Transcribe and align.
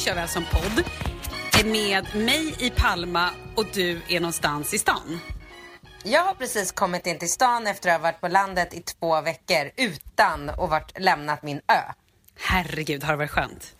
Kör 0.00 0.14
vi 0.14 0.20
alltså 0.20 0.40
podd 0.40 0.59
med 2.02 2.24
mig 2.24 2.54
i 2.58 2.70
Palma 2.70 3.30
och 3.56 3.66
du 3.72 4.00
är 4.08 4.20
någonstans 4.20 4.74
i 4.74 4.78
stan. 4.78 5.20
Jag 6.04 6.22
har 6.24 6.34
precis 6.34 6.72
kommit 6.72 7.06
in 7.06 7.18
till 7.18 7.30
stan 7.30 7.66
efter 7.66 7.90
att 7.90 7.96
ha 7.96 8.02
varit 8.02 8.20
på 8.20 8.28
landet 8.28 8.74
i 8.74 8.80
två 8.82 9.20
veckor 9.20 9.70
utan 9.76 10.50
att 10.50 10.58
varit 10.58 10.98
lämnat 11.00 11.42
min 11.42 11.56
ö. 11.56 11.92
Herregud, 12.38 13.04
har 13.04 13.12
det 13.12 13.16
varit 13.16 13.30
skönt? 13.30 13.76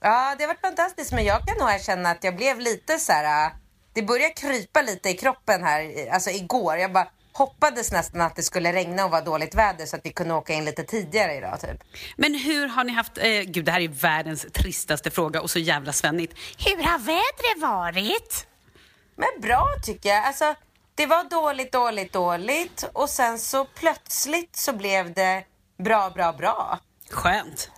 Ja, 0.00 0.34
det 0.38 0.44
har 0.44 0.48
varit 0.48 0.60
fantastiskt 0.60 1.12
men 1.12 1.24
jag 1.24 1.46
kan 1.46 1.58
nog 1.58 1.70
erkänna 1.70 2.10
att 2.10 2.24
jag 2.24 2.36
blev 2.36 2.60
lite 2.60 2.98
så 2.98 3.12
här. 3.12 3.46
äh, 3.46 3.52
Det 3.92 4.02
började 4.02 4.34
krypa 4.34 4.82
lite 4.82 5.10
i 5.10 5.14
kroppen 5.16 5.62
här, 5.64 6.10
alltså 6.12 6.30
igår. 6.30 6.76
Jag 6.76 6.92
bara 6.92 7.08
hoppades 7.36 7.92
nästan 7.92 8.20
att 8.20 8.36
det 8.36 8.42
skulle 8.42 8.72
regna 8.72 9.04
och 9.04 9.10
vara 9.10 9.20
dåligt 9.20 9.54
väder 9.54 9.86
så 9.86 9.96
att 9.96 10.06
vi 10.06 10.12
kunde 10.12 10.34
åka 10.34 10.52
in 10.52 10.64
lite 10.64 10.82
tidigare 10.84 11.34
idag 11.34 11.60
typ. 11.60 11.80
Men 12.16 12.34
hur 12.34 12.68
har 12.68 12.84
ni 12.84 12.92
haft, 12.92 13.18
eh, 13.18 13.24
gud 13.40 13.64
det 13.64 13.72
här 13.72 13.80
är 13.80 13.88
världens 13.88 14.46
tristaste 14.52 15.10
fråga 15.10 15.40
och 15.42 15.50
så 15.50 15.58
jävla 15.58 15.92
svennigt. 15.92 16.34
Hur 16.58 16.82
har 16.82 16.98
vädret 16.98 17.62
varit? 17.62 18.46
Men 19.16 19.40
bra 19.42 19.66
tycker 19.82 20.08
jag. 20.08 20.24
Alltså, 20.24 20.54
det 20.94 21.06
var 21.06 21.24
dåligt, 21.24 21.72
dåligt, 21.72 22.12
dåligt 22.12 22.84
och 22.92 23.10
sen 23.10 23.38
så 23.38 23.64
plötsligt 23.64 24.56
så 24.56 24.72
blev 24.72 25.12
det 25.14 25.44
bra, 25.84 26.10
bra, 26.10 26.32
bra. 26.32 26.78
Skönt. 27.10 27.70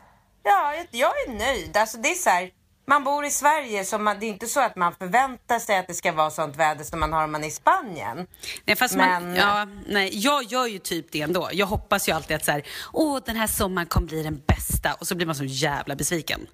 Ja, 0.43 0.75
jag- 0.75 0.87
jag 0.91 1.11
är 1.27 1.33
nöjd. 1.39 1.77
Alltså 1.77 1.99
det 1.99 2.09
är 2.09 2.15
så 2.15 2.31
här, 2.31 2.51
man 2.89 3.05
bor 3.05 3.25
i 3.25 3.31
Sverige 3.31 3.85
så 3.85 3.99
man, 3.99 4.17
det 4.21 4.27
är 4.27 4.29
inte 4.29 4.47
så 4.47 4.61
att 4.61 4.77
man 4.77 4.95
förväntar 4.95 5.59
sig 5.59 5.79
att 5.79 5.87
det 5.87 5.95
ska 5.95 6.13
vara 6.13 6.31
sånt 6.31 6.57
väder 6.57 6.85
som 6.85 7.01
man 7.01 7.13
har 7.13 7.25
om 7.25 7.33
man 7.33 7.45
är 7.45 7.49
i 7.49 7.51
Spanien. 7.51 8.27
Nej, 8.65 8.77
fast 8.77 8.97
man, 8.97 9.23
Men- 9.25 9.37
ja, 9.37 9.67
nej, 9.87 10.11
jag 10.13 10.43
gör 10.45 10.67
ju 10.67 10.79
typ 10.79 11.13
det 11.13 11.21
ändå. 11.21 11.49
Jag 11.53 11.67
hoppas 11.67 12.09
ju 12.09 12.13
alltid 12.13 12.37
att 12.37 12.45
så 12.45 12.53
här, 12.53 12.63
åh 12.93 13.19
den 13.27 13.37
här 13.37 13.47
sommaren 13.47 13.89
kommer 13.89 14.07
bli 14.07 14.23
den 14.23 14.43
bästa 14.47 14.95
och 14.95 15.07
så 15.07 15.15
blir 15.15 15.27
man 15.27 15.35
så 15.35 15.45
jävla 15.45 15.97
besviken. 15.97 16.47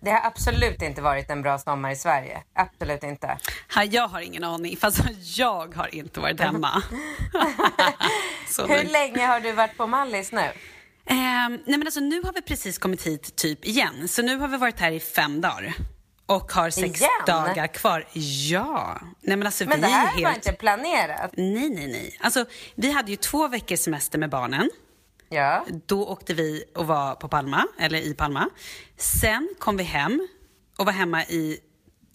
Det 0.00 0.10
har 0.10 0.26
absolut 0.26 0.82
inte 0.82 1.02
varit 1.02 1.30
en 1.30 1.42
bra 1.42 1.58
sommar 1.58 1.90
i 1.90 1.96
Sverige. 1.96 2.42
Absolut 2.54 3.02
inte. 3.02 3.38
Ha, 3.74 3.84
jag 3.84 4.08
har 4.08 4.20
ingen 4.20 4.44
aning, 4.44 4.76
fast 4.76 5.00
jag 5.36 5.74
har 5.74 5.94
inte 5.94 6.20
varit 6.20 6.40
hemma. 6.40 6.68
Hur 8.68 8.92
länge 8.92 9.26
har 9.26 9.40
du 9.40 9.52
varit 9.52 9.76
på 9.76 9.86
Mallis 9.86 10.32
nu? 10.32 10.52
Ehm, 11.06 11.52
nej 11.66 11.78
men 11.78 11.82
alltså 11.86 12.00
nu 12.00 12.22
har 12.22 12.32
vi 12.32 12.42
precis 12.42 12.78
kommit 12.78 13.02
hit 13.06 13.36
typ 13.36 13.64
igen. 13.64 14.08
Så 14.08 14.22
nu 14.22 14.36
har 14.36 14.48
vi 14.48 14.56
varit 14.56 14.80
här 14.80 14.92
i 14.92 15.00
fem 15.00 15.40
dagar. 15.40 15.74
Och 16.26 16.52
har 16.52 16.70
sex 16.70 17.00
Igen? 17.00 17.10
dagar 17.26 17.66
kvar. 17.66 18.08
Ja. 18.50 19.00
Nej, 19.20 19.36
men 19.36 19.46
alltså, 19.46 19.64
Men 19.64 19.76
vi 19.80 19.80
det 19.86 19.92
här 19.92 20.06
är 20.06 20.10
helt... 20.10 20.24
var 20.24 20.34
inte 20.34 20.52
planerat. 20.52 21.30
Nej, 21.36 21.70
nej, 21.70 21.86
nej. 21.86 22.16
Alltså, 22.20 22.44
vi 22.74 22.92
hade 22.92 23.10
ju 23.10 23.16
två 23.16 23.48
veckors 23.48 23.80
semester 23.80 24.18
med 24.18 24.30
barnen. 24.30 24.70
Ja. 25.28 25.66
Då 25.86 26.06
åkte 26.06 26.34
vi 26.34 26.64
och 26.74 26.86
var 26.86 27.14
på 27.14 27.28
Palma, 27.28 27.64
eller 27.78 27.98
i 27.98 28.14
Palma. 28.14 28.48
Sen 28.96 29.48
kom 29.58 29.76
vi 29.76 29.84
hem 29.84 30.28
och 30.78 30.86
var 30.86 30.92
hemma 30.92 31.24
i 31.24 31.58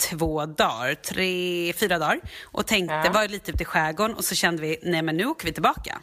två 0.09 0.45
dagar, 0.45 0.93
tre, 0.95 1.73
fyra 1.73 1.99
dagar. 1.99 2.19
Och 2.43 2.67
tänkte, 2.67 2.93
Ja. 3.05 3.11
var 3.11 3.27
lite 3.27 3.51
ute 3.51 3.63
i 3.63 3.65
skärgården 3.65 4.15
och 4.15 4.25
så 4.25 4.35
kände 4.35 4.61
vi, 4.61 4.79
nej 4.83 5.01
men 5.01 5.17
nu 5.17 5.25
åker 5.25 5.45
vi 5.45 5.53
tillbaka. 5.53 6.01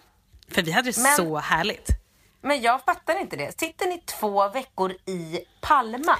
För 0.51 0.63
vi 0.63 0.71
hade 0.71 0.91
det 0.91 0.99
Men- 1.03 1.17
så 1.17 1.39
härligt. 1.39 1.89
Men 2.43 2.61
jag 2.63 2.85
fattar 2.85 3.21
inte 3.21 3.37
det. 3.37 3.61
Sitter 3.61 3.87
ni 3.87 3.99
två 3.99 4.49
veckor 4.49 4.93
i 5.07 5.41
Palma? 5.61 6.17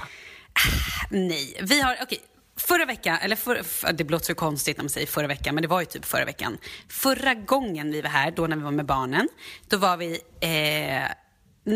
Nej, 1.09 1.59
vi 1.61 1.81
har, 1.81 1.97
okej. 2.01 2.21
Förra 2.57 2.85
veckan, 2.85 3.17
eller 3.21 3.35
för, 3.35 3.63
det 3.93 4.03
låter 4.03 4.25
så 4.25 4.35
konstigt 4.35 4.77
när 4.77 4.83
man 4.83 4.89
säger 4.89 5.07
förra 5.07 5.27
veckan, 5.27 5.55
men 5.55 5.61
det 5.61 5.67
var 5.67 5.79
ju 5.79 5.85
typ 5.85 6.05
förra 6.05 6.25
veckan. 6.25 6.57
Förra 6.89 7.33
gången 7.33 7.91
vi 7.91 8.01
var 8.01 8.09
här, 8.09 8.31
då 8.31 8.47
när 8.47 8.55
vi 8.57 8.63
var 8.63 8.71
med 8.71 8.85
barnen, 8.85 9.29
då 9.67 9.77
var 9.77 9.97
vi 9.97 10.19
eh, 10.41 11.11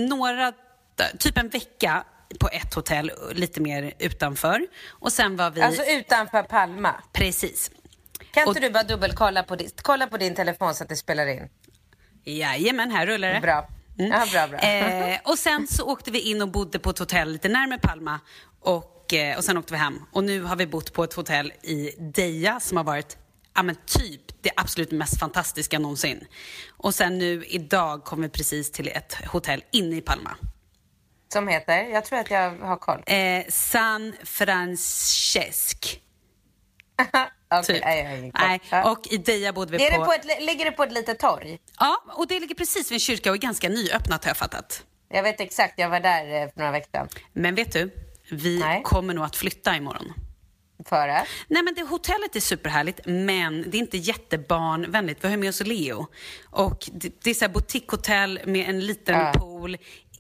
några, 0.07 0.53
typ 1.19 1.37
en 1.37 1.49
vecka 1.49 2.03
på 2.39 2.49
ett 2.49 2.73
hotell, 2.73 3.11
lite 3.31 3.61
mer 3.61 3.93
utanför. 3.99 4.67
Och 4.89 5.11
sen 5.11 5.35
var 5.37 5.51
vi... 5.51 5.61
Alltså 5.61 5.83
utanför 5.83 6.43
Palma. 6.43 6.95
Precis. 7.13 7.71
Kan 8.31 8.43
Och- 8.43 8.49
inte 8.49 8.59
du 8.67 8.69
bara 8.73 8.83
dubbelkolla 8.83 9.43
på, 9.43 9.55
din- 9.55 9.69
kolla 9.81 10.07
på 10.07 10.17
din 10.17 10.35
telefon 10.35 10.75
så 10.75 10.83
att 10.83 10.89
det 10.89 10.95
spelar 10.95 11.27
in? 11.27 11.49
Jajamän, 12.23 12.91
här 12.91 13.05
rullar 13.05 13.33
det. 13.33 13.39
Bra. 13.39 13.67
Ja, 13.95 14.25
bra, 14.31 14.47
bra. 14.47 14.59
Eh, 14.59 15.19
och 15.23 15.37
sen 15.37 15.67
så 15.67 15.91
åkte 15.91 16.11
vi 16.11 16.19
in 16.19 16.41
och 16.41 16.47
bodde 16.47 16.79
på 16.79 16.89
ett 16.89 16.99
hotell 16.99 17.31
lite 17.31 17.49
närmare 17.49 17.79
Palma. 17.79 18.19
Och, 18.59 19.13
eh, 19.13 19.37
och 19.37 19.43
sen 19.43 19.57
åkte 19.57 19.73
vi 19.73 19.79
hem. 19.79 20.01
Och 20.11 20.23
nu 20.23 20.41
har 20.41 20.55
vi 20.55 20.67
bott 20.67 20.93
på 20.93 21.03
ett 21.03 21.13
hotell 21.13 21.53
i 21.61 21.91
Deja 21.99 22.59
som 22.59 22.77
har 22.77 22.83
varit 22.83 23.17
ja, 23.55 23.63
men 23.63 23.75
typ 23.85 24.21
det 24.41 24.51
absolut 24.55 24.91
mest 24.91 25.19
fantastiska 25.19 25.79
någonsin. 25.79 26.27
Och 26.77 26.95
sen 26.95 27.17
nu 27.17 27.45
idag 27.45 28.03
kom 28.03 28.21
vi 28.21 28.29
precis 28.29 28.71
till 28.71 28.87
ett 28.87 29.13
hotell 29.25 29.63
inne 29.71 29.95
i 29.95 30.01
Palma. 30.01 30.35
Som 31.33 31.47
heter? 31.47 31.83
Jag 31.83 32.05
tror 32.05 32.19
att 32.19 32.31
jag 32.31 32.51
har 32.51 32.77
koll. 32.77 33.03
Eh, 33.05 33.43
San 33.49 34.13
Francesc. 34.23 36.02
Okej, 37.59 38.59
Typ. 38.69 38.85
och 38.85 39.07
i 39.11 39.17
Deja 39.17 39.53
bodde 39.53 39.71
vi 39.71 39.77
på... 39.77 39.97
det 39.99 40.05
på 40.05 40.13
ett, 40.13 40.41
ligger 40.41 40.65
det 40.65 40.71
på 40.71 40.83
ett 40.83 40.91
litet 40.91 41.19
torg? 41.19 41.59
Ja, 41.79 42.03
och 42.07 42.27
det 42.27 42.39
ligger 42.39 42.55
precis 42.55 42.91
vid 42.91 42.95
en 42.95 42.99
kyrka 42.99 43.29
och 43.29 43.35
är 43.35 43.39
ganska 43.39 43.69
nyöppnat 43.69 44.23
har 44.23 44.29
jag 44.29 44.37
fattat. 44.37 44.83
Jag 45.09 45.23
vet 45.23 45.39
exakt, 45.39 45.73
jag 45.79 45.89
var 45.89 45.99
där 45.99 46.41
eh, 46.43 46.49
för 46.49 46.59
några 46.59 46.71
veckor 46.71 46.89
sedan. 46.91 47.07
Men 47.33 47.55
vet 47.55 47.73
du, 47.73 47.91
vi 48.31 48.59
Nej. 48.59 48.81
kommer 48.83 49.13
nog 49.13 49.25
att 49.25 49.35
flytta 49.35 49.75
imorgon. 49.75 50.13
För 50.85 51.07
att? 51.07 51.27
Nej 51.47 51.63
men 51.63 51.73
det, 51.75 51.81
hotellet 51.81 52.35
är 52.35 52.39
superhärligt 52.39 52.99
men 53.05 53.69
det 53.69 53.77
är 53.77 53.79
inte 53.79 53.97
jättebarnvänligt. 53.97 55.23
Vi 55.23 55.29
har 55.29 55.37
med 55.37 55.49
oss 55.49 55.59
Leo. 55.65 56.07
Och 56.49 56.89
det, 56.93 57.21
det 57.23 57.29
är 57.29 57.33
så 57.33 57.45
här 57.45 57.51
boutiquehotell 57.53 58.39
med 58.45 58.69
en 58.69 58.79
liten 58.85 59.15
Ja. 59.19 59.33
pool, 59.35 59.77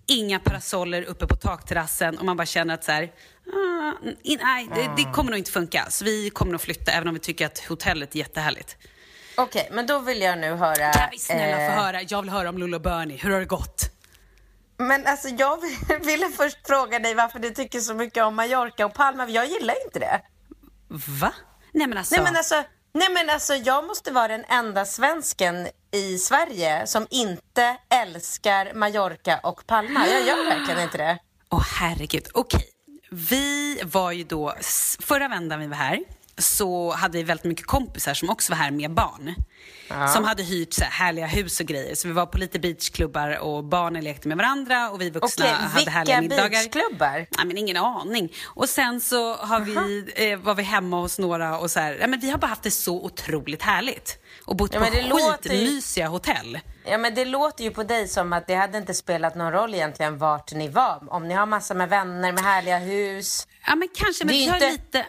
inga 0.07 0.39
parasoller 0.39 1.03
uppe 1.03 1.27
på 1.27 1.35
takterrassen 1.35 2.17
och 2.17 2.25
man 2.25 2.37
bara 2.37 2.45
känner 2.45 2.73
att 2.73 2.83
så 2.83 2.91
här, 2.91 3.11
ah, 3.53 3.91
nej, 4.23 4.69
det, 4.75 4.91
det 4.97 5.11
kommer 5.13 5.31
nog 5.31 5.37
inte 5.37 5.51
funka. 5.51 5.85
Så 5.89 6.05
vi 6.05 6.29
kommer 6.29 6.51
nog 6.51 6.61
flytta 6.61 6.91
även 6.91 7.07
om 7.07 7.13
vi 7.13 7.19
tycker 7.19 7.45
att 7.45 7.59
hotellet 7.59 8.15
är 8.15 8.19
jättehärligt. 8.19 8.77
Okej, 9.37 9.69
men 9.71 9.85
då 9.85 9.99
vill 9.99 10.21
jag 10.21 10.39
nu 10.39 10.53
höra... 10.53 10.93
Kan 10.93 11.09
vi 11.11 11.19
snälla 11.19 11.61
eh, 11.61 11.75
få 11.75 11.81
höra? 11.81 12.01
Jag 12.01 12.21
vill 12.21 12.31
höra 12.31 12.49
om 12.49 12.57
Lolo 12.57 12.79
Bernie. 12.79 13.17
Hur 13.17 13.31
har 13.31 13.39
det 13.39 13.45
gått? 13.45 13.89
Men 14.77 15.07
alltså 15.07 15.27
jag 15.27 15.59
ville 16.05 16.29
först 16.29 16.57
fråga 16.67 16.99
dig 16.99 17.15
varför 17.15 17.39
du 17.39 17.49
tycker 17.49 17.79
så 17.79 17.93
mycket 17.93 18.23
om 18.23 18.35
Mallorca 18.35 18.85
och 18.85 18.93
Palma. 18.93 19.29
Jag 19.29 19.47
gillar 19.47 19.85
inte 19.85 19.99
det. 19.99 20.21
Va? 21.21 21.33
Nej 21.71 21.87
men 21.87 21.97
alltså. 21.97 22.15
Nej 22.15 22.23
men 22.23 22.35
alltså, 22.35 22.63
nej 22.93 23.09
men 23.09 23.29
alltså 23.29 23.53
jag 23.53 23.87
måste 23.87 24.11
vara 24.11 24.27
den 24.27 24.45
enda 24.49 24.85
svensken 24.85 25.67
i 25.93 26.17
Sverige 26.17 26.87
som 26.87 27.07
inte 27.09 27.77
älskar 27.89 28.73
Mallorca 28.73 29.39
och 29.43 29.67
Palma. 29.67 30.07
Jag 30.07 30.27
gör 30.27 30.45
verkligen 30.45 30.81
inte 30.81 30.97
det. 30.97 31.19
Åh 31.49 31.65
herregud, 31.79 32.27
okej. 32.33 32.69
Vi 33.11 33.79
var 33.83 34.11
ju 34.11 34.23
då, 34.23 34.53
förra 34.99 35.27
vändan 35.27 35.59
vi 35.59 35.67
var 35.67 35.75
här 35.75 35.99
så 36.37 36.91
hade 36.91 37.17
vi 37.17 37.23
väldigt 37.23 37.43
mycket 37.45 37.65
kompisar 37.67 38.13
som 38.13 38.29
också 38.29 38.51
var 38.51 38.57
här 38.57 38.71
med 38.71 38.91
barn. 38.93 39.35
Som 40.13 40.23
hade 40.23 40.43
hyrt 40.43 40.73
så 40.73 40.83
här 40.83 40.91
härliga 40.91 41.27
hus 41.27 41.59
och 41.59 41.65
grejer. 41.65 41.95
Så 41.95 42.07
vi 42.07 42.13
var 42.13 42.25
på 42.25 42.37
lite 42.37 42.59
beachklubbar 42.59 43.37
och 43.39 43.63
barnen 43.63 44.03
lekte 44.03 44.27
med 44.27 44.37
varandra 44.37 44.89
och 44.89 45.01
vi 45.01 45.09
vuxna 45.09 45.45
Okej, 45.45 45.55
hade 45.55 45.91
härliga 45.91 46.19
vilka 46.19 46.35
middagar. 46.35 46.49
beachklubbar? 46.49 47.15
Nej 47.37 47.45
men 47.45 47.57
ingen 47.57 47.77
aning. 47.77 48.33
Och 48.45 48.69
sen 48.69 49.01
så 49.01 49.35
har 49.35 49.59
vi, 49.59 50.05
eh, 50.31 50.39
var 50.39 50.55
vi 50.55 50.63
hemma 50.63 50.99
hos 51.01 51.19
några 51.19 51.57
och 51.59 51.71
så 51.71 51.79
här, 51.79 51.97
ja, 52.01 52.07
men 52.07 52.19
vi 52.19 52.29
har 52.29 52.37
bara 52.37 52.47
haft 52.47 52.63
det 52.63 52.71
så 52.71 53.03
otroligt 53.05 53.61
härligt. 53.61 54.17
Och 54.45 54.55
bott 54.55 54.73
Ja, 54.73 54.79
på 54.79 54.85
låter 54.85 55.49
ju- 55.49 55.59
skitmysiga 55.59 56.07
hotell. 56.07 56.59
Ja 56.85 56.97
men 56.97 57.15
det 57.15 57.25
låter 57.25 57.63
ju 57.63 57.71
på 57.71 57.83
dig 57.83 58.07
som 58.07 58.33
att 58.33 58.47
det 58.47 58.55
hade 58.55 58.77
inte 58.77 58.93
spelat 58.93 59.35
någon 59.35 59.51
roll 59.51 59.73
egentligen 59.73 60.17
vart 60.17 60.51
ni 60.53 60.67
var. 60.67 61.03
Om 61.13 61.27
ni 61.27 61.33
har 61.33 61.45
massor 61.45 61.75
med 61.75 61.89
vänner 61.89 62.31
med 62.31 62.43
härliga 62.43 62.77
hus. 62.77 63.47
Ja 63.67 63.75
men 63.75 63.87
kanske, 63.95 64.25
men 64.25 64.35
Det 64.35 64.39
är 64.41 64.45
vi 64.45 64.47
har 64.47 64.55
inte- 64.55 64.71
lite, 64.71 65.05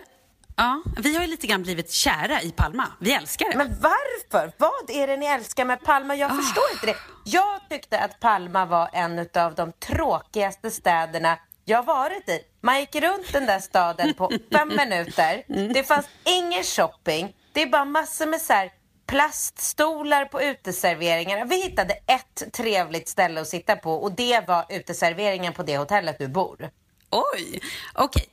ja, 0.56 0.82
vi 0.96 1.14
har 1.14 1.22
ju 1.22 1.30
lite 1.30 1.46
grann 1.46 1.62
blivit 1.62 1.90
kära 1.90 2.42
i 2.42 2.50
Palma. 2.50 2.86
Vi 3.00 3.12
älskar 3.12 3.50
det. 3.50 3.56
Men 3.56 3.76
varför? 3.80 4.52
Vad 4.58 4.90
är 4.90 5.06
det 5.06 5.16
ni 5.16 5.26
älskar 5.26 5.64
med 5.64 5.80
Palma? 5.84 6.14
Jag 6.14 6.36
förstår 6.36 6.64
inte 6.72 6.86
det. 6.86 6.96
Jag 7.24 7.68
tyckte 7.70 7.98
att 7.98 8.20
Palma 8.20 8.66
var 8.66 8.90
en 8.92 9.28
av 9.34 9.54
de 9.54 9.72
tråkigaste 9.72 10.70
städerna 10.70 11.38
jag 11.64 11.82
varit 11.84 12.28
i. 12.28 12.40
Man 12.60 12.80
gick 12.80 12.94
runt 12.94 13.32
den 13.32 13.46
där 13.46 13.58
staden 13.58 14.14
på 14.14 14.32
fem 14.52 14.68
minuter. 14.68 15.44
Det 15.74 15.84
fanns 15.84 16.06
ingen 16.24 16.62
shopping. 16.64 17.36
Det 17.52 17.62
är 17.62 17.66
bara 17.66 17.84
massor 17.84 18.26
med 18.26 18.40
så 18.40 18.52
här 18.52 18.70
plaststolar 19.06 20.24
på 20.24 20.42
uteserveringarna. 20.42 21.44
Vi 21.44 21.62
hittade 21.62 21.94
ett 22.06 22.52
trevligt 22.52 23.08
ställe 23.08 23.40
att 23.40 23.48
sitta 23.48 23.76
på 23.76 23.94
och 23.94 24.12
det 24.12 24.48
var 24.48 24.64
uteserveringen 24.68 25.52
på 25.52 25.62
det 25.62 25.78
hotellet 25.78 26.18
du 26.18 26.28
bor. 26.28 26.70
Oj, 27.10 27.60
okej. 27.94 28.28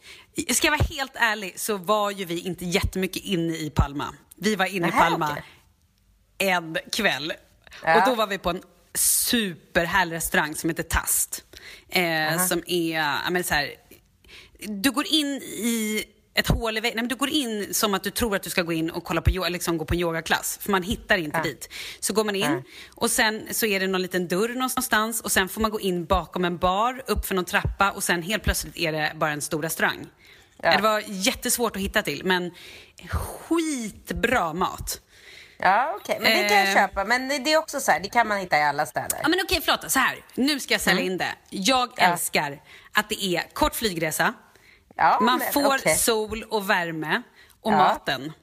Ska 0.49 0.67
jag 0.67 0.71
vara 0.71 0.87
helt 0.89 1.15
ärlig 1.15 1.59
så 1.59 1.77
var 1.77 2.11
ju 2.11 2.25
vi 2.25 2.39
inte 2.39 2.65
jättemycket 2.65 3.23
inne 3.23 3.53
i 3.53 3.69
Palma. 3.69 4.15
Vi 4.35 4.55
var 4.55 4.65
inne 4.65 4.87
i 4.87 4.91
Palma 4.91 5.31
okej. 5.31 5.43
en 6.37 6.77
kväll. 6.91 7.33
Ja. 7.83 7.99
Och 7.99 8.09
då 8.09 8.15
var 8.15 8.27
vi 8.27 8.37
på 8.37 8.49
en 8.49 8.63
superhärlig 8.93 10.15
restaurang 10.15 10.55
som 10.55 10.69
heter 10.69 10.83
Tast. 10.83 11.43
Eh, 11.89 12.45
som 12.47 12.63
är, 12.67 12.99
ja, 12.99 13.29
men 13.29 13.43
så 13.43 13.53
här, 13.53 13.75
du 14.59 14.91
går 14.91 15.05
in 15.07 15.27
i 15.43 16.05
ett 16.33 16.47
hål 16.47 16.77
i 16.77 16.79
väggen. 16.79 17.07
Du 17.07 17.15
går 17.15 17.29
in 17.29 17.73
som 17.73 17.93
att 17.93 18.03
du 18.03 18.09
tror 18.09 18.35
att 18.35 18.43
du 18.43 18.49
ska 18.49 18.61
gå 18.61 18.73
in 18.73 18.89
och 18.89 19.03
kolla 19.03 19.21
på, 19.21 19.47
liksom 19.49 19.77
gå 19.77 19.85
på 19.85 19.93
en 19.93 19.99
yogaklass. 19.99 20.57
För 20.61 20.71
man 20.71 20.83
hittar 20.83 21.17
inte 21.17 21.41
dit. 21.43 21.69
Så 21.99 22.13
går 22.13 22.23
man 22.23 22.35
in 22.35 22.63
och 22.95 23.11
sen 23.11 23.47
så 23.51 23.65
är 23.65 23.79
det 23.79 23.87
någon 23.87 24.01
liten 24.01 24.27
dörr 24.27 24.49
någonstans 24.53 25.21
och 25.21 25.31
sen 25.31 25.49
får 25.49 25.61
man 25.61 25.71
gå 25.71 25.79
in 25.79 26.05
bakom 26.05 26.45
en 26.45 26.57
bar, 26.57 27.03
upp 27.07 27.25
för 27.25 27.35
någon 27.35 27.45
trappa 27.45 27.91
och 27.91 28.03
sen 28.03 28.21
helt 28.23 28.43
plötsligt 28.43 28.77
är 28.77 28.91
det 28.91 29.11
bara 29.15 29.31
en 29.31 29.41
stor 29.41 29.61
restaurang. 29.61 30.07
Ja. 30.63 30.75
Det 30.75 30.81
var 30.81 31.03
jättesvårt 31.07 31.75
att 31.75 31.81
hitta 31.81 32.01
till 32.01 32.21
men 32.25 32.51
skitbra 33.09 34.53
mat. 34.53 35.01
Ja, 35.57 35.97
okej. 36.01 36.17
Men 36.21 36.31
det 36.43 36.49
kan 36.49 36.57
jag 36.57 36.67
Eh. 36.67 36.73
köpa. 36.73 37.03
Men 37.05 37.27
det 37.43 37.53
är 37.53 37.57
också 37.57 37.79
så 37.79 37.91
här, 37.91 37.99
det 37.99 38.09
kan 38.09 38.27
man 38.27 38.37
hitta 38.37 38.57
i 38.59 38.63
alla 38.63 38.85
städer. 38.85 39.19
Ja 39.23 39.29
men 39.29 39.39
okej 39.43 39.61
förlåt, 39.65 39.91
så 39.91 39.99
här. 39.99 40.17
Nu 40.35 40.59
ska 40.59 40.73
jag 40.73 40.81
sälja 40.81 41.03
in 41.03 41.17
det. 41.17 41.35
Jag 41.49 41.81
Mm. 41.83 41.93
Ja. 41.97 42.03
älskar 42.03 42.61
att 42.93 43.09
det 43.09 43.23
är 43.25 43.43
kort 43.53 43.75
flygresa, 43.75 44.33
Ja, 44.95 45.17
man 45.21 45.39
men 45.39 45.51
får 45.53 45.75
okej. 45.75 45.95
sol 45.95 46.43
och 46.49 46.69
värme 46.69 47.21
och 47.61 47.71
Ja. 47.71 47.77
maten. 47.77 48.33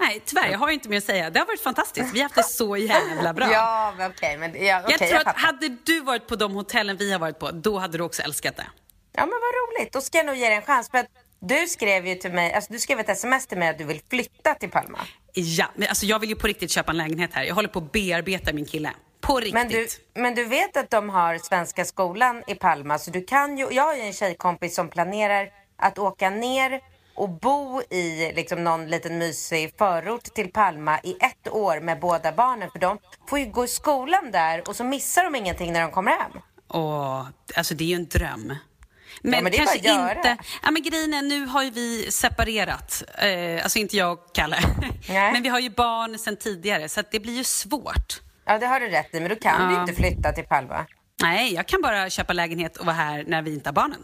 Nej, 0.00 0.22
tyvärr, 0.24 0.50
jag 0.50 0.58
har 0.58 0.70
inte 0.70 0.88
mer 0.88 0.98
att 0.98 1.04
säga. 1.04 1.30
Det 1.30 1.38
har 1.38 1.46
varit 1.46 1.60
fantastiskt. 1.62 2.14
Vi 2.14 2.18
har 2.20 2.24
haft 2.24 2.34
det 2.34 2.42
så 2.42 2.76
jävla 2.76 3.32
bra. 3.34 3.52
Ja, 3.52 3.94
men 3.98 4.10
okej. 4.10 4.36
Men, 4.38 4.54
ja, 4.54 4.60
jag 4.64 4.84
okej, 4.84 4.98
tror 4.98 5.10
jag 5.10 5.28
att 5.28 5.36
hade 5.36 5.68
du 5.84 6.00
varit 6.00 6.26
på 6.26 6.36
de 6.36 6.52
hotellen 6.54 6.96
vi 6.96 7.12
har 7.12 7.18
varit 7.18 7.38
på, 7.38 7.50
då 7.50 7.78
hade 7.78 7.98
du 7.98 8.04
också 8.04 8.22
älskat 8.22 8.56
det. 8.56 8.66
Ja, 9.12 9.20
men 9.20 9.30
vad 9.30 9.80
roligt. 9.80 9.92
Då 9.92 10.00
ska 10.00 10.18
jag 10.18 10.26
nog 10.26 10.36
ge 10.36 10.46
dig 10.46 10.56
en 10.56 10.62
chans. 10.62 10.90
För 10.90 11.06
du 11.40 11.66
skrev 11.66 12.06
ju 12.06 12.14
till 12.14 12.32
mig, 12.32 12.52
alltså 12.52 12.72
du 12.72 12.78
skrev 12.78 13.00
ett 13.00 13.08
sms 13.08 13.46
till 13.46 13.58
mig 13.58 13.68
att 13.68 13.78
du 13.78 13.84
vill 13.84 14.00
flytta 14.10 14.54
till 14.54 14.70
Palma. 14.70 14.98
Ja, 15.32 15.66
men 15.74 15.88
alltså 15.88 16.06
jag 16.06 16.18
vill 16.18 16.28
ju 16.30 16.36
på 16.36 16.46
riktigt 16.46 16.70
köpa 16.70 16.92
en 16.92 16.98
lägenhet 16.98 17.30
här. 17.34 17.44
Jag 17.44 17.54
håller 17.54 17.68
på 17.68 17.78
att 17.78 17.92
bearbeta 17.92 18.52
min 18.52 18.66
kille. 18.66 18.90
På 19.26 19.40
riktigt. 19.40 19.54
Men 19.54 19.68
du, 19.68 19.86
men 20.14 20.34
du 20.34 20.44
vet 20.44 20.76
att 20.76 20.90
de 20.90 21.10
har 21.10 21.38
Svenska 21.38 21.84
skolan 21.84 22.42
i 22.46 22.54
Palma, 22.54 22.98
så 22.98 23.10
du 23.10 23.24
kan 23.24 23.58
ju, 23.58 23.68
jag 23.70 23.82
har 23.82 23.94
ju 23.94 24.00
en 24.00 24.12
tjejkompis 24.12 24.74
som 24.74 24.88
planerar 24.88 25.48
att 25.76 25.98
åka 25.98 26.30
ner 26.30 26.80
och 27.14 27.28
bo 27.28 27.82
i 27.90 28.32
liksom 28.36 28.64
någon 28.64 28.86
liten 28.86 29.18
mysig 29.18 29.74
förort 29.78 30.24
till 30.24 30.52
Palma 30.52 31.00
i 31.02 31.16
ett 31.20 31.48
år 31.52 31.80
med 31.80 32.00
båda 32.00 32.32
barnen. 32.32 32.70
För 32.70 32.78
de 32.78 32.98
får 33.28 33.38
ju 33.38 33.44
gå 33.44 33.64
i 33.64 33.68
skolan 33.68 34.30
där 34.30 34.68
och 34.68 34.76
så 34.76 34.84
missar 34.84 35.24
de 35.24 35.34
ingenting 35.34 35.72
när 35.72 35.80
de 35.80 35.90
kommer 35.90 36.10
hem. 36.10 36.32
Åh, 36.68 37.26
alltså 37.56 37.74
det 37.74 37.84
är 37.84 37.88
ju 37.88 37.94
en 37.94 38.08
dröm. 38.08 38.56
Men, 39.22 39.44
men 39.44 39.52
det 39.52 39.58
är 39.58 39.66
kanske 39.66 39.76
inte... 39.78 40.36
Ja, 40.62 40.70
men 40.70 40.82
grejen 40.82 41.14
är, 41.14 41.22
nu 41.22 41.46
har 41.46 41.62
ju 41.62 41.70
vi 41.70 42.10
separerat. 42.10 43.02
Eh, 43.18 43.62
alltså 43.62 43.78
inte 43.78 43.96
jag 43.96 44.12
och 44.12 44.34
Kalle. 44.34 44.58
Nej. 45.08 45.32
Men 45.32 45.42
vi 45.42 45.48
har 45.48 45.60
ju 45.60 45.70
barn 45.70 46.18
sedan 46.18 46.36
tidigare, 46.36 46.88
så 46.88 47.02
det 47.10 47.20
blir 47.20 47.36
ju 47.36 47.44
svårt. 47.44 48.20
Ja, 48.44 48.58
det 48.58 48.66
har 48.66 48.80
du 48.80 48.88
rätt 48.88 49.14
i, 49.14 49.20
men 49.20 49.28
då 49.28 49.36
kan 49.36 49.60
du 49.68 49.74
Ja. 49.74 49.74
ju 49.74 49.80
inte 49.80 49.94
flytta 50.02 50.32
till 50.32 50.44
Palma. 50.44 50.86
Nej, 51.22 51.54
jag 51.54 51.66
kan 51.68 51.82
bara 51.82 52.10
köpa 52.10 52.32
lägenhet 52.32 52.76
och 52.76 52.86
vara 52.86 52.96
här 52.96 53.24
när 53.26 53.42
vi 53.42 53.54
inte 53.54 53.68
har 53.68 53.74
barnen. 53.74 54.02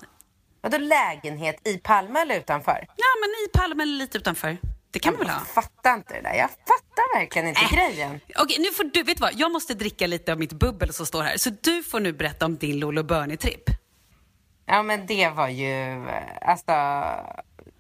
Vadå 0.63 0.79
lägenhet 0.79 1.69
i 1.69 1.77
Palma 1.79 2.21
eller 2.21 2.37
utanför? 2.39 2.85
Ja, 2.97 3.07
men 3.21 3.29
i 3.47 3.59
Palma 3.59 3.83
eller 3.83 3.93
lite 3.99 4.19
utanför. 4.19 4.57
Det 4.91 4.99
kan 4.99 5.13
man 5.13 5.19
väl 5.19 5.29
ha? 5.29 5.39
Jag 5.39 5.47
fattar 5.65 5.95
inte 5.95 6.15
det 6.15 6.21
där. 6.21 6.35
Jag 6.35 6.51
fattar 6.51 7.19
verkligen 7.21 7.49
inte 7.49 7.61
Äh. 7.61 7.71
grejen. 7.73 8.21
Okej, 8.39 8.57
nu 8.59 8.73
får 8.73 8.85
du, 8.85 9.03
vet 9.03 9.17
du 9.17 9.21
vad? 9.21 9.35
Jag 9.35 9.53
måste 9.53 9.75
dricka 9.75 10.07
lite 10.07 10.33
av 10.33 10.39
mitt 10.39 10.53
bubbel 10.53 10.93
som 10.93 11.07
står 11.07 11.23
här. 11.23 11.37
Så 11.37 11.51
du 11.63 11.83
får 11.83 12.01
nu 12.01 12.13
berätta 12.13 12.47
om 12.47 12.57
din 12.57 12.79
Lolo 12.79 13.03
Bernie-tripp. 13.03 13.63
Ja, 14.67 14.83
men 14.83 15.07
det 15.07 15.29
var 15.29 15.49
ju... 15.49 16.09
eh, 16.09 16.23
Alltså... 16.41 16.73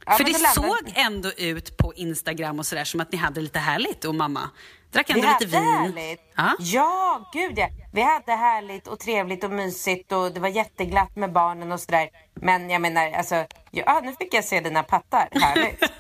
Ja, 0.06 0.12
För 0.16 0.24
det 0.24 0.32
landade- 0.32 0.54
såg 0.54 0.92
ändå 0.94 1.32
ut 1.32 1.76
på 1.76 1.94
Instagram 1.94 2.58
och 2.58 2.66
sådär 2.66 2.84
som 2.84 3.00
att 3.00 3.12
ni 3.12 3.18
hade 3.18 3.40
lite 3.40 3.58
härligt 3.58 4.04
och 4.04 4.14
mamma. 4.14 4.50
Drack 4.92 5.10
ändå 5.10 5.28
lite 5.40 5.46
vin. 5.56 5.62
härligt. 5.64 6.20
Ja. 6.36 6.56
Ja, 6.58 7.30
gud 7.32 7.58
ja. 7.58 7.68
Vi 7.92 8.02
hade 8.02 8.32
härligt 8.32 8.86
och 8.86 8.98
trevligt 8.98 9.44
och 9.44 9.50
mysigt 9.50 10.12
och 10.12 10.32
det 10.32 10.40
var 10.40 10.48
jätteglatt 10.48 11.16
med 11.16 11.32
barnen 11.32 11.72
och 11.72 11.80
sådär. 11.80 12.08
Men 12.34 12.70
jag 12.70 12.80
menar, 12.82 13.10
alltså, 13.12 13.44
ja, 13.70 14.00
nu 14.04 14.14
fick 14.18 14.34
jag 14.34 14.44
se 14.44 14.60
dina 14.60 14.82
pattar. 14.82 15.28
Härligt. 15.32 15.80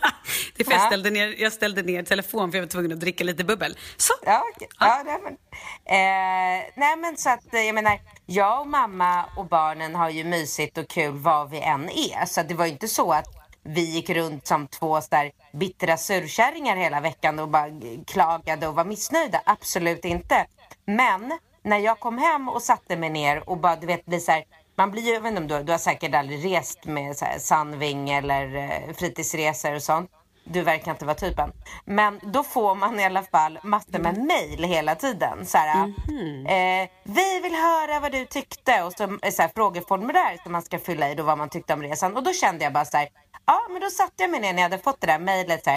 Det 0.56 0.64
för 0.64 0.72
jag 0.72 0.80
Ja. 0.82 0.86
ställde, 0.86 1.10
ner, 1.10 1.34
jag 1.42 1.52
ställde 1.52 1.82
ner 1.82 2.02
telefon 2.02 2.50
för 2.50 2.58
jag 2.58 2.62
var 2.62 2.68
tvungen 2.68 2.92
att 2.92 3.00
dricka 3.00 3.24
lite 3.24 3.44
bubbel. 3.44 3.76
Så, 3.96 4.12
Ja, 4.24 4.42
okej. 4.56 4.68
ja 4.80 5.02
nej, 5.06 5.18
men, 5.22 5.32
eh, 5.84 6.64
nej 6.76 6.96
men 6.96 7.16
så 7.16 7.30
att 7.30 7.54
eh, 7.54 7.60
jag 7.60 7.74
menar, 7.74 7.98
jag 8.26 8.60
och 8.60 8.66
mamma 8.66 9.24
och 9.36 9.46
barnen 9.48 9.94
har 9.94 10.10
ju 10.10 10.24
mysigt 10.24 10.78
och 10.78 10.88
kul 10.88 11.12
var 11.12 11.46
vi 11.46 11.60
än 11.60 11.88
är. 11.90 12.26
Så 12.26 12.42
det 12.42 12.54
var 12.54 12.66
ju 12.66 12.72
inte 12.72 12.88
så 12.88 13.12
att 13.12 13.26
vi 13.62 13.80
gick 13.80 14.10
runt 14.10 14.46
som 14.46 14.66
två 14.66 15.00
så 15.00 15.08
där 15.10 15.30
bittra 15.52 15.96
surkärringar 15.96 16.76
hela 16.76 17.00
veckan 17.00 17.38
och 17.38 17.48
bara 17.48 17.70
klagade 18.06 18.68
och 18.68 18.74
var 18.74 18.84
missnöjda. 18.84 19.42
Absolut 19.46 20.04
inte. 20.04 20.46
Men 20.86 21.38
när 21.62 21.78
jag 21.78 22.00
kom 22.00 22.18
hem 22.18 22.48
och 22.48 22.62
satte 22.62 22.96
mig 22.96 23.10
ner 23.10 23.48
och 23.50 23.58
bara, 23.58 23.76
du 23.76 23.86
vet, 23.86 24.06
blir 24.06 24.18
så 24.18 24.32
här, 24.32 24.44
man 24.76 24.90
blir 24.90 25.02
ju, 25.02 25.12
jag 25.12 25.20
vet 25.20 25.30
inte 25.30 25.42
om 25.42 25.48
du, 25.48 25.62
du 25.64 25.72
har 25.72 25.78
säkert 25.78 26.14
aldrig 26.14 26.44
rest 26.44 26.84
med 26.84 27.16
så 27.16 27.24
här, 27.24 27.38
Sandving 27.38 28.10
eller 28.10 28.56
eh, 28.56 28.94
fritidsresor 28.94 29.74
och 29.74 29.82
sånt. 29.82 30.10
Du 30.52 30.62
verkar 30.62 30.90
inte 30.92 31.04
vara 31.04 31.16
typen. 31.16 31.52
Men 31.84 32.20
då 32.22 32.42
får 32.42 32.74
man 32.74 33.00
i 33.00 33.04
alla 33.04 33.22
fall 33.22 33.58
massor 33.62 33.98
med 33.98 34.18
mail 34.18 34.64
hela 34.64 34.94
tiden. 34.94 35.46
Så 35.46 35.58
här, 35.58 35.84
eh, 36.48 36.88
vi 37.04 37.40
vill 37.40 37.54
höra 37.54 38.00
vad 38.00 38.12
du 38.12 38.24
tyckte 38.24 38.82
och 38.82 38.92
så, 38.92 39.02
eh, 39.02 39.30
så 39.32 39.42
här, 39.42 39.50
frågeformulär 39.54 40.42
som 40.42 40.52
man 40.52 40.62
ska 40.62 40.78
fylla 40.78 41.10
i 41.10 41.14
då 41.14 41.22
vad 41.22 41.38
man 41.38 41.48
tyckte 41.48 41.74
om 41.74 41.82
resan. 41.82 42.16
Och 42.16 42.22
då 42.22 42.32
kände 42.32 42.64
jag 42.64 42.72
bara 42.72 42.84
så 42.84 42.96
här, 42.96 43.08
ja 43.46 43.66
men 43.70 43.80
då 43.80 43.90
satte 43.90 44.22
jag 44.22 44.30
mig 44.30 44.40
ner 44.40 44.52
när 44.52 44.62
jag 44.62 44.70
hade 44.70 44.82
fått 44.82 45.00
det 45.00 45.06
där 45.06 45.18
mejlet 45.18 45.68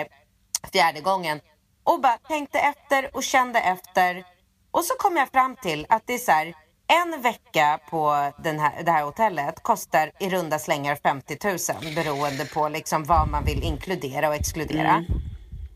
fjärde 0.73 1.01
gången 1.01 1.39
och 1.83 2.01
bara 2.01 2.17
tänkte 2.17 2.59
efter 2.59 3.15
och 3.15 3.23
kände 3.23 3.59
efter. 3.59 4.23
Och 4.71 4.83
så 4.83 4.93
kom 4.93 5.17
jag 5.17 5.29
fram 5.29 5.55
till 5.55 5.85
att 5.89 6.03
det 6.05 6.13
är 6.13 6.17
så 6.17 6.31
här, 6.31 6.53
en 6.87 7.21
vecka 7.21 7.79
på 7.89 8.31
den 8.43 8.59
här, 8.59 8.83
det 8.83 8.91
här 8.91 9.03
hotellet 9.03 9.63
kostar 9.63 10.11
i 10.19 10.29
runda 10.29 10.59
slängar 10.59 10.95
50 10.95 11.37
000 11.43 11.95
beroende 11.95 12.45
på 12.45 12.69
liksom 12.69 13.03
vad 13.03 13.27
man 13.27 13.45
vill 13.45 13.63
inkludera 13.63 14.27
och 14.27 14.35
exkludera. 14.35 15.05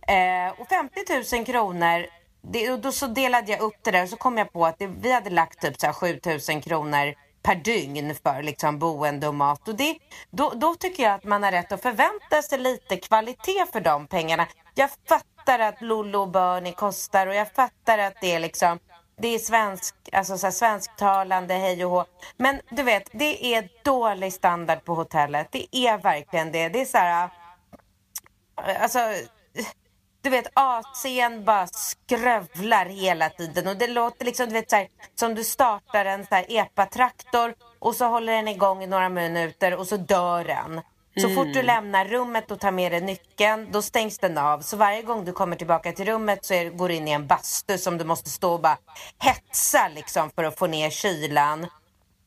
Eh, 0.07 0.61
och 0.61 0.67
50 0.69 1.35
000 1.35 1.45
kronor, 1.45 2.05
det, 2.41 2.71
och 2.71 2.79
då 2.79 2.91
så 2.91 3.07
delade 3.07 3.51
jag 3.51 3.61
upp 3.61 3.75
det 3.83 3.91
där 3.91 4.03
och 4.03 4.09
så 4.09 4.17
kom 4.17 4.37
jag 4.37 4.53
på 4.53 4.65
att 4.65 4.79
det, 4.79 4.87
vi 4.87 5.11
hade 5.11 5.29
lagt 5.29 5.61
typ 5.61 5.79
så 5.79 5.85
här 5.85 5.93
7 5.93 6.19
000 6.49 6.61
kronor 6.61 7.13
per 7.43 7.55
dygn 7.55 8.15
för 8.23 8.43
liksom 8.43 8.79
boende 8.79 9.27
och 9.27 9.35
mat. 9.35 9.67
Och 9.67 9.75
det, 9.75 9.97
då, 10.31 10.53
då 10.55 10.75
tycker 10.75 11.03
jag 11.03 11.13
att 11.13 11.23
man 11.23 11.43
har 11.43 11.51
rätt 11.51 11.71
att 11.71 11.81
förvänta 11.81 12.41
sig 12.49 12.59
lite 12.59 12.97
kvalitet 12.97 13.65
för 13.73 13.79
de 13.79 14.07
pengarna. 14.07 14.47
Jag 14.75 14.89
fattar 15.07 15.59
att 15.59 15.81
Lollo 15.81 16.19
och 16.19 16.29
Bernie 16.29 16.73
kostar 16.73 17.27
och 17.27 17.35
jag 17.35 17.51
fattar 17.51 17.97
att 17.97 18.13
det 18.21 18.35
är 18.35 18.39
liksom 18.39 18.79
det 19.21 19.27
är 19.27 19.39
svensk, 19.39 19.95
alltså 20.11 20.37
så 20.37 20.47
här 20.47 20.51
svensktalande, 20.51 21.53
hej 21.53 21.85
och 21.85 21.91
hå. 21.91 22.05
Men 22.37 22.61
du 22.69 22.83
vet, 22.83 23.09
det 23.11 23.55
är 23.55 23.69
dålig 23.83 24.33
standard 24.33 24.83
på 24.83 24.95
hotellet. 24.95 25.47
Det 25.51 25.77
är 25.77 25.97
verkligen 25.97 26.51
det. 26.51 26.69
Det 26.69 26.81
är 26.81 26.85
så 26.85 26.97
här... 26.97 27.29
Äh, 28.67 28.81
alltså, 28.81 28.99
du 30.21 30.29
vet, 30.29 30.53
AC'n 30.53 31.43
bara 31.43 31.67
skrövlar 31.67 32.85
hela 32.85 33.29
tiden. 33.29 33.67
Och 33.67 33.77
det 33.77 33.87
låter 33.87 34.25
liksom, 34.25 34.45
du 34.45 34.53
vet, 34.53 34.69
så 34.69 34.75
här, 34.75 34.87
som 35.15 35.35
du 35.35 35.43
startar 35.43 36.05
en 36.05 36.25
så 36.25 36.35
här 36.35 36.45
epatraktor 36.49 37.55
och 37.79 37.95
så 37.95 38.05
håller 38.05 38.33
den 38.33 38.47
igång 38.47 38.83
i 38.83 38.87
några 38.87 39.09
minuter 39.09 39.75
och 39.75 39.87
så 39.87 39.97
dör 39.97 40.43
den. 40.43 40.81
Så 41.21 41.29
fort 41.29 41.53
du 41.53 41.61
lämnar 41.61 42.05
rummet 42.05 42.51
och 42.51 42.59
tar 42.59 42.71
med 42.71 42.91
dig 42.91 43.01
nyckeln, 43.01 43.67
då 43.71 43.81
stängs 43.81 44.17
den 44.17 44.37
av. 44.37 44.59
Så 44.59 44.77
varje 44.77 45.01
gång 45.01 45.25
du 45.25 45.31
kommer 45.31 45.55
tillbaka 45.55 45.91
till 45.91 46.05
rummet 46.05 46.45
så 46.45 46.53
är, 46.53 46.69
går 46.69 46.89
du 46.89 46.95
in 46.95 47.07
i 47.07 47.11
en 47.11 47.27
bastu 47.27 47.77
som 47.77 47.97
du 47.97 48.05
måste 48.05 48.29
stå 48.29 48.53
och 48.53 48.61
bara 48.61 48.77
hetsa 49.19 49.87
liksom 49.87 50.29
för 50.35 50.43
att 50.43 50.59
få 50.59 50.67
ner 50.67 50.89
kylan. 50.89 51.67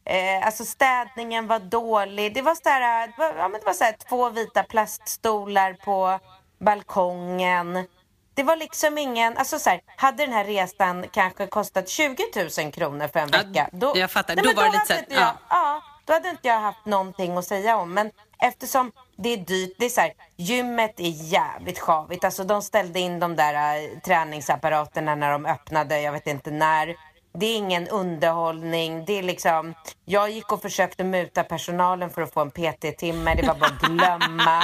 Eh, 0.05 0.47
alltså 0.47 0.65
städningen 0.65 1.47
var 1.47 1.59
dålig. 1.59 2.35
Det 2.35 2.43
var 2.43 2.55
så 2.55 2.69
här, 2.69 3.07
det 3.07 3.15
var, 3.19 3.35
ja, 3.39 3.49
men 3.49 3.61
det 3.61 3.67
var 3.67 3.73
så 3.73 3.85
här 3.85 3.97
två 4.09 4.31
vita 4.31 4.63
plaststolar 4.63 5.73
på 5.73 6.19
balkongen. 6.61 7.87
Det 8.35 8.43
var 8.43 8.57
liksom 8.57 8.99
ingen, 8.99 9.37
alltså 9.37 9.59
så 9.59 9.71
här, 9.71 9.81
hade 9.97 10.27
den 10.27 10.33
här 10.35 10.45
resan 10.45 11.07
kanske 11.13 11.47
kostat 11.47 11.89
20 11.89 12.17
000 12.63 12.73
kronor 12.73 13.09
för 13.09 13.21
en 13.21 13.29
Ja, 13.33 13.39
vecka. 13.39 13.69
Då, 13.73 13.93
jag 13.97 14.11
fattar. 14.11 14.37
Nej, 14.37 14.45
Då 14.45 14.53
var 14.53 14.65
det 14.65 14.73
lite 14.73 14.87
så 14.87 14.93
här, 14.93 15.05
jag, 15.09 15.21
ja. 15.21 15.35
ja, 15.51 15.83
då 16.05 16.13
hade 16.13 16.29
inte 16.29 16.49
jag 16.49 16.61
haft 16.61 16.87
någonting 16.87 17.37
att 17.37 17.45
säga 17.45 17.77
om. 17.77 17.95
Men 17.95 18.11
eftersom 18.41 18.93
det 19.17 19.29
är 19.29 19.37
dyrt, 19.37 19.75
det 19.79 19.85
är 19.85 19.91
så 19.91 20.01
här, 20.01 20.13
gymmet 20.37 21.01
är 21.01 21.33
jävligt 21.33 21.79
sjavigt. 21.79 22.25
Alltså 22.25 22.45
de 22.45 22.63
ställde 22.63 23.01
in 23.01 23.21
de 23.21 23.37
där 23.37 23.55
äh, 23.55 23.99
träningsapparaterna 23.99 25.15
när 25.15 25.33
de 25.33 25.47
öppnade, 25.47 26.01
jag 26.01 26.13
vet 26.13 26.27
inte 26.27 26.51
när. 26.51 26.97
Det 27.33 27.47
är 27.47 27.57
ingen 27.57 27.89
underhållning. 27.89 29.05
Det 29.05 29.19
är 29.19 29.23
liksom, 29.23 29.75
jag 30.05 30.31
gick 30.31 30.53
och 30.53 30.63
försökte 30.63 31.05
muta 31.05 31.45
personalen 31.45 32.11
för 32.11 32.23
att 32.23 32.33
få 32.33 32.41
en 32.41 32.51
PT-timme. 32.51 33.35
Det 33.35 33.47
var 33.47 33.55
bara 33.55 33.71
att 33.71 33.81
glömma. 33.81 34.63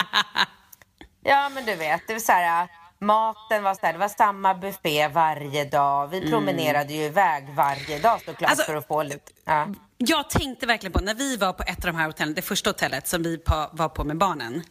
Ja, 1.22 1.48
men 1.48 1.64
du 1.64 1.74
vet, 1.74 2.00
det 2.06 2.12
var 2.12 2.20
så 2.20 2.32
här, 2.32 2.62
äh, 2.62 2.68
maten 2.98 3.62
var 3.62 3.74
så 3.74 3.86
här, 3.86 3.92
det 3.92 3.98
var 3.98 4.08
samma 4.08 4.54
buffé 4.54 5.08
varje 5.08 5.64
dag. 5.64 6.08
Vi 6.08 6.30
promenerade 6.30 6.92
ju 6.92 7.02
iväg 7.02 7.48
varje 7.48 7.98
dag 7.98 8.20
såklart 8.20 8.50
Alltså, 8.50 8.64
för 8.64 8.76
att 8.76 8.86
få 8.86 9.02
lite... 9.02 9.32
Ja. 9.44 9.66
Jag 9.98 10.30
tänkte 10.30 10.66
verkligen 10.66 10.92
på, 10.92 11.00
när 11.00 11.14
vi 11.14 11.36
var 11.36 11.52
på 11.52 11.62
ett 11.62 11.84
av 11.84 11.92
de 11.92 11.96
här 11.96 12.06
hotellen, 12.06 12.34
det 12.34 12.42
första 12.42 12.70
hotellet 12.70 13.08
som 13.08 13.22
vi 13.22 13.38
pa, 13.38 13.70
var 13.72 13.88
på 13.88 14.04
med 14.04 14.18
barnen, 14.18 14.62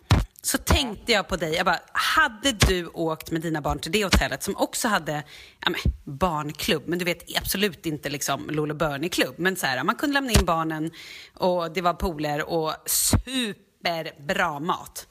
så 0.42 0.58
tänkte 0.58 1.12
jag 1.12 1.28
på 1.28 1.36
dig. 1.36 1.54
Jag 1.56 1.66
bara, 1.66 1.80
hade 1.94 2.52
du 2.52 2.88
åkt 2.88 3.32
med 3.32 3.42
dina 3.42 3.62
barn 3.62 3.80
till 3.80 3.92
det 3.92 4.04
hotellet 4.04 4.44
som 4.44 4.58
också 4.58 4.88
hade 4.88 5.24
ja, 5.60 5.70
men, 5.70 5.80
barnklubb, 6.18 6.84
men 6.88 7.00
du 7.00 7.06
vet 7.06 7.38
absolut 7.38 7.86
inte 7.86 8.10
liksom 8.10 8.50
Lolo 8.50 8.74
Bernie-klubb, 8.74 9.36
men 9.38 9.56
så 9.56 9.66
här, 9.66 9.84
man 9.84 9.96
kunde 9.96 10.14
lämna 10.14 10.32
in 10.32 10.46
barnen 10.46 10.92
och 11.34 11.72
det 11.74 11.82
var 11.82 11.94
pooler 11.94 12.50
och 12.50 12.74
superbra 12.86 14.60
mat. 14.60 15.08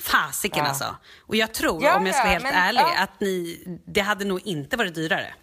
Fasiken 0.00 0.58
Ja. 0.64 0.68
alltså. 0.68 0.96
Och 1.20 1.36
jag 1.36 1.54
tror, 1.54 1.84
Ja, 1.84 1.96
om 1.96 2.06
jag 2.06 2.14
ska 2.14 2.24
vara 2.24 2.32
helt 2.32 2.44
men- 2.44 2.54
ärlig, 2.54 2.80
ja. 2.80 2.98
att 2.98 3.20
ni, 3.20 3.64
det 3.86 4.00
hade 4.00 4.24
nog 4.24 4.46
inte 4.46 4.76
varit 4.76 4.94
dyrare. 4.94 5.34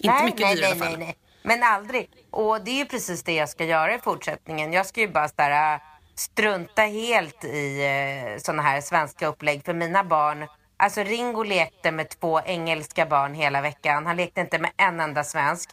Inte 0.00 0.24
mycket 0.24 0.40
nej, 0.40 0.54
dyrare 0.56 0.70
i 0.72 0.74
nej, 0.78 0.80
alla 0.82 0.90
fall. 0.90 0.98
nej, 0.98 1.06
nej. 1.06 1.16
Men 1.42 1.62
aldrig. 1.62 2.10
Och 2.30 2.64
det 2.64 2.80
är 2.80 2.84
precis 2.84 3.22
det 3.22 3.34
jag 3.34 3.48
ska 3.48 3.64
göra 3.64 3.94
i 3.94 3.98
fortsättningen. 3.98 4.72
Jag 4.72 4.86
ska 4.86 5.00
ju 5.00 5.08
bara 5.08 5.28
där, 5.36 5.74
äh, 5.74 5.80
strunta 6.14 6.82
helt 6.82 7.44
i 7.44 7.84
eh, 7.84 8.38
såna 8.40 8.62
här 8.62 8.80
svenska 8.80 9.26
upplägg. 9.26 9.64
För 9.64 9.74
mina 9.74 10.04
barn, 10.04 10.46
alltså 10.76 11.02
Ringo 11.02 11.42
lekte 11.42 11.90
med 11.90 12.08
två 12.08 12.40
engelska 12.40 13.06
barn 13.06 13.34
hela 13.34 13.60
veckan. 13.60 14.06
Han 14.06 14.16
lekte 14.16 14.40
inte 14.40 14.58
med 14.58 14.70
en 14.76 15.00
enda 15.00 15.24
svensk. 15.24 15.70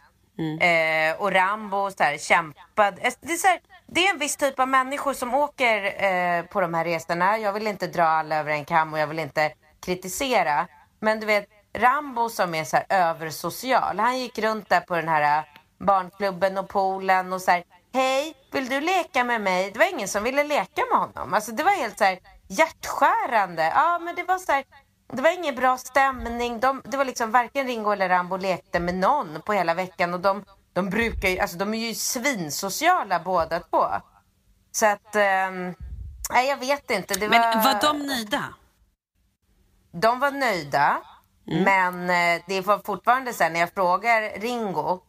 Eh, 0.60 1.16
och 1.20 1.32
Rambo 1.32 1.90
så 1.90 2.02
här, 2.04 2.18
kämpade. 2.18 3.00
Eh, 3.02 3.12
Det 3.20 3.32
är, 3.32 3.36
så 3.36 3.46
här, 3.46 3.60
det 3.86 4.06
är 4.06 4.10
en 4.12 4.18
viss 4.18 4.36
typ 4.36 4.60
av 4.60 4.68
människor 4.68 5.12
som 5.12 5.34
åker 5.34 6.04
eh, 6.04 6.42
på 6.42 6.60
de 6.60 6.74
här 6.74 6.84
resorna. 6.84 7.38
Jag 7.38 7.52
vill 7.52 7.66
inte 7.66 7.86
dra 7.86 8.04
alla 8.04 8.36
över 8.36 8.52
en 8.52 8.64
kam 8.64 8.92
och 8.92 8.98
jag 8.98 9.06
vill 9.06 9.18
inte 9.18 9.52
kritisera. 9.86 10.66
Men 11.00 11.20
du 11.20 11.26
vet, 11.26 11.46
Rambo 11.76 12.28
som 12.28 12.54
är 12.54 12.64
så 12.64 12.76
här 12.76 12.86
översocial. 12.88 13.98
Han 13.98 14.18
gick 14.18 14.38
runt 14.38 14.68
där 14.68 14.80
på 14.80 14.96
den 14.96 15.08
här 15.08 15.44
barnklubben 15.78 16.58
och 16.58 16.68
poolen 16.68 17.32
och 17.32 17.42
så 17.42 17.50
här. 17.50 17.64
Hej, 17.92 18.34
vill 18.52 18.68
du 18.68 18.80
leka 18.80 19.24
med 19.24 19.40
mig? 19.40 19.70
Det 19.70 19.78
var 19.78 19.92
ingen 19.94 20.08
som 20.08 20.22
ville 20.24 20.44
leka 20.44 20.82
med 20.90 20.98
honom. 20.98 21.34
Alltså 21.34 21.52
det 21.52 21.62
var 21.62 21.70
helt 21.70 21.98
så 21.98 22.04
här 22.04 22.18
hjärtskärande. 22.48 23.72
Ja, 23.74 23.98
men 23.98 24.14
det 24.14 24.22
var 24.22 24.38
så 24.38 24.52
här. 24.52 24.64
Det 25.12 25.22
var 25.22 25.30
ingen 25.30 25.54
bra 25.54 25.76
stämning. 25.78 26.60
De, 26.60 26.82
det 26.84 26.96
var 26.96 27.04
liksom 27.04 27.30
varken 27.30 27.66
Ringo 27.66 27.90
eller 27.90 28.08
Rambo 28.08 28.36
lekte 28.36 28.80
med 28.80 28.94
någon 28.94 29.42
på 29.42 29.52
hela 29.52 29.74
veckan. 29.74 30.14
Och 30.14 30.20
de, 30.20 30.44
de 30.72 30.90
brukar 30.90 31.28
ju, 31.28 31.38
alltså 31.38 31.56
de 31.58 31.74
är 31.74 31.88
ju 31.88 31.94
svinsociala 31.94 33.20
båda 33.24 33.60
två. 33.60 33.84
Så 34.72 34.86
att, 34.86 35.16
ehm, 35.16 35.74
nej 36.30 36.48
jag 36.48 36.56
vet 36.56 36.90
inte. 36.90 37.14
Det 37.14 37.28
var, 37.28 37.38
Men 37.38 37.62
var 37.62 37.80
de 37.80 38.06
nöjda? 38.06 38.44
de 39.92 40.20
var 40.20 40.30
nöjda. 40.30 41.00
Mm. 41.50 41.64
Men 41.64 42.10
eh, 42.36 42.42
det 42.46 42.60
var 42.60 42.78
fortfarande 42.78 43.32
så 43.32 43.42
här, 43.42 43.50
när 43.50 43.60
jag 43.60 43.74
frågar 43.74 44.40
Ringo, 44.40 45.00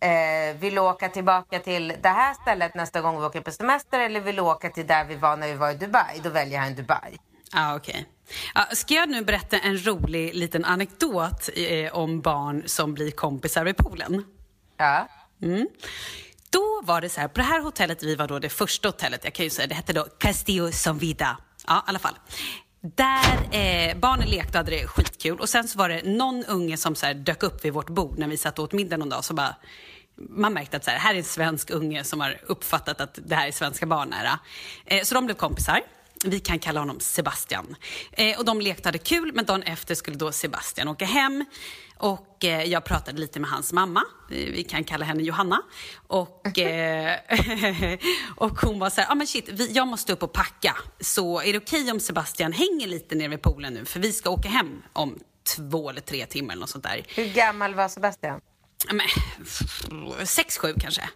eh, 0.00 0.56
vill 0.58 0.78
åka 0.78 1.08
tillbaka 1.08 1.58
till 1.58 1.94
det 2.02 2.08
här 2.08 2.34
stället 2.34 2.74
nästa 2.74 3.00
gång 3.00 3.20
vi 3.20 3.26
åker 3.26 3.40
på 3.40 3.50
semester 3.50 4.00
eller 4.00 4.20
vill 4.20 4.36
du 4.36 4.42
åka 4.42 4.70
till 4.70 4.86
där 4.86 5.04
vi 5.04 5.14
var 5.14 5.36
när 5.36 5.48
vi 5.48 5.54
var 5.54 5.70
i 5.70 5.74
Dubai? 5.74 6.20
Då 6.22 6.30
väljer 6.30 6.58
han 6.58 6.74
Dubai. 6.74 7.18
Ja, 7.52 7.76
okej. 7.76 8.06
Ja, 8.54 8.66
ska 8.72 8.94
jag 8.94 9.08
nu 9.08 9.24
berätta 9.24 9.58
en 9.58 9.86
rolig 9.86 10.34
liten 10.34 10.64
anekdot 10.64 11.48
eh, 11.54 11.96
om 11.96 12.20
barn 12.20 12.62
som 12.66 12.94
blir 12.94 13.10
kompisar 13.10 13.64
vid 13.64 13.76
poolen? 13.76 14.24
Ja. 14.76 15.08
då 16.50 16.80
var 16.82 17.00
det 17.00 17.08
så 17.08 17.20
här, 17.20 17.28
på 17.28 17.34
det 17.34 17.42
här 17.42 17.60
hotellet, 17.60 18.02
vi 18.02 18.14
var 18.14 18.28
då 18.28 18.38
det 18.38 18.48
första 18.48 18.88
hotellet, 18.88 19.24
jag 19.24 19.32
kan 19.32 19.44
ju 19.44 19.50
säga, 19.50 19.66
det 19.66 19.74
hette 19.74 19.92
då 19.92 20.06
Castillo 20.18 20.72
Son 20.72 20.98
Vida. 20.98 21.38
Ja, 21.66 21.76
i 21.78 21.90
alla 21.90 21.98
fall. 21.98 22.14
Där 22.94 23.56
eh, 23.56 23.96
barnen 23.96 24.28
lekte 24.28 24.48
och 24.48 24.54
hade 24.54 24.70
det 24.70 24.86
skitkul 24.86 25.40
och 25.40 25.48
sen 25.48 25.68
så 25.68 25.78
var 25.78 25.88
det 25.88 26.02
någon 26.02 26.44
unge 26.44 26.76
som 26.76 26.94
så 26.94 27.06
här, 27.06 27.14
dök 27.14 27.42
upp 27.42 27.64
vid 27.64 27.72
vårt 27.72 27.88
bord 27.88 28.18
när 28.18 28.28
vi 28.28 28.36
satt 28.36 28.58
och 28.58 28.64
åt 28.64 28.72
middag 28.72 28.96
någon 28.96 29.08
dag 29.08 29.24
så 29.24 29.34
bara 29.34 29.56
man 30.18 30.52
märkte 30.52 30.76
att 30.76 30.84
så 30.84 30.90
här, 30.90 30.98
här 30.98 31.14
är 31.14 31.18
en 31.18 31.24
svensk 31.24 31.70
unge 31.70 32.04
som 32.04 32.20
har 32.20 32.36
uppfattat 32.46 33.00
att 33.00 33.18
det 33.24 33.34
här 33.34 33.48
är 33.48 33.52
svenska 33.52 33.86
barn 33.86 34.08
nära. 34.08 34.38
Eh, 34.84 35.02
så 35.02 35.14
de 35.14 35.26
blev 35.26 35.34
kompisar. 35.34 35.80
Vi 36.24 36.40
kan 36.40 36.58
kalla 36.58 36.80
honom 36.80 37.00
Sebastian. 37.00 37.76
Eh, 38.12 38.38
och 38.38 38.44
de 38.44 38.60
lekte 38.60 38.88
hade 38.88 38.98
kul, 38.98 39.32
men 39.34 39.44
dagen 39.44 39.62
efter 39.62 39.94
skulle 39.94 40.16
då 40.16 40.32
Sebastian 40.32 40.88
åka 40.88 41.04
hem. 41.04 41.44
Och 41.98 42.44
eh, 42.44 42.62
jag 42.62 42.84
pratade 42.84 43.20
lite 43.20 43.40
med 43.40 43.50
hans 43.50 43.72
mamma, 43.72 44.02
eh, 44.30 44.36
vi 44.36 44.64
kan 44.64 44.84
kalla 44.84 45.04
henne 45.04 45.22
Johanna. 45.22 45.62
Och, 46.06 46.58
eh, 46.58 47.18
och 48.36 48.60
hon 48.60 48.78
var 48.78 48.90
så 48.90 49.00
här, 49.00 49.12
ah, 49.12 49.14
men 49.14 49.26
shit, 49.26 49.48
vi, 49.48 49.72
jag 49.72 49.88
måste 49.88 50.12
upp 50.12 50.22
och 50.22 50.32
packa. 50.32 50.76
Så 51.00 51.40
är 51.40 51.52
det 51.52 51.58
okej 51.58 51.80
okay 51.82 51.92
om 51.92 52.00
Sebastian 52.00 52.52
hänger 52.52 52.86
lite 52.86 53.14
nere 53.14 53.28
vid 53.28 53.42
poolen 53.42 53.74
nu? 53.74 53.84
För 53.84 54.00
vi 54.00 54.12
ska 54.12 54.30
åka 54.30 54.48
hem 54.48 54.82
om 54.92 55.18
två 55.56 55.90
eller 55.90 56.00
tre 56.00 56.26
timmar 56.26 56.52
eller 56.52 56.60
något 56.60 56.70
sånt 56.70 56.84
där. 56.84 57.06
Hur 57.08 57.26
gammal 57.26 57.74
var 57.74 57.88
Sebastian? 57.88 58.40
Men, 58.92 59.06
sex, 60.26 60.58
sju 60.58 60.74
kanske. 60.80 61.08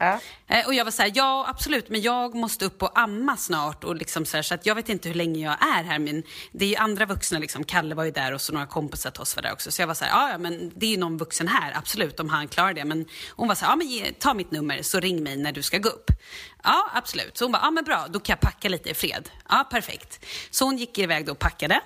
Ja. 0.00 0.20
Eh, 0.48 0.66
och 0.66 0.74
jag 0.74 0.84
var 0.84 0.92
så 0.92 1.02
här, 1.02 1.12
ja 1.14 1.46
absolut, 1.48 1.88
men 1.88 2.00
jag 2.00 2.34
måste 2.34 2.64
upp 2.64 2.82
och 2.82 2.98
amma 2.98 3.36
snart 3.36 3.84
och 3.84 3.96
liksom 3.96 4.26
så, 4.26 4.36
här, 4.36 4.42
så 4.42 4.54
att 4.54 4.66
jag 4.66 4.74
vet 4.74 4.88
inte 4.88 5.08
hur 5.08 5.14
länge 5.14 5.44
jag 5.44 5.52
är 5.52 5.84
här. 5.84 5.98
Men 5.98 6.22
det 6.52 6.64
är 6.64 6.68
ju 6.68 6.76
andra 6.76 7.06
vuxna, 7.06 7.38
liksom. 7.38 7.64
Kalle 7.64 7.94
var 7.94 8.04
ju 8.04 8.10
där 8.10 8.32
och 8.32 8.40
så 8.40 8.52
några 8.52 8.66
kompisar 8.66 9.10
till 9.10 9.20
oss 9.20 9.36
var 9.36 9.42
där 9.42 9.52
också. 9.52 9.70
Så 9.70 9.82
jag 9.82 9.86
var 9.86 9.94
så 9.94 10.04
här, 10.04 10.32
ja 10.32 10.38
men 10.38 10.72
det 10.74 10.86
är 10.86 10.90
ju 10.90 10.96
någon 10.96 11.16
vuxen 11.16 11.48
här, 11.48 11.72
absolut, 11.76 12.20
om 12.20 12.28
han 12.28 12.48
klarar 12.48 12.74
det. 12.74 12.84
Men 12.84 13.06
hon 13.30 13.48
var 13.48 13.54
så 13.54 13.64
här, 13.64 13.72
ja 13.72 13.76
men 13.76 13.86
ge, 13.86 14.12
ta 14.12 14.34
mitt 14.34 14.50
nummer 14.50 14.82
så 14.82 15.00
ring 15.00 15.22
mig 15.22 15.36
när 15.36 15.52
du 15.52 15.62
ska 15.62 15.78
gå 15.78 15.88
upp. 15.88 16.10
Ja, 16.62 16.90
absolut. 16.94 17.36
Så 17.38 17.44
hon 17.44 17.52
bara, 17.52 17.62
ja 17.62 17.70
men 17.70 17.84
bra, 17.84 18.06
då 18.10 18.20
kan 18.20 18.32
jag 18.32 18.40
packa 18.40 18.68
lite 18.68 18.90
i 18.90 18.94
fred. 18.94 19.30
Ja, 19.48 19.68
perfekt. 19.70 20.26
Så 20.50 20.64
hon 20.64 20.78
gick 20.78 20.98
iväg 20.98 21.26
då 21.26 21.32
och 21.32 21.38
packade. 21.38 21.80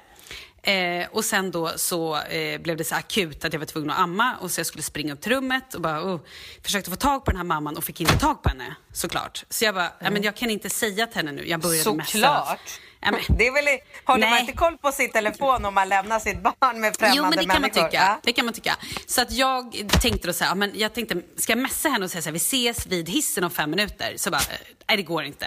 Eh, 0.67 1.07
och 1.13 1.25
sen 1.25 1.51
då 1.51 1.73
så 1.77 2.17
eh, 2.17 2.61
blev 2.61 2.77
det 2.77 2.85
så 2.85 2.95
akut 2.95 3.45
att 3.45 3.53
jag 3.53 3.61
var 3.61 3.67
tvungen 3.67 3.91
att 3.91 3.99
amma 3.99 4.37
och 4.41 4.51
så 4.51 4.61
jag 4.61 4.67
skulle 4.67 4.83
springa 4.83 5.13
upp 5.13 5.21
till 5.21 5.33
rummet 5.33 5.75
och 5.75 5.81
bara 5.81 6.15
oh, 6.15 6.21
försökte 6.63 6.91
få 6.91 6.97
tag 6.97 7.25
på 7.25 7.31
den 7.31 7.37
här 7.37 7.45
mamman 7.45 7.77
och 7.77 7.85
fick 7.85 8.01
inte 8.01 8.19
tag 8.19 8.43
på 8.43 8.49
henne 8.49 8.75
såklart. 8.93 9.45
Så 9.51 9.65
jag 9.65 9.75
bara, 9.75 9.93
ja, 10.01 10.11
men 10.11 10.23
jag 10.23 10.37
kan 10.37 10.51
inte 10.51 10.71
säga 10.71 11.07
till 11.07 11.17
henne 11.17 11.33
nu. 11.33 11.49
Jag 11.49 11.61
började 11.61 11.95
messa. 11.95 12.11
Såklart. 12.11 12.81
Men, 13.13 13.37
Det 13.39 13.47
är 13.47 13.53
väl, 13.53 13.79
håller 14.05 14.21
man 14.27 14.31
Nej. 14.31 14.41
inte 14.41 14.53
koll 14.53 14.77
på 14.79 14.93
sin 14.93 15.11
telefon 15.11 15.65
om 15.65 15.75
man 15.75 15.89
lämnar 15.89 16.19
sitt 16.19 16.43
barn 16.43 16.81
med 16.81 16.97
främmande 16.97 17.17
Jo, 17.17 17.23
men 17.23 17.31
det 17.31 17.37
kan 17.39 17.49
man 17.49 17.61
människor? 17.63 17.83
tycka. 17.83 17.97
Ja. 17.97 18.21
Det 18.23 18.33
kan 18.33 18.45
man 18.45 18.55
tycka. 18.55 18.77
Så 19.07 19.23
att 19.23 19.33
jag 19.33 19.89
tänkte 20.01 20.27
då 20.27 20.33
så 20.33 20.45
här, 20.45 20.55
men 20.55 20.73
jag 20.75 20.95
tänkte, 20.95 21.17
ska 21.37 21.53
jag 21.53 21.59
messa 21.59 21.89
henne 21.89 22.05
och 22.05 22.11
säga 22.11 22.23
så 22.23 22.29
här, 22.29 22.33
vi 22.33 22.37
ses 22.37 22.87
vid 22.87 23.09
hissen 23.09 23.45
om 23.45 23.51
fem 23.51 23.71
minuter? 23.71 24.15
Så 24.17 24.31
bara, 24.31 24.41
eh, 24.41 24.59
nej 24.89 24.97
det 24.97 25.03
går 25.03 25.25
inte. 25.25 25.47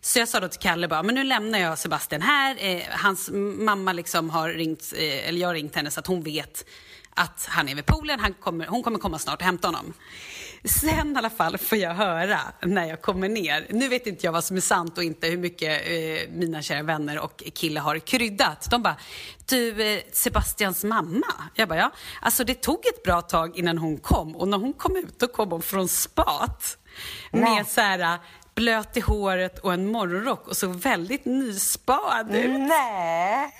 Så 0.00 0.18
jag 0.18 0.28
sa 0.28 0.40
då 0.40 0.48
till 0.48 0.60
Kalle 0.60 0.88
bara, 0.88 1.02
men 1.02 1.14
nu 1.14 1.24
lämnar 1.24 1.58
jag 1.58 1.78
Sebastian 1.78 2.22
här. 2.22 2.56
Eh, 2.58 2.82
hans 2.90 3.30
mamma 3.58 3.92
liksom 3.92 4.30
har 4.30 4.48
ringt, 4.48 4.92
eh, 4.96 5.28
eller 5.28 5.40
jag 5.40 5.48
har 5.48 5.54
ringt 5.54 5.76
henne 5.76 5.90
så 5.90 6.00
att 6.00 6.06
hon 6.06 6.22
vet 6.22 6.64
att 7.16 7.46
han 7.50 7.68
är 7.68 7.74
vid 7.74 7.86
poolen, 7.86 8.20
han 8.20 8.34
kommer, 8.34 8.66
hon 8.66 8.82
kommer 8.82 8.98
komma 8.98 9.18
snart 9.18 9.40
och 9.40 9.44
hämta 9.46 9.68
honom. 9.68 9.92
Sen 10.64 11.14
i 11.14 11.18
alla 11.18 11.30
fall 11.30 11.58
får 11.58 11.78
jag 11.78 11.94
höra 11.94 12.40
när 12.62 12.88
jag 12.88 13.02
kommer 13.02 13.28
ner, 13.28 13.66
nu 13.70 13.88
vet 13.88 14.06
inte 14.06 14.26
jag 14.26 14.32
vad 14.32 14.44
som 14.44 14.56
är 14.56 14.60
sant 14.60 14.98
och 14.98 15.04
inte 15.04 15.26
hur 15.26 15.36
mycket 15.36 15.82
eh, 15.86 16.30
mina 16.32 16.62
kära 16.62 16.82
vänner 16.82 17.18
och 17.18 17.42
kille 17.54 17.80
har 17.80 17.98
kryddat. 17.98 18.70
De 18.70 18.82
bara, 18.82 18.96
du 19.48 19.94
eh, 19.94 20.00
Sebastians 20.12 20.84
mamma? 20.84 21.26
Jag 21.54 21.68
bara, 21.68 21.78
ja. 21.78 21.90
Alltså 22.22 22.44
det 22.44 22.54
tog 22.54 22.86
ett 22.86 23.02
bra 23.02 23.22
tag 23.22 23.58
innan 23.58 23.78
hon 23.78 23.96
kom 23.96 24.36
och 24.36 24.48
när 24.48 24.58
hon 24.58 24.72
kom 24.72 24.96
ut 24.96 25.18
då 25.18 25.26
kom 25.26 25.50
hon 25.50 25.62
från 25.62 25.88
spat. 25.88 26.78
Med 27.32 27.66
så 27.66 27.80
här 27.80 27.98
eh, 27.98 28.20
blöt 28.54 28.96
i 28.96 29.00
håret 29.00 29.58
och 29.58 29.72
en 29.72 29.86
morgonrock 29.86 30.48
och 30.48 30.56
såg 30.56 30.74
väldigt 30.74 31.24
nyspad 31.24 32.34
ut. 32.34 32.60
Nej. 32.60 33.52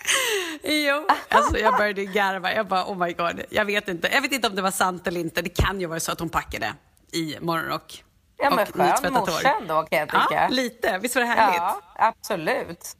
Jo, 0.62 1.06
alltså 1.28 1.58
jag 1.58 1.76
började 1.76 2.04
garva. 2.04 2.54
Jag 2.54 2.68
bara, 2.68 2.84
oh 2.84 2.99
my 2.99 3.12
god. 3.12 3.42
Jag 3.50 3.64
vet 3.64 3.88
inte. 3.88 4.08
Jag 4.12 4.23
vet 4.23 4.32
inte 4.32 4.49
om 4.49 4.54
det 4.54 4.62
var 4.62 4.70
sant 4.70 5.06
eller 5.06 5.21
inte. 5.21 5.43
Det 5.43 5.49
kan 5.49 5.80
ju 5.80 5.86
vara 5.86 6.00
så 6.00 6.12
att 6.12 6.21
hon 6.21 6.28
packade 6.28 6.75
i 7.12 7.36
morgonrock. 7.40 8.04
Ja, 8.36 8.50
men 8.50 8.58
och 8.58 8.75
skön 8.75 9.12
morsa 9.12 9.56
ändå 9.60 9.82
kan 9.82 9.99
jag 9.99 10.08
tycka. 10.08 10.26
Ja, 10.30 10.49
lite. 10.49 10.99
Visst 10.99 11.14
var 11.14 11.23
det 11.23 11.28
härligt? 11.28 11.56
Ja, 11.56 11.80
absolut. 11.95 12.97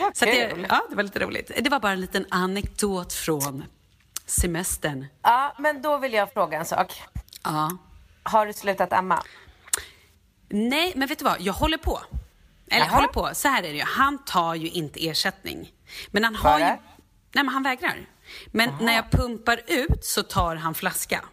Vad 0.00 0.16
Så 0.16 0.24
kul. 0.24 0.34
det, 0.34 0.66
ja, 0.68 0.82
det 0.90 0.96
var 0.96 1.02
lite 1.02 1.18
roligt. 1.18 1.50
Det 1.60 1.70
var 1.70 1.80
bara 1.80 1.92
en 1.92 2.00
liten 2.00 2.26
anekdot 2.30 3.12
från 3.12 3.64
semestern. 4.26 5.06
Ja, 5.22 5.54
men 5.58 5.82
då 5.82 5.98
vill 5.98 6.12
jag 6.12 6.32
fråga 6.32 6.58
en 6.58 6.64
sak. 6.66 7.02
Ja. 7.44 7.70
Har 8.22 8.46
du 8.46 8.52
slutat 8.52 8.92
amma? 8.92 9.22
Nej, 10.48 10.92
men 10.96 11.08
vet 11.08 11.18
du 11.18 11.24
vad? 11.24 11.40
Jag 11.40 11.52
håller 11.52 11.78
på. 11.78 12.00
Eller 12.70 12.86
Jaha. 12.86 12.94
håller 12.94 13.08
på. 13.08 13.30
Så 13.32 13.48
här 13.48 13.62
är 13.62 13.68
det 13.68 13.78
ju. 13.78 13.84
Han 13.84 14.24
tar 14.24 14.54
ju 14.54 14.68
inte 14.70 15.08
ersättning. 15.08 15.72
Men 16.10 16.24
han 16.24 16.34
har 16.34 16.58
ju... 16.58 16.64
Nej, 16.64 16.78
men 17.34 17.48
han 17.48 17.62
vägrar. 17.62 18.08
Men 18.46 18.70
när 18.80 18.94
jag 18.94 19.10
pumpar 19.10 19.60
ut 19.66 20.04
så 20.04 20.22
tar 20.22 20.56
han 20.56 20.74
flaska. 20.74 21.24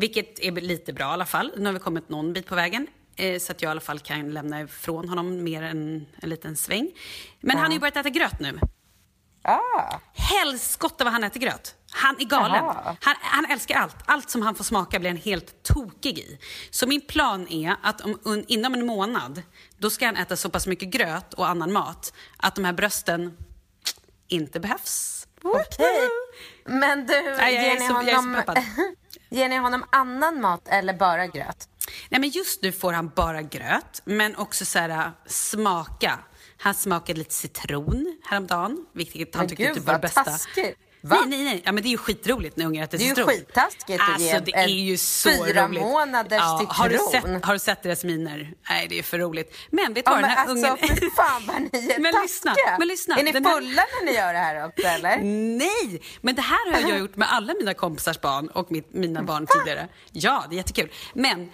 Vilket 0.00 0.38
är 0.38 0.52
lite 0.52 0.92
bra 0.92 1.04
i 1.04 1.12
alla 1.12 1.26
fall. 1.26 1.52
Nu 1.56 1.64
har 1.66 1.72
vi 1.72 1.78
kommit 1.78 2.08
någon 2.08 2.32
bit 2.32 2.46
på 2.46 2.54
vägen. 2.54 2.86
Eh, 3.16 3.38
så 3.38 3.52
att 3.52 3.62
jag 3.62 3.68
i 3.68 3.70
alla 3.70 3.80
fall 3.80 3.98
kan 3.98 4.30
lämna 4.30 4.60
ifrån 4.60 5.08
honom 5.08 5.44
mer 5.44 5.62
än 5.62 6.06
en 6.22 6.28
liten 6.30 6.56
sväng. 6.56 6.90
Men 7.40 7.56
han 7.56 7.66
har 7.66 7.72
ju 7.72 7.78
börjat 7.78 7.96
äta 7.96 8.08
gröt 8.08 8.40
nu. 8.40 8.58
Ah, 9.42 9.98
Helskotta 10.14 11.04
vad 11.04 11.12
han 11.12 11.24
äter 11.24 11.40
gröt. 11.40 11.74
Han 11.90 12.16
är 12.18 12.24
galen. 12.24 12.64
Han, 13.00 13.14
han 13.20 13.44
älskar 13.50 13.74
allt. 13.76 13.96
Allt 14.06 14.30
som 14.30 14.42
han 14.42 14.54
får 14.54 14.64
smaka 14.64 14.98
blir 14.98 15.10
han 15.10 15.16
helt 15.18 15.62
tokig 15.62 16.18
i. 16.18 16.38
Så 16.70 16.86
min 16.86 17.00
plan 17.00 17.48
är 17.48 17.76
att 17.82 18.00
om, 18.00 18.20
un, 18.24 18.44
inom 18.48 18.74
en 18.74 18.86
månad, 18.86 19.42
då 19.78 19.90
ska 19.90 20.06
han 20.06 20.16
äta 20.16 20.36
så 20.36 20.50
pass 20.50 20.66
mycket 20.66 20.88
gröt 20.88 21.34
och 21.34 21.48
annan 21.48 21.72
mat 21.72 22.12
att 22.36 22.54
de 22.54 22.64
här 22.64 22.72
brösten 22.72 23.36
inte 24.28 24.60
behövs. 24.60 25.26
okej. 25.42 26.08
Men 26.64 27.06
du, 27.06 27.14
Nej, 27.22 27.54
jag 27.54 27.64
är 27.64 27.68
ger, 27.68 27.80
ni 27.80 27.88
så- 27.88 27.94
honom, 27.94 28.34
peppad. 28.34 28.58
ger 29.30 29.48
ni 29.48 29.56
honom 29.56 29.84
annan 29.92 30.40
mat 30.40 30.68
eller 30.68 30.94
bara 30.94 31.26
gröt? 31.26 31.68
Nej, 32.08 32.20
men 32.20 32.30
just 32.30 32.62
nu 32.62 32.72
får 32.72 32.92
han 32.92 33.08
bara 33.16 33.42
gröt, 33.42 34.02
men 34.04 34.36
också 34.36 34.64
så 34.64 34.78
här, 34.78 34.88
äh, 34.88 35.06
smaka. 35.26 36.18
Han 36.60 36.74
smakade 36.74 37.18
lite 37.18 37.34
citron 37.34 38.16
häromdagen, 38.24 38.86
vilket 38.94 39.34
han 39.34 39.42
Men 39.42 39.48
tyckte 39.48 39.64
gud, 39.64 39.74
typ 39.74 39.84
var 39.84 39.92
det 39.94 39.98
bästa. 40.00 40.24
taskigt. 40.24 40.78
Va? 41.00 41.16
Nej, 41.20 41.28
nej, 41.28 41.44
nej. 41.44 41.62
Ja, 41.64 41.72
men 41.72 41.82
det 41.82 41.88
är 41.88 41.90
ju 41.90 41.96
skitroligt 41.98 42.56
när 42.56 42.66
ungar 42.66 42.84
äter 42.84 42.98
Det 42.98 43.04
är 43.04 43.08
ju 43.08 43.14
citron. 43.14 43.28
skittaskigt 43.28 44.00
att 44.02 44.08
Alltså, 44.08 44.40
det 44.44 44.54
är 44.54 44.64
en 44.64 44.84
ju 44.84 44.96
så 44.96 45.30
fyra 45.30 45.66
roligt. 45.68 45.80
månaders 45.82 46.40
Har 46.68 46.88
du, 46.88 46.98
citron. 46.98 47.34
sett, 47.34 47.44
har 47.44 47.52
du 47.52 47.58
sett 47.58 47.82
deras 47.82 48.04
miner? 48.04 48.54
Nej, 48.70 48.86
det 48.88 48.98
är 48.98 49.02
för 49.02 49.18
roligt. 49.18 49.56
Men 49.70 49.94
vet 49.94 50.04
du 50.04 50.10
Ja, 50.10 50.14
vad, 50.14 50.20
men 50.20 50.30
den 50.30 50.38
här 50.38 50.46
alltså, 50.46 50.66
ungen... 50.86 50.96
fy 51.00 51.10
fan 51.16 51.42
vad 51.46 51.60
ni 51.62 51.90
är 51.90 51.98
Men 52.00 52.14
lyssna, 52.22 52.54
men 52.78 52.88
lyssna. 52.88 53.16
Är 53.18 53.22
ni 53.22 53.32
Den 53.32 53.44
här- 53.46 53.54
fulla 53.54 53.82
när 54.00 54.06
ni 54.06 54.16
gör 54.18 54.32
det 54.32 54.38
här 54.38 54.66
också 54.66 54.86
eller? 54.86 55.16
Nej, 55.58 56.02
men 56.20 56.34
det 56.34 56.42
här 56.42 56.72
har 56.72 56.80
jag 56.90 56.98
gjort 56.98 57.16
med 57.16 57.32
alla 57.32 57.54
mina 57.54 57.74
kompisars 57.74 58.20
barn 58.20 58.48
och 58.48 58.70
mitt, 58.72 58.94
mina 58.94 59.22
barn 59.22 59.46
tidigare. 59.46 59.88
Ja, 60.12 60.44
det 60.50 60.54
är 60.54 60.56
jättekul. 60.56 60.90
Men, 61.14 61.50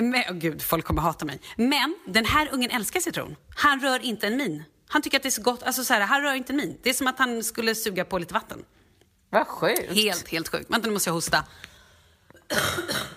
men 0.00 0.14
oh 0.22 0.32
gud, 0.32 0.62
folk 0.62 0.84
kommer 0.84 1.02
hata 1.02 1.24
mig. 1.24 1.40
Men 1.56 1.94
den 2.06 2.24
här 2.24 2.48
ungen 2.52 2.70
älskar 2.70 3.00
citron. 3.00 3.36
Han 3.56 3.80
rör 3.80 4.04
inte 4.04 4.26
en 4.26 4.36
min. 4.36 4.64
Han 4.88 5.02
tycker 5.02 5.16
att 5.16 5.22
det 5.22 5.28
är 5.28 5.30
så 5.30 5.42
gott. 5.42 5.62
Alltså 5.62 5.84
så 5.84 5.94
här, 5.94 6.00
han 6.00 6.22
rör 6.22 6.34
inte 6.34 6.52
en 6.52 6.56
min. 6.56 6.78
Det 6.82 6.90
är 6.90 6.94
som 6.94 7.06
att 7.06 7.18
han 7.18 7.44
skulle 7.44 7.74
suga 7.74 8.04
på 8.04 8.18
lite 8.18 8.34
vatten. 8.34 8.58
Vad 9.30 9.46
sjukt. 9.46 9.92
Helt, 9.94 10.28
helt 10.28 10.48
sjukt. 10.48 10.70
Vänta, 10.70 10.86
nu 10.86 10.92
måste 10.92 11.10
jag 11.10 11.14
hosta. 11.14 11.44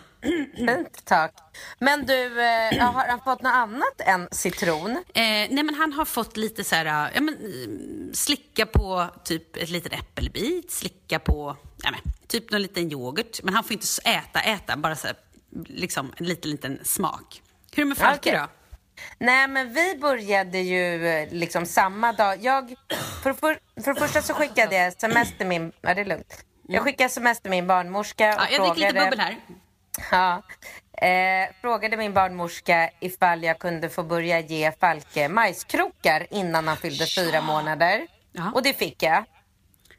Fint, 0.55 1.05
tack. 1.05 1.33
Men 1.79 2.05
du, 2.05 2.41
eh, 2.41 2.91
har 2.91 3.07
han 3.07 3.19
fått 3.19 3.41
något 3.41 3.53
annat 3.53 4.01
än 4.05 4.27
citron? 4.31 4.91
Eh, 4.91 5.23
nej 5.23 5.63
men 5.63 5.75
han 5.75 5.93
har 5.93 6.05
fått 6.05 6.37
lite 6.37 6.63
så 6.63 6.75
här, 6.75 6.85
äh, 6.85 7.11
ja 7.15 7.21
men 7.21 7.33
eh, 7.33 8.13
slicka 8.13 8.65
på 8.65 9.07
typ 9.23 9.57
ett 9.57 9.69
litet 9.69 9.93
äppelbit, 9.93 10.71
slicka 10.71 11.19
på, 11.19 11.57
ja 11.83 11.91
men 11.91 12.13
typ 12.27 12.51
någon 12.51 12.61
liten 12.61 12.91
yoghurt. 12.91 13.43
Men 13.43 13.53
han 13.53 13.63
får 13.63 13.73
inte 13.73 13.87
äta, 14.05 14.39
äta, 14.39 14.77
bara 14.77 14.95
så 14.95 15.07
här, 15.07 15.15
liksom 15.65 16.13
en 16.17 16.25
liten, 16.25 16.51
liten 16.51 16.79
smak. 16.83 17.41
Hur 17.71 17.81
är 17.81 17.85
det 17.85 17.89
med 17.89 17.97
Falke 17.97 18.29
Okej. 18.29 18.33
då? 18.39 18.60
Nej, 19.17 19.47
men 19.47 19.73
vi 19.73 19.97
började 19.97 20.59
ju 20.59 21.07
eh, 21.07 21.27
liksom 21.31 21.65
samma 21.65 22.13
dag. 22.13 22.37
Jag, 22.43 22.75
för, 23.23 23.33
för, 23.33 23.59
för 23.83 23.93
det 23.93 23.99
första 23.99 24.21
så 24.21 24.33
skickade 24.33 24.75
jag 24.75 24.87
sms 24.87 25.37
till 25.37 25.47
min... 25.47 25.71
Ja, 25.81 25.93
det 25.93 26.01
är 26.01 26.05
lugnt. 26.05 26.45
Jag 26.67 26.83
skickade 26.83 27.05
sms 27.05 27.41
till 27.41 27.51
min 27.51 27.67
barnmorska 27.67 28.29
och 28.35 28.41
Ja, 28.41 28.47
jag 28.51 28.61
dricker 28.61 28.75
lite 28.75 28.91
frågade... 28.91 29.09
bubbel 29.11 29.19
här. 29.19 29.37
Ja. 30.11 30.41
Eh, 31.07 31.49
frågade 31.61 31.97
min 31.97 32.13
barnmorska 32.13 32.89
ifall 32.99 33.43
jag 33.43 33.59
kunde 33.59 33.89
få 33.89 34.03
börja 34.03 34.39
ge 34.39 34.71
Falke 34.79 35.29
majskrokar 35.29 36.27
innan 36.31 36.67
han 36.67 36.77
fyllde 36.77 37.05
fyra 37.05 37.41
månader. 37.41 38.07
Ja. 38.31 38.51
Och 38.55 38.63
det 38.63 38.73
fick 38.73 39.03
jag. 39.03 39.23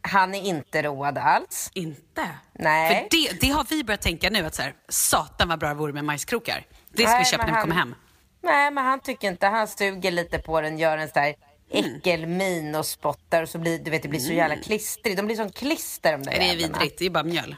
Han 0.00 0.34
är 0.34 0.40
inte 0.42 0.82
road 0.82 1.18
alls. 1.18 1.70
Inte? 1.74 2.28
Nej. 2.52 2.88
För 3.10 3.18
det, 3.18 3.40
det 3.40 3.48
har 3.52 3.64
vi 3.70 3.84
börjat 3.84 4.00
tänka 4.02 4.30
nu 4.30 4.46
att 4.46 4.54
så 4.54 4.62
här, 4.62 4.74
satan 4.88 5.48
vad 5.48 5.58
bra 5.58 5.68
det 5.68 5.74
vore 5.74 5.92
med 5.92 6.04
majskrokar. 6.04 6.66
Det 6.92 7.02
ska 7.02 7.10
Nej, 7.12 7.18
vi 7.18 7.24
köpa 7.24 7.46
när 7.46 7.54
vi 7.54 7.60
kommer 7.60 7.74
han- 7.74 7.88
hem. 7.88 7.94
Nej, 8.42 8.70
men 8.70 8.84
han 8.84 9.00
tycker 9.00 9.28
inte. 9.28 9.46
Han 9.46 9.68
suger 9.68 10.10
lite 10.10 10.38
på 10.38 10.60
den, 10.60 10.78
gör 10.78 10.98
en 10.98 11.08
sån 11.08 11.22
där 11.22 11.34
äckelmin 11.70 12.74
och 12.74 12.86
spottar 12.86 13.42
och 13.42 13.48
så 13.48 13.58
blir 13.58 13.78
du 13.78 13.90
vet, 13.90 14.02
det 14.02 14.08
blir 14.08 14.20
så 14.20 14.32
jävla 14.32 14.56
klistrigt. 14.56 15.16
De 15.16 15.26
blir 15.26 15.36
som 15.36 15.50
klister 15.50 16.12
de 16.12 16.22
där 16.22 16.32
Det 16.32 16.38
är 16.38 16.42
jävlarna. 16.42 16.78
vidrigt, 16.78 16.98
det 16.98 17.06
är 17.06 17.10
bara 17.10 17.24
mjöl. 17.24 17.56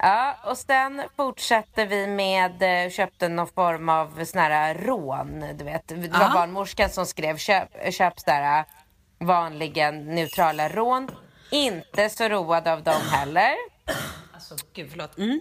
Ja, 0.00 0.36
och 0.46 0.58
sen 0.58 1.02
fortsätter 1.16 1.86
vi 1.86 2.06
med, 2.06 2.84
eh, 2.84 2.90
köpte 2.90 3.28
någon 3.28 3.46
form 3.48 3.88
av 3.88 4.24
sån 4.24 4.40
här 4.40 4.74
rån, 4.74 5.44
du 5.54 5.64
vet. 5.64 5.88
Det 5.88 5.94
var 5.94 6.20
Ja. 6.20 6.30
barnmorskan 6.34 6.90
som 6.90 7.06
skrev 7.06 7.36
köp, 7.36 7.68
köp 7.94 8.20
så 8.20 8.30
här 8.30 8.64
vanliga 9.20 9.90
neutrala 9.90 10.68
rån. 10.68 11.10
Inte 11.50 12.10
så 12.10 12.28
road 12.28 12.68
av 12.68 12.82
dem 12.82 13.00
heller. 13.10 13.54
Alltså, 14.34 14.56
gud, 14.74 14.88
förlåt. 14.90 15.18
Mm. 15.18 15.40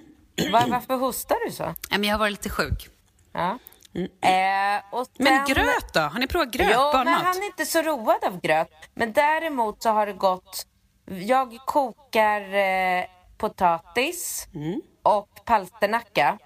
Var, 0.52 0.68
varför 0.68 0.96
hostar 0.96 1.38
du 1.46 1.52
så? 1.52 1.64
Ja, 1.64 1.74
men 1.98 2.04
jag 2.04 2.12
har 2.14 2.20
varit 2.20 2.32
lite 2.32 2.50
sjuk. 2.50 2.90
Ja. 3.34 3.60
Eh, 3.98 4.84
och 4.92 5.08
Men 5.20 5.46
sen- 5.46 5.56
gröt 5.56 5.94
då? 5.94 6.00
Har 6.00 6.20
ni 6.20 6.28
provat 6.28 6.52
gröt? 6.52 6.70
Jo, 6.74 6.80
men 6.84 6.92
Barnmat? 6.92 7.22
han 7.24 7.38
är 7.42 7.46
inte 7.46 7.66
så 7.66 7.82
road 7.82 8.24
av 8.26 8.42
gröt. 8.42 8.70
Men 8.94 9.14
däremot 9.14 9.84
så 9.84 9.90
har 9.90 10.06
det 10.06 10.14
gått... 10.14 10.66
Jag 11.06 11.58
kokar 11.66 12.54
eh, 12.56 13.04
potatis 13.38 14.48
Mm. 14.56 14.82
och 15.04 15.30
palsternacka. 15.46 16.38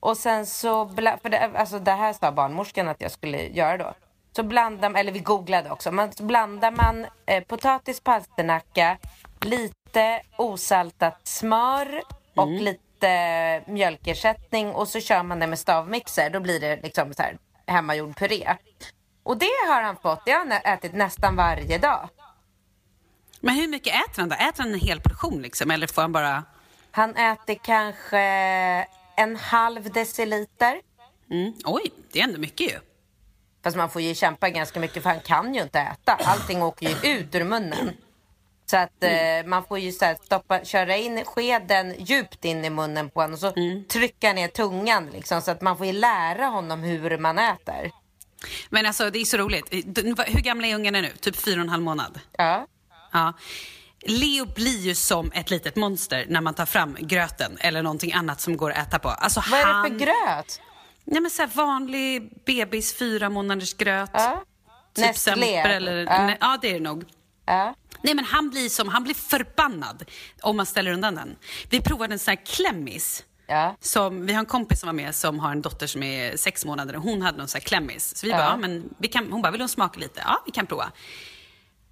Och 0.00 0.16
sen 0.16 0.46
så... 0.46 0.88
För 0.88 1.28
det, 1.28 1.50
alltså 1.56 1.78
det 1.78 1.92
här 1.92 2.12
sa 2.12 2.32
barnmorskan 2.32 2.88
att 2.88 3.00
jag 3.00 3.10
skulle 3.10 3.42
göra 3.48 3.76
då. 3.76 3.94
Så 4.36 4.42
blandar 4.42 4.94
eller 4.94 5.12
vi 5.12 5.18
googlade 5.18 5.70
också. 5.70 5.90
Man, 5.92 6.12
så 6.12 6.22
blandar 6.22 6.70
man 6.70 7.06
eh, 7.26 7.44
potatis, 7.44 8.00
palsternacka, 8.00 8.98
lite 9.40 10.22
osaltat 10.36 11.20
smör 11.28 12.02
och 12.36 12.42
Mm. 12.48 12.64
Lite 13.00 13.70
mjölkersättning 13.70 14.70
och 14.70 14.88
så 14.88 15.00
kör 15.00 15.22
man 15.22 15.38
det 15.38 15.46
med 15.46 15.58
stavmixer. 15.58 16.30
Då 16.30 16.40
blir 16.40 16.60
det 16.60 16.80
liksom 16.82 17.14
så 17.14 17.22
här 17.22 17.38
hemmagjord 17.66 18.16
puré. 18.16 18.56
Och 19.22 19.38
det 19.38 19.50
har 19.68 19.82
han 19.82 19.96
fått. 19.96 20.24
Det 20.24 20.32
har 20.32 20.38
han 20.38 20.52
ätit 20.52 20.94
nästan 20.94 21.36
varje 21.36 21.78
dag. 21.78 22.08
Men 23.40 23.54
hur 23.54 23.68
mycket 23.68 23.94
äter 23.94 24.20
han 24.20 24.28
då? 24.28 24.34
Äter 24.34 24.62
han 24.62 24.72
en 24.72 24.80
hel 24.80 25.00
portion 25.00 25.42
liksom? 25.42 25.70
Eller 25.70 25.86
får 25.86 26.02
han 26.02 26.12
bara... 26.12 26.44
Han 26.90 27.16
äter 27.16 27.54
kanske 27.64 28.18
en 29.16 29.36
halv 29.36 29.92
deciliter. 29.92 30.80
Mm. 31.30 31.52
Oj, 31.64 31.92
det 32.12 32.20
är 32.20 32.24
ändå 32.24 32.38
mycket 32.38 32.72
ju. 32.72 32.78
Fast 33.64 33.76
man 33.76 33.90
får 33.90 34.02
ju 34.02 34.14
kämpa 34.14 34.50
ganska 34.50 34.80
mycket 34.80 35.02
för 35.02 35.10
han 35.10 35.20
kan 35.20 35.54
ju 35.54 35.62
inte 35.62 35.80
äta. 35.80 36.18
Allting 36.24 36.62
åker 36.62 36.88
ju 36.88 37.18
ut 37.18 37.34
ur 37.34 37.44
munnen. 37.44 37.96
Så 38.70 38.76
att 38.76 39.04
eh, 39.04 39.46
man 39.46 39.64
får 39.64 39.78
ju 39.78 39.92
så 39.92 40.04
här 40.04 40.16
stoppa, 40.22 40.64
köra 40.64 40.96
in 40.96 41.24
skeden 41.24 41.94
djupt 41.98 42.44
in 42.44 42.64
i 42.64 42.70
munnen 42.70 43.10
på 43.10 43.20
honom 43.20 43.34
och 43.34 43.40
så 43.40 43.52
trycka 43.92 44.32
ner 44.32 44.48
tungan 44.48 45.10
liksom. 45.10 45.42
Så 45.42 45.50
att 45.50 45.60
man 45.60 45.76
får 45.76 45.86
ju 45.86 45.92
lära 45.92 46.46
honom 46.46 46.82
hur 46.82 47.18
man 47.18 47.38
äter. 47.38 47.90
Men 48.70 48.86
alltså, 48.86 49.10
det 49.10 49.18
är 49.18 49.24
så 49.24 49.36
roligt. 49.36 49.72
Hur 50.26 50.40
gamla 50.40 50.66
är 50.66 50.74
ungarna 50.74 51.00
nu? 51.00 51.08
Typ 51.08 51.36
fyra 51.36 51.54
och 51.56 51.62
en 51.62 51.68
halv 51.68 51.82
månad? 51.82 52.20
Ja. 52.38 52.66
Ja. 53.12 53.32
Leo 54.02 54.46
blir 54.46 54.78
ju 54.78 54.94
som 54.94 55.32
ett 55.34 55.50
litet 55.50 55.76
monster 55.76 56.26
när 56.28 56.40
man 56.40 56.54
tar 56.54 56.66
fram 56.66 56.96
gröten 57.00 57.58
eller 57.60 57.82
någonting 57.82 58.12
annat 58.12 58.40
som 58.40 58.56
går 58.56 58.70
att 58.70 58.88
äta 58.88 58.98
på. 58.98 59.08
Alltså, 59.08 59.42
Vad 59.50 59.60
är 59.60 59.64
han... 59.64 59.82
det 59.82 59.98
för 59.98 60.06
gröt? 60.06 60.60
Nej, 61.04 61.20
men 61.20 61.30
så 61.30 61.46
vanlig 61.46 62.30
bebis 62.46 62.98
fyra 62.98 63.30
månaders 63.30 63.74
gröt. 63.74 64.10
Ja. 64.12 64.44
Typ 64.94 65.06
Nestlé. 65.06 65.56
Eller... 65.56 65.96
Ja. 65.96 66.30
Ja. 66.30 66.36
ja, 66.40 66.58
det 66.62 66.70
är 66.70 66.74
det 66.74 66.80
nog. 66.80 67.04
Ja. 67.46 67.74
Nej, 68.02 68.14
men 68.14 68.24
han 68.24 68.50
blir 68.50 68.68
som, 68.68 68.88
han 68.88 69.04
blir 69.04 69.14
förbannad 69.14 70.04
om 70.42 70.56
man 70.56 70.66
ställer 70.66 70.92
undan 70.92 71.14
den. 71.14 71.36
Vi 71.70 71.80
provade 71.80 72.12
en 72.12 72.18
sån 72.18 72.32
här 72.32 72.44
klämmis. 72.46 73.24
Ja. 73.46 73.76
Som, 73.80 74.26
vi 74.26 74.32
har 74.32 74.40
en 74.40 74.46
kompis 74.46 74.80
som 74.80 74.86
var 74.86 74.94
med 74.94 75.14
som 75.14 75.38
har 75.38 75.52
en 75.52 75.62
dotter 75.62 75.86
som 75.86 76.02
är 76.02 76.36
sex 76.36 76.64
månader 76.64 76.96
och 76.96 77.02
hon 77.02 77.22
hade 77.22 77.38
någon 77.38 77.48
sån 77.48 77.58
här 77.58 77.66
klämmis. 77.66 78.16
Så 78.16 78.26
vi 78.26 78.32
bara, 78.32 78.42
ja, 78.42 78.56
men 78.56 78.94
vi 78.98 79.08
kan, 79.08 79.32
hon 79.32 79.42
bara, 79.42 79.52
vill 79.52 79.60
hon 79.60 79.68
smaka 79.68 80.00
lite? 80.00 80.22
Ja, 80.24 80.42
vi 80.46 80.52
kan 80.52 80.66
prova. 80.66 80.92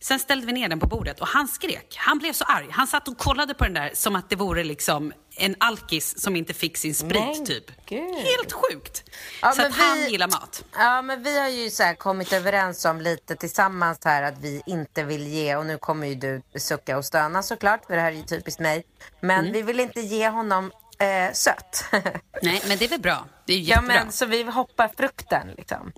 Sen 0.01 0.19
ställde 0.19 0.47
vi 0.47 0.53
ner 0.53 0.69
den 0.69 0.81
på 0.81 0.87
bordet 0.87 1.21
och 1.21 1.27
han 1.29 1.49
skrek. 1.49 1.95
Han 1.99 2.19
blev 2.19 2.33
så 2.33 2.45
arg. 2.45 2.67
Han 2.71 2.87
satt 2.87 3.09
och 3.09 3.19
kollade 3.19 3.55
på 3.55 3.65
den 3.65 3.75
där 3.75 3.91
som 3.95 4.17
att 4.17 4.31
det 4.31 4.37
vore 4.37 4.65
liksom 4.65 5.13
en 5.37 5.55
alkis 5.61 6.19
som 6.23 6.37
inte 6.37 6.55
fick 6.55 6.77
sin 6.77 6.95
sprit 6.95 7.21
Men 7.37 7.47
typ. 7.47 7.65
gud. 7.87 8.15
Helt 8.15 8.53
sjukt. 8.53 9.05
Ja, 9.43 9.53
så 9.53 9.63
att 9.67 9.75
han 9.75 9.99
vi- 9.99 10.09
gillar 10.11 10.27
mat. 10.29 10.65
Ja, 10.77 11.03
men 11.03 11.23
vi 11.23 11.39
har 11.39 11.49
ju 11.49 11.71
så 11.71 11.95
kommit 11.99 12.33
överens 12.33 12.85
om 12.85 13.01
lite 13.01 13.37
tillsammans 13.37 13.99
här 14.05 14.23
att 14.23 14.39
vi 14.39 14.63
inte 14.67 15.05
vill 15.05 15.27
ge, 15.27 15.57
och 15.57 15.67
nu 15.67 15.79
kommer 15.79 16.07
ju 16.07 16.15
du 16.15 16.43
sucka 16.61 16.99
och 16.99 17.05
stöna 17.05 17.43
såklart, 17.43 17.85
för 17.87 17.95
det 17.95 18.01
här 18.01 18.13
är 18.13 18.17
ju 18.17 18.23
typiskt 18.23 18.61
mig. 18.61 18.85
Men 19.21 19.39
Mm. 19.41 19.53
vi 19.53 19.63
vill 19.63 19.81
inte 19.81 20.01
ge 20.01 20.29
honom 20.29 20.73
eh, 20.99 21.33
sött. 21.33 21.85
Nej, 22.43 22.63
men 22.69 22.79
det 22.79 22.85
är 22.85 22.89
väl 22.89 23.01
bra. 23.01 23.27
Det 23.47 23.53
är 23.53 23.57
ju 23.57 23.63
ja, 23.63 23.69
jättebra. 23.77 23.95
men 24.05 24.13
så 24.13 24.27
vi 24.27 24.43
hoppar 24.43 24.91
frukten 24.97 25.49
liksom. 25.57 25.93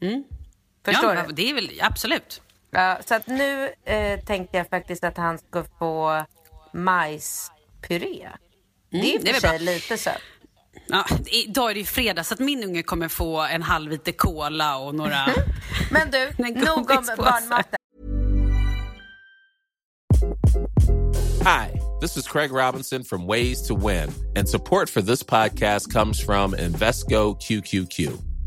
Förstår 0.85 1.15
ja, 1.15 1.23
du? 1.27 1.33
Det 1.33 1.51
är 1.51 1.55
väl 1.55 1.81
absolut. 1.83 2.43
Ja, 2.73 2.99
så 3.07 3.15
att 3.15 3.27
nu 3.27 3.73
eh, 3.85 4.21
tänkte 4.21 4.57
jag 4.57 4.69
faktiskt 4.69 5.05
att 5.05 5.17
han 5.17 5.39
ska 5.39 5.65
få 5.79 6.25
majspuré. 6.73 8.29
det 8.91 8.99
är 8.99 9.15
i 9.15 9.19
och 9.19 9.25
det 9.25 9.31
är 9.31 9.35
för 9.35 9.49
sig 9.49 9.59
lite 9.59 9.99
sött. 9.99 10.21
Ja, 10.87 11.05
idag 11.27 11.71
är 11.71 11.75
det 11.75 11.81
ju 11.81 11.87
fredag 11.87 12.25
så 12.25 12.35
att 12.35 12.41
min 12.41 12.65
unge 12.65 12.83
kommer 12.83 13.09
få 13.09 13.41
en 13.41 13.63
halv 13.63 13.91
liter 13.91 14.13
cola 14.13 14.77
och 14.77 14.95
några... 14.95 15.27
Men 15.91 16.11
du, 16.11 16.31
nog 16.65 16.91
om 16.91 17.07
barnmaten. 17.17 17.77
Hi, 21.45 21.81
this 22.01 22.17
is 22.17 22.29
Craig 22.29 22.53
Robinson 22.53 23.05
from 23.05 23.27
Ways 23.27 23.69
to 23.69 23.75
Win, 23.75 24.11
and 24.37 24.49
support 24.49 24.91
for 24.91 25.01
this 25.01 25.23
podcast 25.23 25.93
comes 25.93 26.21
from 26.25 26.55
Invesco 26.55 27.35
QQQ. 27.41 28.30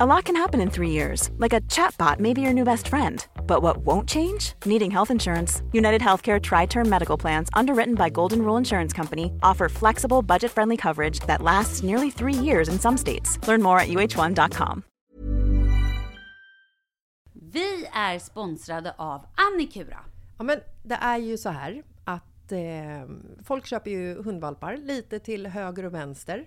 A 0.00 0.06
lot 0.06 0.26
can 0.26 0.36
happen 0.36 0.60
in 0.60 0.70
three 0.70 0.90
years, 0.90 1.28
like 1.38 1.52
a 1.52 1.60
chatbot 1.62 2.20
may 2.20 2.32
be 2.32 2.40
your 2.40 2.52
new 2.52 2.62
best 2.62 2.86
friend. 2.86 3.26
But 3.48 3.62
what 3.62 3.78
won't 3.78 4.08
change? 4.08 4.52
Needing 4.64 4.92
health 4.92 5.10
insurance. 5.10 5.60
United 5.72 6.00
Healthcare 6.00 6.40
Tri 6.40 6.66
Term 6.66 6.88
Medical 6.88 7.18
Plans, 7.18 7.48
underwritten 7.52 7.96
by 7.96 8.08
Golden 8.08 8.42
Rule 8.42 8.56
Insurance 8.56 8.92
Company, 8.92 9.32
offer 9.42 9.68
flexible, 9.68 10.22
budget 10.22 10.52
friendly 10.52 10.76
coverage 10.76 11.18
that 11.26 11.42
lasts 11.42 11.82
nearly 11.82 12.10
three 12.10 12.32
years 12.32 12.68
in 12.68 12.78
some 12.78 12.96
states. 12.96 13.40
Learn 13.48 13.60
more 13.60 13.80
at 13.80 13.88
uh1.com. 13.88 14.82
Vi 17.52 17.86
är 17.92 18.18
sponsrade 18.18 18.94
av 18.98 19.26
Annikura. 19.34 19.98
Ja, 20.36 20.44
men 20.44 20.60
det 20.82 20.98
är 21.00 21.18
ju 21.18 21.38
så 21.38 21.48
här 21.48 21.82
att 22.04 22.52
eh, 22.52 22.58
folk 23.44 23.66
köper 23.66 23.90
ju 23.90 24.22
hundvalpar 24.22 24.76
lite 24.76 25.18
till 25.18 25.46
höger 25.46 25.84
och 25.84 25.94
vänster. 25.94 26.46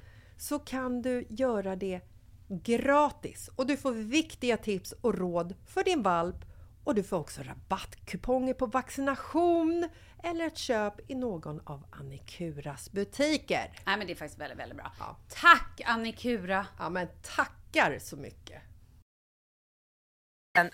så 0.41 0.59
kan 0.59 1.01
du 1.01 1.25
göra 1.29 1.75
det 1.75 2.01
gratis 2.47 3.49
och 3.55 3.67
du 3.67 3.77
får 3.77 3.91
viktiga 3.91 4.57
tips 4.57 4.93
och 5.01 5.17
råd 5.17 5.55
för 5.67 5.83
din 5.83 6.03
valp 6.03 6.35
och 6.83 6.95
du 6.95 7.03
får 7.03 7.17
också 7.17 7.41
rabattkuponger 7.43 8.53
på 8.53 8.65
vaccination 8.65 9.89
eller 10.23 10.47
ett 10.47 10.57
köp 10.57 11.11
i 11.11 11.15
någon 11.15 11.59
av 11.63 11.85
Annikuras 11.89 12.91
butiker. 12.91 13.71
Nej, 13.85 13.97
men 13.97 14.07
det 14.07 14.13
är 14.13 14.15
faktiskt 14.15 14.39
väldigt, 14.39 14.59
väldigt 14.59 14.77
bra. 14.77 14.91
Ja. 14.99 15.17
Tack 15.29 15.81
Annikura! 15.85 16.65
Ja, 16.79 16.89
men 16.89 17.07
tackar 17.21 17.99
så 17.99 18.17
mycket! 18.17 18.61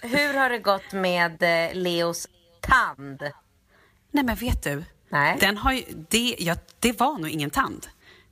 Hur 0.01 0.33
har 0.33 0.49
det 0.49 0.59
gått 0.59 0.93
med 0.93 1.43
eh, 1.43 1.75
Leos 1.75 2.27
tand? 2.61 3.21
Nej 4.11 4.23
men 4.23 4.35
vet 4.35 4.63
du? 4.63 4.83
Nej. 5.09 5.37
Den 5.39 5.57
har 5.57 5.73
ju, 5.73 5.83
det, 6.09 6.35
ja, 6.39 6.55
det 6.79 6.99
var 6.99 7.17
nog 7.17 7.29
ingen 7.29 7.49
tand. 7.49 7.87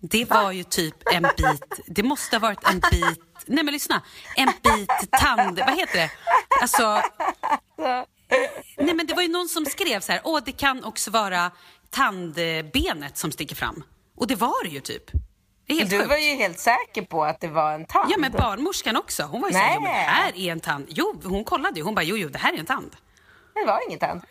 Det 0.10 0.26
var 0.30 0.52
ju 0.52 0.64
typ 0.64 0.96
en 1.14 1.22
bit, 1.38 1.80
det 1.88 2.04
måste 2.04 2.36
ha 2.36 2.40
varit 2.40 2.70
en 2.70 2.80
bit, 2.92 3.20
nej 3.46 3.64
men 3.64 3.74
lyssna, 3.74 4.02
en 4.36 4.48
bit 4.64 5.12
tand, 5.22 5.60
vad 5.60 5.78
heter 5.80 5.98
det? 5.98 6.12
Alltså, 6.62 7.02
nej 8.78 8.94
men 8.96 9.08
det 9.08 9.14
var 9.14 9.22
ju 9.22 9.28
någon 9.28 9.48
som 9.50 9.66
skrev 9.66 10.00
så 10.00 10.12
här, 10.12 10.22
åh 10.24 10.40
det 10.46 10.52
kan 10.52 10.84
också 10.84 11.12
vara 11.12 11.52
tandbenet 11.90 13.18
som 13.18 13.32
sticker 13.32 13.56
fram. 13.56 13.84
Och 14.18 14.28
det 14.28 14.36
var 14.36 14.64
det 14.64 14.70
ju 14.70 14.80
typ. 14.80 15.12
Det 15.68 15.84
Du 15.84 15.98
sjukt. 15.98 16.10
var 16.10 16.18
ju 16.18 16.36
helt 16.36 16.60
säker 16.60 17.02
på 17.02 17.24
att 17.26 17.42
det 17.42 17.48
var 17.48 17.74
en 17.74 17.86
tand. 17.86 18.12
Ja 18.12 18.18
men 18.18 18.32
barnmorskan 18.32 18.98
också, 18.98 19.24
hon 19.24 19.42
var 19.42 19.50
ju 19.50 19.54
såhär, 19.54 19.76
jo 19.76 19.82
men 19.82 19.92
det 19.92 19.98
här 19.98 20.38
är 20.38 20.52
en 20.52 20.60
tand. 20.60 20.86
Jo, 20.90 21.22
hon 21.24 21.44
kollade 21.44 21.80
ju, 21.80 21.84
hon 21.84 21.96
bara, 21.96 22.04
jo 22.04 22.18
jo 22.18 22.30
det 22.30 22.40
här 22.40 22.54
är 22.54 22.58
en 22.58 22.66
tand. 22.66 22.96
Det 23.54 23.66
var 23.66 23.88
ingen 23.88 24.00
tand. 24.00 24.22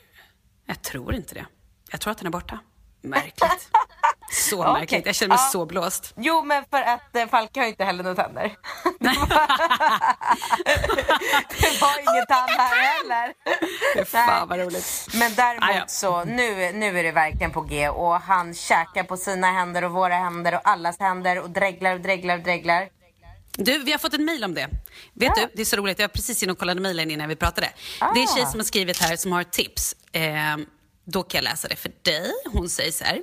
Jag 0.66 0.82
tror 0.82 1.14
inte 1.14 1.34
det. 1.34 1.46
Jag 1.90 2.00
tror 2.00 2.10
att 2.10 2.18
den 2.18 2.26
är 2.26 2.30
borta. 2.30 2.58
Märkligt. 3.02 3.68
Så 4.34 4.60
Okej. 4.62 4.72
märkligt, 4.72 5.06
jag 5.06 5.14
känner 5.14 5.28
mig 5.28 5.38
Ja. 5.44 5.50
så 5.52 5.66
blåst. 5.66 6.12
Jo, 6.16 6.42
men 6.44 6.64
för 6.70 6.82
att 6.82 7.16
eh, 7.16 7.26
Falke 7.26 7.60
har 7.60 7.66
inte 7.66 7.84
heller 7.84 8.04
några 8.04 8.22
tänder. 8.24 8.42
det 11.60 11.80
var 11.80 11.98
ingen 12.12 12.26
tand 12.26 12.50
här 12.50 12.76
heller. 12.82 14.04
Fan 14.04 14.48
vad 14.48 14.58
roligt. 14.58 15.06
Men 15.14 15.34
däremot 15.34 15.64
Ah, 15.64 15.72
ja. 15.72 15.84
så, 15.86 16.24
nu, 16.24 16.72
nu 16.72 16.98
är 16.98 17.02
det 17.02 17.12
verkligen 17.12 17.50
på 17.50 17.60
G 17.60 17.88
och 17.88 18.14
han 18.20 18.54
käkar 18.54 19.02
på 19.02 19.16
sina 19.16 19.46
händer 19.52 19.84
och 19.84 19.90
våra 19.92 20.14
händer 20.14 20.54
och 20.54 20.60
allas 20.68 20.98
händer 21.00 21.38
och 21.42 21.50
dreglar 21.50 21.94
och 21.94 22.00
dreglar 22.00 22.36
och 22.38 22.42
dreglar. 22.42 22.88
Du, 23.56 23.78
vi 23.78 23.92
har 23.92 23.98
fått 23.98 24.14
ett 24.14 24.20
mejl 24.20 24.44
om 24.44 24.54
det. 24.54 24.68
Vet 25.12 25.34
du, 25.34 25.48
det 25.54 25.60
är 25.60 25.64
så 25.66 25.76
roligt. 25.76 25.98
Jag 25.98 26.08
var 26.08 26.12
precis 26.12 26.42
inne 26.42 26.52
och 26.52 26.58
kollade 26.58 26.80
mejlen 26.80 27.10
innan 27.10 27.28
vi 27.28 27.36
pratade. 27.36 27.68
Det 27.98 28.04
är 28.04 28.22
en 28.22 28.26
tjej 28.36 28.46
som 28.46 28.60
har 28.60 28.64
skrivit 28.64 29.00
här 29.02 29.16
som 29.16 29.32
har 29.32 29.42
tips. 29.42 29.94
Eh, 30.12 30.22
då 31.04 31.22
kan 31.22 31.38
jag 31.38 31.44
läsa 31.50 31.68
det 31.68 31.76
för 31.76 31.90
dig. 32.02 32.32
Hon 32.52 32.68
säger 32.68 32.92
så 32.92 33.04
här. 33.04 33.18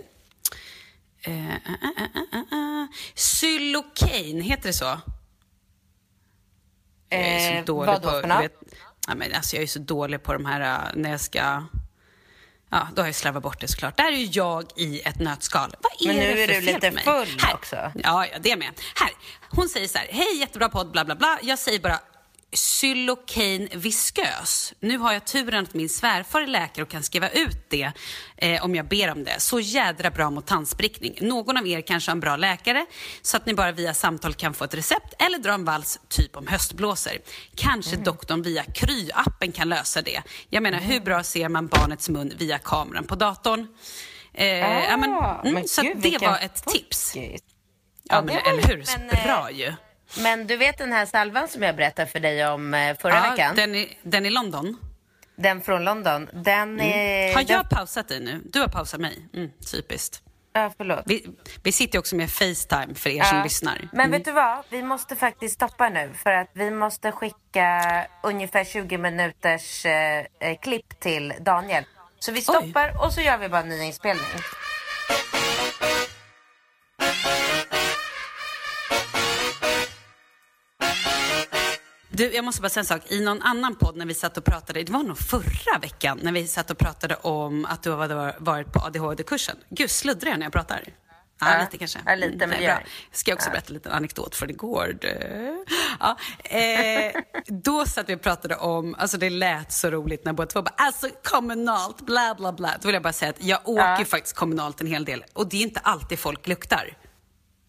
Eh, 1.24 1.50
eh, 1.50 1.56
eh, 1.56 1.90
eh, 1.98 2.34
eh, 2.34 2.40
eh. 2.82 2.88
Xylocaine, 3.16 4.42
heter 4.42 4.68
det 4.68 4.74
så? 4.74 5.00
Jag 7.10 7.20
är 7.20 7.58
Eh, 7.58 7.60
så 7.60 7.66
dålig 7.66 7.88
vad 7.88 8.02
då 8.02 8.10
på... 8.12 8.22
för 8.22 8.42
vet, 8.42 8.60
ja, 9.08 9.16
men 9.16 9.34
alltså, 9.34 9.56
jag 9.56 9.64
är 9.64 9.68
så 9.68 9.80
dålig 9.80 10.24
på 10.24 10.34
de 10.34 10.46
här 10.46 10.62
eh, 10.62 10.92
när 10.96 11.12
jag 11.12 11.22
ska... 11.22 11.64
Ja, 12.74 12.88
då 12.96 13.02
har 13.02 13.08
jag 13.08 13.16
slarvat 13.16 13.44
bort 13.44 13.60
det 13.62 13.68
såklart. 13.68 13.98
Där 13.98 14.08
är 14.12 14.18
ju 14.18 14.26
jag 14.32 14.66
i 14.76 15.02
ett 15.02 15.20
nötskal. 15.20 15.76
Vad 15.82 15.92
är 16.02 16.08
Men 16.08 16.16
nu 16.16 16.36
det 16.36 16.44
är 16.44 16.48
du 16.48 16.54
fel 16.54 16.64
lite 16.64 16.88
på 16.90 16.94
mig? 16.96 17.04
full 17.04 17.40
här. 17.40 17.54
också. 17.54 17.76
Ja, 17.76 18.26
ja, 18.28 18.38
det 18.40 18.52
är 18.52 18.58
med. 18.58 18.72
Här. 18.96 19.10
Hon 19.50 19.70
säger 19.70 19.88
så 19.88 19.98
här, 19.98 20.08
hej 20.12 20.38
jättebra 20.40 20.70
podd, 20.70 20.92
bla 20.92 21.06
bla 21.06 21.16
bla. 21.16 21.40
Jag 21.42 21.60
säger 21.60 21.80
bara 21.80 22.00
Xylocaine 22.56 23.68
viskös. 23.74 24.74
Nu 24.80 24.98
har 24.98 25.14
jag 25.14 25.26
turen 25.26 25.64
att 25.64 25.74
min 25.74 25.90
svärfar 25.90 26.42
är 26.42 26.48
läkare 26.48 26.84
och 26.84 26.90
kan 26.90 27.04
skriva 27.04 27.30
ut 27.30 27.70
det 27.70 27.92
eh, 28.38 28.64
om 28.64 28.76
jag 28.76 28.88
ber 28.88 29.12
om 29.12 29.24
det. 29.24 29.40
Så 29.40 29.60
jädra 29.60 30.12
bra 30.12 30.30
mot 30.30 30.48
tandsprickning. 30.48 31.18
Någon 31.22 31.58
av 31.58 31.68
er 31.68 31.82
kanske 31.82 32.12
har 32.12 32.16
en 32.16 32.20
bra 32.20 32.36
läkare 32.36 32.86
så 33.22 33.38
att 33.38 33.46
ni 33.46 33.54
bara 33.54 33.72
via 33.72 33.94
samtal 33.94 34.34
kan 34.34 34.54
få 34.54 34.64
ett 34.64 34.74
recept 34.74 35.14
eller 35.20 35.38
dra 35.38 35.54
en 35.54 35.66
vals 35.66 36.00
typ 36.08 36.38
om 36.38 36.48
höstblåsor. 36.48 37.14
Kanske 37.56 37.96
doktorn 37.96 38.42
via 38.42 38.64
Kry-appen 38.64 39.52
kan 39.52 39.70
lösa 39.70 40.02
det. 40.02 40.22
Jag 40.50 40.64
menar, 40.64 40.80
hur 40.80 41.00
bra 41.00 41.24
ser 41.24 41.50
man 41.50 41.68
barnets 41.68 42.10
mun 42.10 42.34
via 42.38 42.58
kameran 42.60 43.04
på 43.04 43.16
datorn? 43.16 43.68
Eh, 44.34 44.48
ja, 44.48 44.98
men, 44.98 45.10
mm, 45.14 45.54
men 45.54 45.68
så 45.68 45.82
gud, 45.82 45.98
det 45.98 46.18
var 46.22 46.40
ett 46.40 46.66
tips. 46.66 47.16
Ja, 48.04 48.22
men, 48.22 48.38
eller 48.38 48.68
hur? 48.68 48.84
men, 48.98 49.10
eh, 49.10 49.24
bra 49.24 49.52
ju. 49.52 49.74
Men 50.18 50.48
du 50.48 50.58
vet 50.58 50.78
den 50.78 50.94
här 50.94 51.06
salvan 51.06 51.48
som 51.48 51.64
jag 51.64 51.76
berättade 51.76 52.08
för 52.12 52.20
dig 52.20 52.48
om 52.48 52.74
eh, 52.74 52.98
förra 52.98 53.16
Ja, 53.16 53.32
veckan? 53.32 53.56
Den... 53.56 53.72
den, 53.72 53.82
i, 53.82 53.98
den 54.04 54.26
i 54.26 54.30
London. 54.30 54.78
från 55.64 55.84
London. 55.84 56.30
Den 56.34 56.80
är... 56.80 57.24
Mm. 57.24 57.36
Har 57.36 57.42
jag 57.48 57.48
Den... 57.48 57.70
pausat 57.78 58.08
dig 58.08 58.20
nu? 58.20 58.42
Du 58.46 58.60
har 58.60 58.68
pausat 58.68 59.00
mig. 59.00 59.26
Mm, 59.34 59.50
typiskt. 59.72 60.22
Ja, 60.54 60.72
förlåt. 60.78 61.04
Vi, 61.06 61.26
vi 61.64 61.72
sitter 61.72 62.00
också 62.00 62.16
med 62.16 62.30
Facetime 62.30 62.96
för 62.96 63.10
er 63.10 63.24
som 63.24 63.38
Ja. 63.38 63.44
lyssnar. 63.44 63.90
Men 63.92 64.00
Mm. 64.06 64.12
vet 64.12 64.26
du 64.26 64.32
vad? 64.32 64.64
Vi 64.70 64.84
måste 64.84 65.16
faktiskt 65.16 65.56
stoppa 65.56 65.90
nu 65.90 66.10
för 66.24 66.32
att 66.32 66.50
vi 66.54 66.72
måste 66.72 67.12
skicka 67.12 67.82
ungefär 68.24 68.64
20 68.64 68.98
minuters 68.98 69.86
eh, 69.86 70.26
eh, 70.40 70.58
klipp 70.62 71.00
till 71.00 71.34
Daniel. 71.40 71.84
Så 72.20 72.32
vi 72.32 72.42
stoppar 72.42 73.06
och 73.06 73.14
så 73.14 73.22
gör 73.22 73.38
vi 73.38 73.50
bara 73.50 73.62
en 73.62 73.70
ny 73.70 73.82
inspelning. 73.84 74.26
Du, 82.12 82.34
jag 82.34 82.46
måste 82.46 82.62
bara 82.62 82.70
säga 82.70 82.82
en 82.82 82.86
sak. 82.86 83.02
I 83.12 83.22
någon 83.22 83.42
annan 83.42 83.76
podd 83.76 83.98
när 83.98 84.06
vi 84.06 84.14
satt 84.14 84.38
och 84.38 84.46
pratade, 84.46 84.84
det 84.84 84.92
var 84.92 85.04
nog 85.04 85.18
förra 85.18 85.80
veckan, 85.82 86.20
när 86.24 86.32
vi 86.32 86.48
satt 86.48 86.72
och 86.72 86.78
pratade 86.78 87.16
om 87.16 87.66
att 87.66 87.84
du 87.84 87.92
hade 87.92 88.36
varit 88.40 88.72
på 88.74 88.80
ADHD-kursen. 88.80 89.56
Gud, 89.70 89.92
sluddrar 89.92 90.30
jag 90.30 90.40
när 90.40 90.46
jag 90.46 90.54
pratar? 90.54 90.84
Ja, 91.40 91.54
Ja, 91.56 91.62
lite 91.62 91.78
kanske. 91.78 92.00
ja, 92.06 92.16
lite, 92.16 92.48
men 92.48 92.62
gör 92.64 92.76
bra. 92.76 92.84
Ska 93.12 93.32
jag 93.32 93.36
också 93.36 93.50
berätta 93.50 93.68
en 93.68 93.74
liten 93.74 93.92
anekdot 93.92 94.36
från 94.36 94.50
igår. 94.50 94.98
Ja, 96.00 96.18
eh, 96.44 97.22
då 97.48 97.86
satt 97.86 98.10
vi 98.10 98.16
och 98.16 98.22
pratade 98.22 98.56
om, 98.56 98.96
alltså 99.00 99.18
det 99.18 99.30
lät 99.30 99.72
så 99.72 99.90
roligt 99.90 100.26
när 100.26 100.34
båda 100.34 100.48
två 100.48 100.62
bara, 100.62 100.74
alltså 100.78 101.10
kommunalt, 101.24 102.02
bla 102.02 102.36
bla 102.38 102.54
bla. 102.54 102.74
Då 102.82 102.88
vill 102.88 102.94
jag 102.94 103.04
bara 103.04 103.14
säga 103.14 103.30
att 103.30 103.44
jag 103.44 103.60
åker 103.70 104.00
ju 104.00 104.06
faktiskt 104.06 104.36
kommunalt 104.36 104.82
en 104.82 104.88
hel 104.88 105.06
del 105.06 105.24
och 105.34 105.50
det 105.50 105.58
är 105.58 105.62
inte 105.62 105.80
alltid 105.80 106.20
folk 106.20 106.48
luktar. 106.48 106.98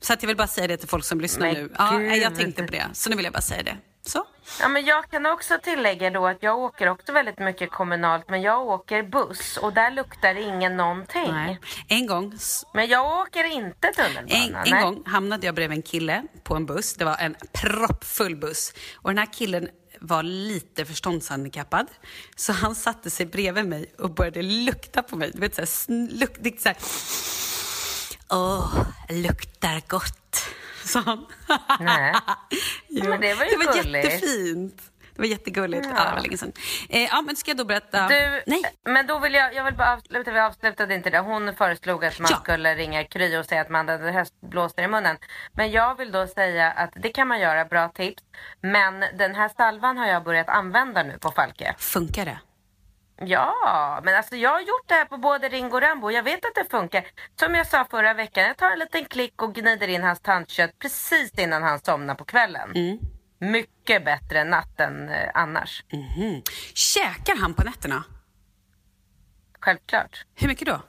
Så 0.00 0.12
att 0.12 0.22
jag 0.22 0.26
vill 0.26 0.37
bara 0.37 0.48
säga 0.48 0.66
det 0.66 0.76
till 0.76 0.88
folk 0.88 1.05
som 1.05 1.20
lyssnar 1.20 1.46
Men 1.46 1.55
nu. 1.55 1.70
Ja, 1.78 1.98
nej, 1.98 2.20
jag 2.20 2.35
tänkte 2.35 2.62
på 2.62 2.72
det, 2.72 2.87
så 2.92 3.11
nu 3.11 3.16
vill 3.16 3.24
jag 3.24 3.33
bara 3.33 3.42
säga 3.42 3.62
det. 3.62 3.76
Så. 4.06 4.26
Ja, 4.60 4.68
men 4.68 4.84
jag 4.84 5.10
kan 5.10 5.26
också 5.26 5.58
tillägga 5.62 6.10
då 6.10 6.26
att 6.26 6.42
jag 6.42 6.58
åker 6.58 6.88
också 6.88 7.12
väldigt 7.12 7.38
mycket 7.38 7.70
kommunalt 7.70 8.28
men 8.28 8.42
jag 8.42 8.66
åker 8.66 9.02
buss 9.02 9.56
och 9.56 9.72
där 9.72 9.90
luktar 9.90 10.34
ingen 10.34 10.76
någonting. 10.76 11.32
Nej. 11.32 11.60
En 11.88 12.06
gång 12.06 12.38
Men 12.74 12.88
jag 12.88 13.20
åker 13.20 13.44
inte 13.44 13.88
tunnelbana. 13.92 14.62
En, 14.64 14.74
en 14.74 14.82
gång 14.82 15.02
hamnade 15.06 15.46
jag 15.46 15.54
bredvid 15.54 15.78
en 15.78 15.82
kille 15.82 16.22
på 16.42 16.54
en 16.54 16.66
buss. 16.66 16.94
Det 16.94 17.04
var 17.04 17.16
en 17.16 17.36
proppfull 17.52 18.36
buss. 18.36 18.72
Och 18.94 19.10
den 19.10 19.18
här 19.18 19.32
killen 19.32 19.68
var 20.00 20.22
lite 20.22 20.84
förståndshandikappad. 20.84 21.86
Så 22.36 22.52
han 22.52 22.74
satte 22.74 23.10
sig 23.10 23.26
bredvid 23.26 23.66
mig 23.66 23.94
och 23.98 24.14
började 24.14 24.42
lukta 24.42 25.02
på 25.02 25.16
mig. 25.16 25.30
Du 25.34 25.40
vet, 25.40 25.54
så 25.54 25.60
här, 25.60 26.18
luk, 26.18 26.38
är 26.46 26.60
så 26.60 26.68
här, 26.68 26.76
Åh, 28.30 28.86
luktar 29.08 29.82
gott, 29.88 30.44
sa 30.82 31.00
han. 31.00 31.26
Nej. 31.80 32.14
Jo, 32.88 33.10
men 33.10 33.20
det 33.20 33.34
var 33.34 33.44
ju 33.44 33.50
det 33.50 33.66
var 33.66 33.82
gulligt. 33.82 34.04
jättefint. 34.12 34.82
Det 35.14 35.22
var 35.22 35.26
jättegulligt. 35.26 35.86
Ja. 35.86 36.04
det 36.04 36.10
var 36.14 36.20
länge 36.20 36.36
sedan. 36.38 36.52
Eh, 36.88 37.02
ja, 37.02 37.22
men 37.22 37.36
ska 37.36 37.50
jag 37.50 37.58
då 37.58 37.64
berätta? 37.64 38.08
Du, 38.08 38.42
Nej. 38.46 38.62
men 38.84 39.06
då 39.06 39.18
vill 39.18 39.34
jag, 39.34 39.54
jag 39.54 39.64
vill 39.64 39.74
bara 39.74 39.92
avsluta, 39.92 40.30
vi 40.32 40.40
avslutade 40.40 40.94
inte 40.94 41.10
det. 41.10 41.18
Hon 41.18 41.54
föreslog 41.54 42.04
att 42.04 42.18
man 42.20 42.30
Ja. 42.30 42.36
skulle 42.36 42.74
ringa 42.74 43.04
Kry 43.04 43.36
och 43.36 43.44
säga 43.46 43.60
att 43.60 43.68
man 43.70 43.88
hade 43.88 44.12
höstblåsor 44.12 44.84
i 44.84 44.88
munnen. 44.88 45.16
Men 45.52 45.70
jag 45.70 45.98
vill 45.98 46.12
då 46.12 46.26
säga 46.26 46.70
att 46.70 46.90
det 47.02 47.08
kan 47.08 47.28
man 47.28 47.40
göra, 47.40 47.64
bra 47.64 47.88
tips. 47.88 48.22
Men 48.60 49.00
den 49.18 49.34
här 49.34 49.48
salvan 49.56 49.98
har 49.98 50.06
jag 50.06 50.24
börjat 50.24 50.48
använda 50.48 51.02
nu 51.02 51.18
på 51.18 51.30
Falke. 51.30 51.74
Funkar 51.78 52.24
det? 52.24 52.38
Ja, 53.26 54.00
men 54.04 54.16
alltså 54.16 54.37
jag 54.37 54.50
har 54.50 54.61
gjort 54.61 54.88
det 54.88 54.94
här 54.94 55.04
på 55.04 55.16
både 55.16 55.48
Ringo 55.48 55.74
och 55.76 55.82
Rambo. 55.82 56.11
Jag 56.11 56.22
vet 56.22 56.44
att 56.44 56.54
det 56.54 56.64
funkar. 56.70 57.06
Som 57.40 57.54
jag 57.54 57.66
sa 57.66 57.85
förra 57.90 58.14
veckan, 58.14 58.44
jag 58.44 58.56
tar 58.56 58.70
en 58.70 58.78
liten 58.78 59.04
klick 59.04 59.42
och 59.42 59.54
gnider 59.54 59.88
in 59.88 60.02
hans 60.02 60.20
tandkött 60.20 60.78
precis 60.78 61.38
innan 61.38 61.62
han 61.62 61.78
somnar 61.78 62.14
på 62.14 62.24
kvällen. 62.24 62.98
Mycket 63.38 64.04
bättre 64.04 64.40
än 64.40 64.50
natten 64.50 65.08
eh, 65.08 65.30
annars. 65.35 65.85
Mhm. 65.92 66.42
Käkar 66.74 67.37
han 67.40 67.54
på 67.54 67.62
nätterna? 67.64 68.04
Självklart. 69.61 70.24
Hur 70.35 70.48
mycket 70.48 70.66
då? 70.68 70.80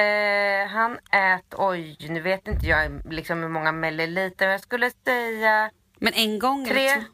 Eh, 0.00 0.66
han 0.68 0.98
äter, 1.12 1.56
oj, 1.58 1.96
nu 2.08 2.20
vet 2.20 2.48
inte 2.48 2.66
jag 2.66 3.02
liksom 3.12 3.42
hur 3.42 3.48
många 3.48 3.72
milliliter, 3.72 4.46
men 4.46 4.52
jag 4.52 4.60
skulle 4.60 4.90
säga 5.06 5.70
Men 5.98 6.12
en 6.12 6.38
gång 6.38 6.64
tre. 6.66 6.88
eller 6.88 7.00
två? 7.02 7.06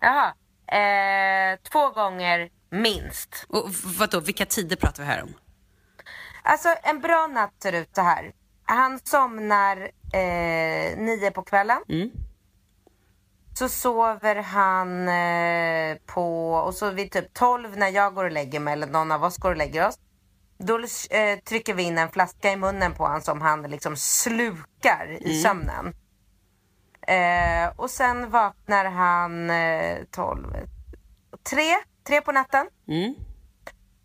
Jaha, 0.00 0.34
eh, 0.78 1.58
två 1.72 1.90
gånger 1.90 2.50
minst. 2.70 3.46
Och 3.48 3.70
vadå, 3.98 4.20
vilka 4.20 4.46
tider 4.46 4.76
pratar 4.76 5.02
vi 5.02 5.08
här 5.08 5.22
om? 5.22 5.34
Alltså 6.42 6.68
en 6.82 7.00
bra 7.00 7.26
natt 7.26 7.54
ser 7.62 7.72
ut 7.72 7.94
så 7.94 8.02
här. 8.02 8.32
Han 8.64 8.98
somnar 8.98 9.76
eh, 10.12 10.98
nio 10.98 11.30
på 11.30 11.42
kvällen. 11.42 11.82
Mm. 11.88 12.10
Så 13.58 13.68
sover 13.68 14.34
han 14.36 15.08
eh, 15.08 15.96
på, 16.06 16.52
och 16.54 16.74
så 16.74 16.90
vid 16.90 17.12
typ 17.12 17.34
12 17.34 17.76
när 17.76 17.88
jag 17.88 18.14
går 18.14 18.24
och 18.24 18.30
lägger 18.30 18.60
mig 18.60 18.72
eller 18.72 18.86
någon 18.86 19.12
av 19.12 19.24
oss 19.24 19.36
går 19.36 19.50
och 19.50 19.56
lägger 19.56 19.88
oss. 19.88 19.98
Då 20.58 20.78
eh, 21.10 21.38
trycker 21.38 21.74
vi 21.74 21.82
in 21.82 21.98
en 21.98 22.10
flaska 22.10 22.52
i 22.52 22.56
munnen 22.56 22.94
på 22.94 23.02
honom 23.02 23.20
som 23.20 23.40
han 23.40 23.62
liksom 23.62 23.96
slukar 23.96 25.18
i 25.20 25.42
sömnen. 25.42 25.94
Eh, 27.08 27.68
och 27.76 27.90
sen 27.90 28.30
vaknar 28.30 28.84
han 28.84 29.50
eh, 29.50 29.98
12, 30.10 30.54
tre, 31.50 31.76
tre 32.08 32.20
på 32.20 32.32
natten. 32.32 32.66
Mm. 32.88 33.14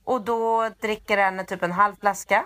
Och 0.04 0.22
då 0.26 0.70
dricker 0.82 1.18
han 1.18 1.46
typ 1.46 1.64
en 1.64 1.72
halv 1.72 1.96
flaska. 2.00 2.46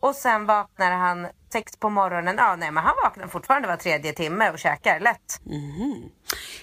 Och 0.00 0.14
sen 0.14 0.46
vaknar 0.46 0.90
han 0.90 1.26
sex 1.52 1.76
på 1.76 1.90
morgonen. 1.90 2.34
Ja, 2.38 2.56
nej, 2.56 2.70
men 2.70 2.84
han 2.84 2.94
vaknar 3.04 3.26
fortfarande 3.26 3.68
var 3.68 3.76
tredje 3.76 4.12
timme 4.12 4.50
och 4.50 4.58
käkar 4.58 5.00
lätt. 5.00 5.40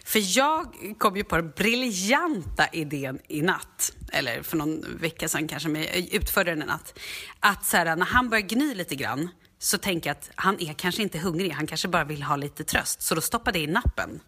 För 0.05 0.37
jag 0.37 0.75
kom 0.97 1.15
ju 1.15 1.23
på 1.23 1.35
den 1.35 1.51
briljanta 1.51 2.67
idén 2.71 3.19
i 3.27 3.41
natt, 3.41 3.91
eller 4.11 4.43
för 4.43 4.57
någon 4.57 4.97
vecka 4.99 5.27
sedan 5.27 5.47
kanske, 5.47 5.69
men 5.69 5.81
jag 5.81 5.97
utförde 5.97 6.51
den 6.51 6.61
en 6.61 6.67
natt. 6.67 6.99
Att 7.39 7.65
så 7.65 7.77
här, 7.77 7.95
när 7.95 8.05
han 8.05 8.29
börjar 8.29 8.47
gny 8.47 8.75
lite 8.75 8.95
grann 8.95 9.29
så 9.59 9.77
tänker 9.77 10.09
jag 10.09 10.17
att 10.17 10.31
han 10.35 10.59
är 10.59 10.73
kanske 10.73 11.03
inte 11.03 11.19
hungrig, 11.19 11.51
han 11.51 11.67
kanske 11.67 11.87
bara 11.87 12.03
vill 12.03 12.23
ha 12.23 12.35
lite 12.35 12.63
tröst. 12.63 13.01
Så 13.01 13.15
då 13.15 13.21
stoppade 13.21 13.59
jag 13.59 13.69
i 13.69 13.71
nappen. 13.71 14.19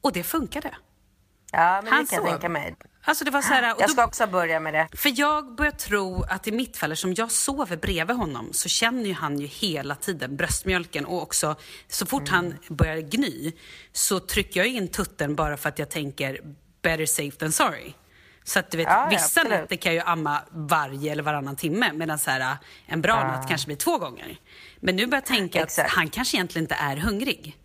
Och 0.00 0.12
det 0.12 0.22
funkade. 0.22 0.74
Ja, 1.52 1.80
men 1.84 1.92
Han 1.92 2.04
det 2.04 2.10
kan 2.10 2.22
jag 2.24 2.30
tänka 2.32 2.48
mig. 2.48 2.74
Alltså 3.04 3.24
det 3.24 3.30
var 3.30 3.42
så 3.42 3.48
här, 3.48 3.74
och 3.74 3.82
Jag 3.82 3.90
ska 3.90 4.04
också 4.04 4.26
börja 4.26 4.60
med 4.60 4.74
det. 4.74 4.88
För 4.92 5.12
jag 5.20 5.54
börjar 5.54 5.72
tro 5.72 6.22
att 6.22 6.46
i 6.46 6.52
mitt 6.52 6.76
fall, 6.76 6.96
som 6.96 7.14
jag 7.14 7.32
sover 7.32 7.76
bredvid 7.76 8.16
honom, 8.16 8.52
så 8.52 8.68
känner 8.68 9.04
ju 9.04 9.12
han 9.14 9.38
ju 9.38 9.46
hela 9.46 9.94
tiden 9.94 10.36
bröstmjölken 10.36 11.06
och 11.06 11.22
också 11.22 11.56
så 11.88 12.06
fort 12.06 12.28
han 12.28 12.54
börjar 12.68 12.98
gny 13.00 13.52
så 13.92 14.20
trycker 14.20 14.60
jag 14.60 14.66
in 14.66 14.88
tutten 14.88 15.34
bara 15.34 15.56
för 15.56 15.68
att 15.68 15.78
jag 15.78 15.90
tänker 15.90 16.40
better 16.82 17.06
safe 17.06 17.36
than 17.36 17.52
sorry. 17.52 17.92
Så 18.44 18.58
att 18.58 18.70
du 18.70 18.76
vet, 18.76 18.86
Ja, 18.86 19.02
ja, 19.02 19.08
vissa 19.10 19.24
absolut. 19.24 19.50
nätter 19.50 19.76
kan 19.76 19.94
jag 19.94 20.04
ju 20.04 20.10
amma 20.10 20.42
varje 20.50 21.12
eller 21.12 21.22
varannan 21.22 21.56
timme 21.56 21.92
medan 21.92 22.18
så 22.18 22.30
här, 22.30 22.56
en 22.86 23.00
bra 23.00 23.14
natt 23.14 23.48
kanske 23.48 23.66
blir 23.66 23.76
två 23.76 23.98
gånger. 23.98 24.38
Men 24.80 24.96
nu 24.96 25.06
börjar 25.06 25.22
jag 25.22 25.26
tänka 25.26 25.58
att 25.62 25.68
Exakt. 25.68 25.90
han 25.90 26.08
kanske 26.10 26.36
egentligen 26.36 26.64
inte 26.64 26.74
är 26.74 26.96
hungrig. 26.96 27.56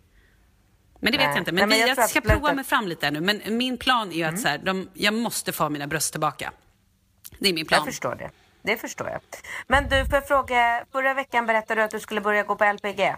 Men 1.04 1.12
det 1.12 1.18
vet 1.18 1.26
Nej. 1.26 1.34
jag 1.34 1.40
inte. 1.40 1.52
Nej, 1.52 1.62
Men, 1.62 1.68
men 1.68 1.78
vi, 1.78 1.88
jag 1.88 1.98
jag, 1.98 2.10
ska 2.10 2.20
prova 2.20 2.52
mig 2.52 2.64
fram 2.64 2.88
lite 2.88 3.10
nu. 3.10 3.20
Men 3.20 3.56
min 3.56 3.78
plan 3.78 4.12
är 4.12 4.16
ju 4.16 4.22
att 4.22 4.40
så 4.40 4.48
här, 4.48 4.58
de, 4.58 4.88
jag 4.94 5.14
måste 5.14 5.52
få 5.52 5.68
mina 5.68 5.86
bröst 5.86 6.12
tillbaka. 6.12 6.52
Det 7.38 7.48
är 7.48 7.52
min 7.52 7.66
plan. 7.66 7.78
Jag 7.78 7.86
förstår 7.86 8.14
det. 8.14 8.30
Det 8.62 8.76
förstår 8.76 9.08
jag. 9.08 9.20
Men 9.66 9.88
du, 9.88 10.04
får 10.04 10.14
jag 10.14 10.28
fråga. 10.28 10.84
Förra 10.92 11.14
veckan 11.14 11.46
berättade 11.46 11.80
du 11.80 11.84
att 11.84 11.90
du 11.90 12.00
skulle 12.00 12.20
börja 12.20 12.42
gå 12.42 12.56
på 12.56 12.72
LPG. 12.72 13.14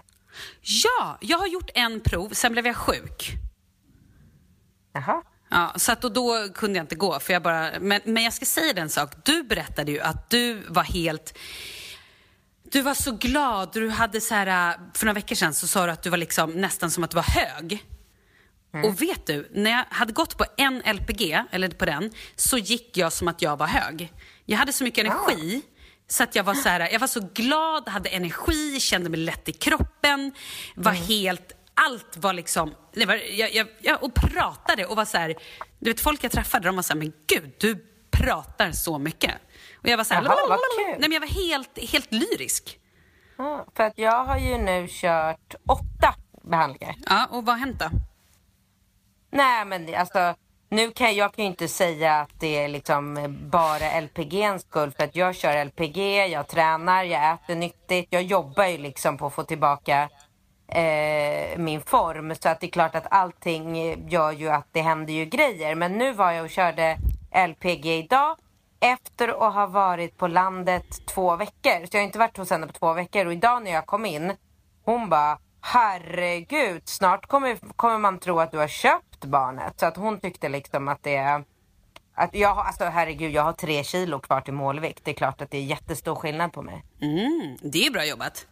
Ja, 0.61 1.17
jag 1.21 1.37
har 1.37 1.47
gjort 1.47 1.69
en 1.73 2.01
prov, 2.01 2.29
sen 2.29 2.51
blev 2.51 2.67
jag 2.67 2.75
sjuk. 2.75 3.31
Jaha. 4.93 5.21
Ja, 5.49 5.73
så 5.75 5.91
att, 5.91 6.03
och 6.03 6.11
då 6.11 6.47
kunde 6.53 6.77
jag 6.77 6.83
inte 6.83 6.95
gå. 6.95 7.19
För 7.19 7.33
jag 7.33 7.41
bara, 7.41 7.71
men, 7.79 8.01
men 8.05 8.23
jag 8.23 8.33
ska 8.33 8.45
säga 8.45 8.73
den 8.73 8.89
sak. 8.89 9.11
Du 9.23 9.43
berättade 9.43 9.91
ju 9.91 9.99
att 9.99 10.29
du 10.29 10.63
var 10.67 10.83
helt... 10.83 11.37
Du 12.71 12.81
var 12.81 12.93
så 12.93 13.11
glad. 13.11 13.69
Du 13.73 13.89
hade 13.89 14.21
så 14.21 14.35
här, 14.35 14.77
för 14.93 15.05
några 15.05 15.13
veckor 15.13 15.35
sedan 15.35 15.53
så 15.53 15.67
sa 15.67 15.85
du 15.85 15.91
att 15.91 16.03
du 16.03 16.09
var 16.09 16.17
liksom 16.17 16.51
nästan 16.51 16.91
som 16.91 17.03
att 17.03 17.11
du 17.11 17.15
var 17.15 17.23
hög. 17.23 17.83
Och 18.85 19.01
vet 19.01 19.25
du, 19.25 19.49
när 19.53 19.71
jag 19.71 19.85
hade 19.89 20.13
gått 20.13 20.37
på 20.37 20.45
en 20.57 20.81
LPG, 20.95 21.43
eller 21.51 21.69
på 21.69 21.85
den, 21.85 22.11
så 22.35 22.57
gick 22.57 22.97
jag 22.97 23.13
som 23.13 23.27
att 23.27 23.41
jag 23.41 23.57
var 23.57 23.67
hög. 23.67 24.13
Jag 24.45 24.57
hade 24.57 24.73
så 24.73 24.83
mycket 24.83 25.05
energi. 25.05 25.61
Så 26.09 26.23
att 26.23 26.35
jag 26.35 26.43
var 26.43 26.53
så 26.53 26.69
här, 26.69 26.89
jag 26.91 26.99
var 26.99 27.07
så 27.07 27.29
glad, 27.33 27.89
hade 27.89 28.09
energi, 28.09 28.79
kände 28.79 29.09
mig 29.09 29.19
lätt 29.19 29.49
i 29.49 29.53
kroppen, 29.53 30.31
var 30.75 30.91
helt, 30.91 31.51
allt 31.73 32.17
var 32.17 32.33
liksom, 32.33 32.73
det 32.93 33.05
var, 33.05 33.15
jag, 33.15 33.55
jag, 33.55 33.67
jag, 33.81 34.03
och 34.03 34.13
pratade 34.13 34.85
och 34.85 34.95
var 34.95 35.05
så 35.05 35.17
här, 35.17 35.35
du 35.79 35.89
vet 35.89 35.99
folk 35.99 36.23
jag 36.23 36.31
träffade, 36.31 36.67
de 36.67 36.75
var 36.75 36.83
så 36.83 36.93
här, 36.93 36.99
men 36.99 37.13
gud, 37.27 37.51
du 37.59 37.85
pratar 38.11 38.71
så 38.71 38.97
mycket. 38.97 39.31
Och 39.87 39.91
jag 39.91 39.97
var 39.97 40.03
så 40.03 40.13
här, 40.13 40.23
Jaha, 40.23 40.57
nej 40.77 40.97
men 40.99 41.11
jag 41.11 41.19
var 41.19 41.27
helt, 41.27 41.91
helt 41.91 42.11
lyrisk. 42.11 42.79
Ja, 43.37 43.65
för 43.75 43.83
att 43.83 43.97
jag 43.97 44.25
har 44.25 44.37
ju 44.37 44.57
nu 44.57 44.87
kört 44.89 45.55
åtta 45.67 46.15
behandlingar. 46.41 46.95
Ja, 47.05 47.27
och 47.31 47.45
vad 47.45 47.55
har 47.55 47.65
hänt 47.65 47.79
då? 47.79 47.89
Nej, 49.31 49.65
men 49.65 49.95
alltså. 49.95 50.35
Nu 50.69 50.91
kan 50.91 51.15
jag 51.15 51.33
kan 51.33 51.45
ju 51.45 51.51
inte 51.51 51.67
säga 51.67 52.19
att 52.19 52.39
det 52.39 52.63
är 52.63 52.67
liksom 52.67 53.35
bara 53.51 54.01
LPGns 54.01 54.61
skull 54.61 54.91
för 54.91 55.03
att 55.03 55.15
jag 55.15 55.35
kör 55.35 55.65
LPG, 55.65 56.27
jag 56.31 56.47
tränar, 56.47 57.03
jag 57.03 57.33
äter 57.33 57.55
nyttigt, 57.55 58.07
jag 58.09 58.23
jobbar 58.23 58.65
ju 58.65 58.77
liksom 58.77 59.17
på 59.17 59.25
att 59.25 59.33
få 59.33 59.43
tillbaka 59.43 60.09
eh, 60.67 61.57
min 61.57 61.81
form 61.81 62.35
så 62.35 62.49
att 62.49 62.59
det 62.59 62.67
är 62.67 62.71
klart 62.71 62.95
att 62.95 63.07
allting 63.11 64.09
gör 64.09 64.31
ju 64.31 64.49
att 64.49 64.67
det 64.71 64.81
händer 64.81 65.13
ju 65.13 65.25
grejer. 65.25 65.75
Men 65.75 65.97
nu 65.97 66.13
var 66.13 66.31
jag 66.31 66.43
och 66.43 66.49
körde 66.49 66.97
LPG 67.47 67.85
idag 67.85 68.37
efter 68.79 69.47
att 69.47 69.53
ha 69.53 69.67
varit 69.67 70.17
på 70.17 70.27
landet 70.27 71.05
två 71.05 71.35
veckor. 71.35 71.85
Så 71.85 71.97
jag 71.97 72.01
har 72.01 72.05
inte 72.05 72.19
varit 72.19 72.37
hos 72.37 72.49
henne 72.49 72.67
på 72.67 72.73
två 72.73 72.93
veckor 72.93 73.25
och 73.25 73.33
idag 73.33 73.63
när 73.63 73.71
jag 73.71 73.85
kom 73.85 74.05
in 74.05 74.33
hon 74.87 75.09
bara 75.09 75.39
herregud 75.61 76.81
snart 76.85 77.27
kommer, 77.27 77.57
kommer 77.75 77.97
man 77.97 78.19
tro 78.19 78.39
att 78.39 78.51
du 78.51 78.57
har 78.57 78.67
köpt 78.67 79.25
barnet. 79.25 79.79
Så 79.79 79.85
att 79.85 79.97
hon 79.97 80.19
tyckte 80.19 80.49
liksom 80.49 80.87
att 80.87 81.03
det 81.03 81.43
att 82.15 82.35
jag 82.35 82.55
har, 82.55 82.63
alltså 82.63 82.83
herregud 82.83 83.31
jag 83.31 83.43
har 83.43 83.53
tre 83.53 83.83
kilo 83.83 84.19
kvar 84.19 84.41
till 84.41 84.53
målvikt. 84.53 85.05
Det 85.05 85.11
är 85.11 85.15
klart 85.15 85.41
att 85.41 85.51
det 85.51 85.57
är 85.57 85.61
jättestor 85.61 86.15
skillnad 86.15 86.53
på 86.53 86.61
mig. 86.61 86.83
Mm, 87.01 87.57
det 87.61 87.85
är 87.85 87.91
bra 87.91 88.05
jobbat. 88.05 88.47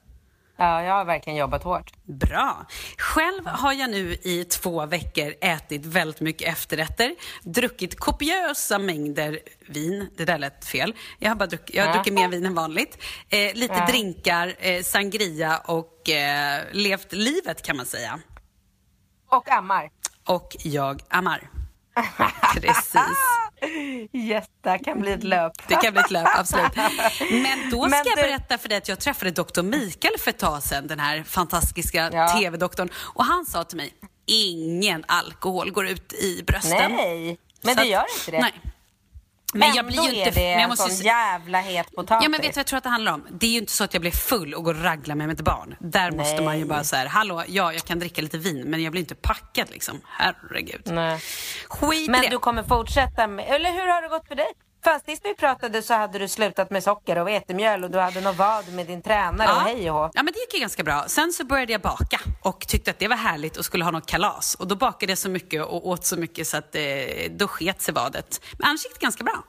Ja, 0.57 0.83
jag 0.83 0.93
har 0.93 1.05
verkligen 1.05 1.39
jobbat 1.39 1.63
hårt. 1.63 1.91
Bra. 2.03 2.65
Själv 2.97 3.45
har 3.47 3.73
jag 3.73 3.89
nu 3.89 4.13
i 4.13 4.43
två 4.49 4.85
veckor 4.85 5.33
ätit 5.41 5.85
väldigt 5.85 6.21
mycket 6.21 6.47
efterrätter, 6.47 7.15
druckit 7.43 7.99
kopiösa 7.99 8.79
mängder 8.79 9.39
vin. 9.67 10.09
Det 10.17 10.25
där 10.25 10.37
lät 10.37 10.65
fel. 10.65 10.93
Jag 11.19 11.29
har, 11.29 11.35
bara 11.35 11.47
druck, 11.47 11.69
jag 11.73 11.83
har 11.83 11.89
Ja. 11.89 11.93
druckit 11.95 12.13
mer 12.13 12.27
vin 12.29 12.45
än 12.45 12.53
vanligt. 12.55 12.97
Eh, 13.29 13.53
lite 13.53 13.73
Ja. 13.73 13.85
drinkar, 13.85 14.55
eh, 14.59 14.83
sangria 14.83 15.57
och 15.57 16.09
eh, 16.09 16.63
levt 16.71 17.13
livet 17.13 17.61
kan 17.61 17.77
man 17.77 17.85
säga. 17.85 18.19
Och 19.29 19.49
ammar. 19.49 19.89
Och 20.27 20.55
jag 20.59 21.01
ammar. 21.09 21.49
Precis. 22.55 22.95
Det 24.63 24.69
här 24.69 24.83
kan 24.83 25.01
bli 25.01 25.11
ett 25.11 25.23
löp. 25.23 25.51
Det 25.67 25.75
kan 25.75 25.93
bli 25.93 26.01
ett 26.01 26.11
löp, 26.11 26.27
absolut. 26.37 26.75
Men 27.31 27.69
då 27.71 27.77
ska 27.81 27.89
Men 27.89 28.03
jag 28.05 28.17
du- 28.17 28.21
berätta 28.21 28.57
för 28.57 28.69
dig 28.69 28.77
att 28.77 28.87
jag 28.87 28.99
träffade 28.99 29.31
doktor 29.31 29.63
Mikael 29.63 30.13
för 30.19 30.29
ett 30.29 30.39
tag 30.39 30.63
sedan, 30.63 30.87
den 30.87 30.99
här 30.99 31.23
fantastiska 31.23 32.09
Ja. 32.13 32.27
tv-doktorn. 32.39 32.89
Och 32.95 33.25
han 33.25 33.45
sa 33.45 33.63
till 33.63 33.77
mig, 33.77 33.93
ingen 34.25 35.03
alkohol 35.07 35.71
går 35.71 35.87
ut 35.87 36.13
i 36.13 36.43
brösten. 36.47 36.91
Nej, 36.91 37.37
men 37.61 37.75
Så 37.75 37.81
det 37.81 37.87
gör 37.87 38.05
inte 38.19 38.31
det. 38.31 38.39
Nej. 38.41 38.53
Men 39.53 39.63
Ändå 39.63 39.77
jag 39.77 39.85
blir 39.85 40.01
ju 40.01 40.07
inte... 40.09 40.21
är 40.21 40.31
det 40.31 40.41
men 40.41 40.51
jag 40.51 40.61
en 40.61 40.69
måste 40.69 40.89
sån 40.89 40.95
ju- 40.97 41.03
jävla 41.03 41.59
het 41.61 41.91
potatis. 41.95 42.23
Ja 42.23 42.29
men 42.29 42.41
vet 42.41 42.41
du 42.41 42.47
vad 42.47 42.57
jag 42.57 42.65
tror 42.67 42.77
att 42.77 42.83
det 42.83 42.89
handlar 42.89 43.13
om? 43.13 43.27
Det 43.31 43.45
är 43.45 43.49
ju 43.51 43.57
inte 43.57 43.71
så 43.71 43.83
att 43.83 43.93
jag 43.93 44.01
blir 44.01 44.11
full 44.11 44.53
och 44.53 44.63
går 44.63 44.73
och 44.73 44.83
raglar 44.83 45.15
med 45.15 45.27
mitt 45.27 45.41
barn. 45.41 45.75
Där 45.79 46.11
måste 46.11 46.41
man 46.41 46.53
ju 46.57 46.59
Nej. 46.65 46.69
bara 46.69 46.83
så 46.83 46.95
här, 46.95 47.05
hallå, 47.05 47.43
ja 47.47 47.73
jag 47.73 47.83
kan 47.83 47.99
dricka 47.99 48.21
lite 48.21 48.37
vin 48.37 48.61
men 48.69 48.83
jag 48.83 48.91
blir 48.91 49.01
inte 49.01 49.15
packad 49.15 49.69
liksom. 49.71 50.01
Herregud. 50.07 50.81
Nej. 50.85 51.19
Skit 51.67 52.09
Men 52.09 52.21
det. 52.21 52.27
du 52.29 52.39
kommer 52.39 52.63
fortsätta 52.63 53.27
med, 53.27 53.45
eller 53.47 53.71
hur 53.71 53.87
har 53.87 54.01
det 54.01 54.07
gått 54.07 54.27
för 54.27 54.35
dig? 54.35 54.47
Fan, 54.85 54.99
sist 55.05 55.21
vi 55.25 55.35
pratade 55.35 55.81
så 55.81 55.93
hade 55.93 56.19
du 56.19 56.27
slutat 56.27 56.69
med 56.71 56.83
socker 56.83 57.17
och 57.17 57.27
vetemjöl 57.27 57.83
och 57.83 57.91
du 57.91 57.99
hade 57.99 58.21
något 58.21 58.35
vad 58.35 58.73
med 58.73 58.87
din 58.87 59.01
tränare 59.01 59.51
och 59.51 59.61
hej 59.61 59.91
och 59.91 60.11
ja, 60.13 60.23
men 60.23 60.25
det 60.25 60.39
gick 60.39 60.53
ju 60.53 60.59
ganska 60.59 60.83
bra. 60.83 61.05
Sen 61.07 61.33
så 61.33 61.45
började 61.45 61.71
jag 61.71 61.81
baka 61.81 62.19
och 62.41 62.67
tyckte 62.67 62.91
att 62.91 62.99
det 62.99 63.07
var 63.07 63.15
härligt 63.15 63.57
och 63.57 63.65
skulle 63.65 63.83
ha 63.83 63.91
något 63.91 64.05
kalas. 64.05 64.55
Och 64.55 64.67
då 64.67 64.75
bakade 64.75 65.11
jag 65.11 65.17
så 65.17 65.29
mycket 65.29 65.65
och 65.65 65.87
åt 65.87 66.05
så 66.05 66.17
mycket 66.17 66.47
så 66.47 66.57
att 66.57 66.75
eh, 66.75 66.81
då 67.29 67.47
sket 67.47 67.81
sig 67.81 67.93
vadet. 67.93 68.41
Men 68.59 68.69
annars 68.69 68.85
gick 68.85 68.93
det 68.93 69.03
ganska 69.03 69.23
bra. 69.23 69.43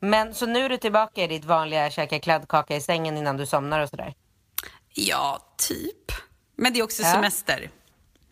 Men 0.00 0.34
så 0.34 0.46
nu 0.46 0.64
är 0.64 0.68
du 0.68 0.76
tillbaka 0.76 1.24
i 1.24 1.26
ditt 1.26 1.44
vanliga 1.44 1.90
käka 1.90 2.20
kladdkaka 2.20 2.76
i 2.76 2.80
sängen 2.80 3.16
innan 3.16 3.36
du 3.36 3.46
somnar 3.46 3.80
och 3.80 3.88
sådär? 3.88 4.14
Ja, 4.94 5.38
typ. 5.56 6.12
Men 6.56 6.72
det 6.72 6.78
är 6.78 6.84
också 6.84 7.02
Ja. 7.02 7.12
semester. 7.12 7.70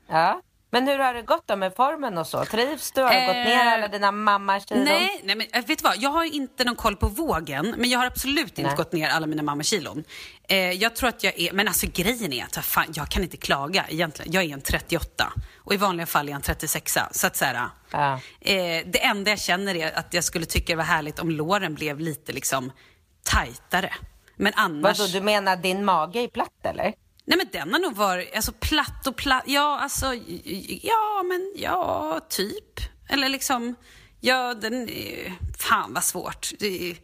Ja. 0.09 0.43
Men 0.77 0.89
hur 0.89 0.99
har 0.99 1.15
det 1.15 1.23
gått 1.23 1.47
då 1.47 1.57
med 1.57 1.75
formen 1.77 2.19
och 2.19 2.27
så? 2.27 2.45
Trivs 2.45 2.93
du? 2.93 3.03
Har 3.03 3.15
du 3.15 3.27
gått 3.27 3.35
ner 3.35 3.67
Eh, 3.67 3.73
alla 3.73 3.89
dina 3.89 4.13
mammakilon? 4.13 4.85
Nej, 4.85 5.21
nej 5.25 5.37
men 5.37 5.47
äh, 5.53 5.67
vet 5.67 5.79
du 5.79 5.83
vad? 5.83 5.97
Jag 5.97 6.11
har 6.11 6.25
inte 6.25 6.65
någon 6.65 6.77
koll 6.77 6.97
på 6.97 7.09
vågen, 7.09 7.75
men 7.79 7.91
jag 7.91 7.99
har 7.99 8.07
absolut 8.07 8.49
inte 8.49 8.63
Nej. 8.63 8.77
gått 8.77 8.93
ner 8.93 9.09
alla 9.09 9.27
mina 9.27 9.43
mammakilon. 9.43 10.05
Eh, 10.49 10.59
jag 10.59 10.97
tror 10.97 11.09
att 11.09 11.25
jag 11.25 11.41
är, 11.41 11.53
men 11.53 11.69
alltså 11.69 11.87
grejen 11.93 12.33
är 12.33 12.45
att 12.45 12.65
fan, 12.65 12.87
jag 12.95 13.09
kan 13.09 13.23
inte 13.23 13.37
klaga 13.37 13.85
egentligen. 13.89 14.33
Jag 14.33 14.45
är 14.45 14.53
en 14.53 14.61
38 14.61 15.33
och 15.65 15.75
i 15.75 15.77
vanliga 15.77 16.07
fall 16.07 16.27
är 16.27 16.31
jag 16.31 16.37
en 16.37 16.43
36 16.43 16.99
så 17.11 17.27
att 17.27 17.37
så 17.37 17.45
här, 17.45 17.55
eh, 18.41 18.85
Det 18.87 19.05
enda 19.05 19.31
jag 19.31 19.41
känner 19.41 19.75
är 19.75 19.99
att 19.99 20.15
jag 20.15 20.25
skulle 20.25 20.47
tycka 20.47 20.73
det 20.73 20.77
var 20.77 20.85
härligt 20.85 21.19
om 21.19 21.31
låren 21.31 21.75
blev 21.75 22.01
lite 22.01 22.33
liksom 22.33 22.73
tajtare. 23.23 23.95
Men 24.37 24.53
annars... 24.57 24.99
Vadå, 24.99 25.13
du 25.13 25.21
menar 25.21 25.57
din 25.57 25.85
mage 25.85 26.21
är 26.21 26.29
platt 26.29 26.67
eller? 26.67 26.95
Nej 27.27 27.39
men 27.39 27.47
den 27.53 27.73
har 27.73 27.81
nog 27.81 27.95
varit, 27.97 28.35
alltså 28.37 28.53
platt 28.53 29.07
och 29.07 29.17
platt, 29.17 29.43
ja 29.47 29.79
alltså, 29.81 30.15
ja 30.83 31.23
men 31.29 31.53
ja, 31.57 32.21
typ. 32.29 32.81
Eller 33.09 33.29
liksom, 33.29 33.75
ja 34.21 34.55
den, 34.55 34.89
fan 35.59 35.95
vad 35.95 36.05
svårt. 36.05 36.53
Är- 36.61 36.97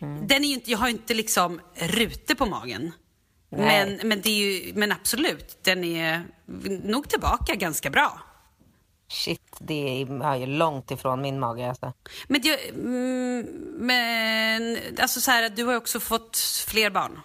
Den 0.00 0.44
är 0.44 0.48
ju 0.48 0.54
inte, 0.54 0.70
jag 0.70 0.78
har 0.78 0.86
ju 0.88 0.92
inte 0.92 1.14
liksom 1.14 1.60
rutor 1.74 2.34
på 2.34 2.46
magen. 2.46 2.92
Men, 3.50 4.00
men, 4.04 4.20
det 4.20 4.28
är 4.30 4.34
ju, 4.52 4.72
men 4.74 4.92
absolut, 4.92 5.58
den 5.64 5.84
är 5.84 6.22
nog 6.84 7.08
tillbaka 7.08 7.54
ganska 7.54 7.90
bra. 7.90 8.20
Shit, 9.10 9.56
det 9.60 9.74
är 9.74 10.36
ju 10.36 10.46
långt 10.46 10.90
ifrån 10.90 11.22
min 11.22 11.40
mage 11.40 11.68
alltså. 11.68 11.92
Men, 12.28 12.40
det, 12.40 12.68
mm, 12.68 13.40
men 13.78 14.78
alltså 15.00 15.20
så 15.20 15.30
här, 15.30 15.48
du 15.48 15.64
har 15.64 15.72
ju 15.72 15.78
också 15.78 16.00
fått 16.00 16.36
fler 16.68 16.90
barn. 16.90 17.20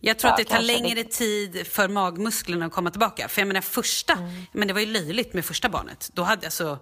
Jag 0.00 0.18
tror 0.18 0.28
Ja, 0.28 0.32
att 0.32 0.38
det 0.38 0.44
tar 0.44 0.62
längre 0.62 0.94
lite. 0.94 1.10
tid 1.18 1.66
för 1.66 1.88
magmusklerna 1.88 2.66
att 2.66 2.72
komma 2.72 2.90
tillbaka. 2.90 3.28
För 3.28 3.40
jag 3.40 3.48
menar 3.48 3.60
första, 3.60 4.12
Mm. 4.12 4.42
men 4.52 4.68
det 4.68 4.74
var 4.74 4.80
ju 4.80 4.86
löjligt 4.86 5.34
med 5.34 5.44
första 5.44 5.68
barnet. 5.68 6.10
Då 6.12 6.22
hade 6.22 6.46
jag 6.46 6.52
så, 6.52 6.78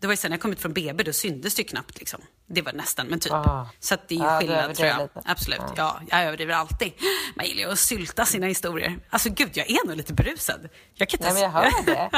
det 0.00 0.06
var 0.06 0.12
ju 0.12 0.16
sen 0.16 0.30
när 0.30 0.36
jag 0.36 0.42
kom 0.42 0.52
ut 0.52 0.60
från 0.60 0.72
BB, 0.72 1.02
då 1.04 1.12
syntes 1.12 1.54
det 1.54 1.62
ju 1.62 1.68
knappt 1.68 1.98
liksom. 1.98 2.20
Det 2.48 2.62
var 2.62 2.72
nästan, 2.72 3.06
men 3.06 3.20
typ. 3.20 3.32
Ah. 3.32 3.68
Så 3.80 3.94
att 3.94 4.08
det 4.08 4.14
är 4.14 4.18
ju 4.18 4.24
du 4.24 4.38
skillnad 4.38 4.74
tror 4.76 4.88
jag. 4.88 4.98
lite. 5.02 5.22
Absolut, 5.24 5.60
ja. 5.76 6.00
Jag 6.10 6.22
överdriver 6.24 6.54
alltid. 6.54 6.92
Man 7.36 7.46
gillar 7.46 7.62
ju 7.62 7.72
att 7.72 7.78
sylta 7.78 8.24
sina 8.24 8.46
historier. 8.46 8.98
Alltså 9.10 9.30
gud, 9.30 9.50
jag 9.54 9.70
är 9.70 9.86
nog 9.86 9.96
lite 9.96 10.12
berusad. 10.14 10.68
Jag 10.94 11.08
kan 11.08 11.18
inte 11.20 11.32
Nej, 11.32 11.34
men 11.34 11.42
jag 11.42 11.50
hör 11.50 11.84
det. 11.86 12.10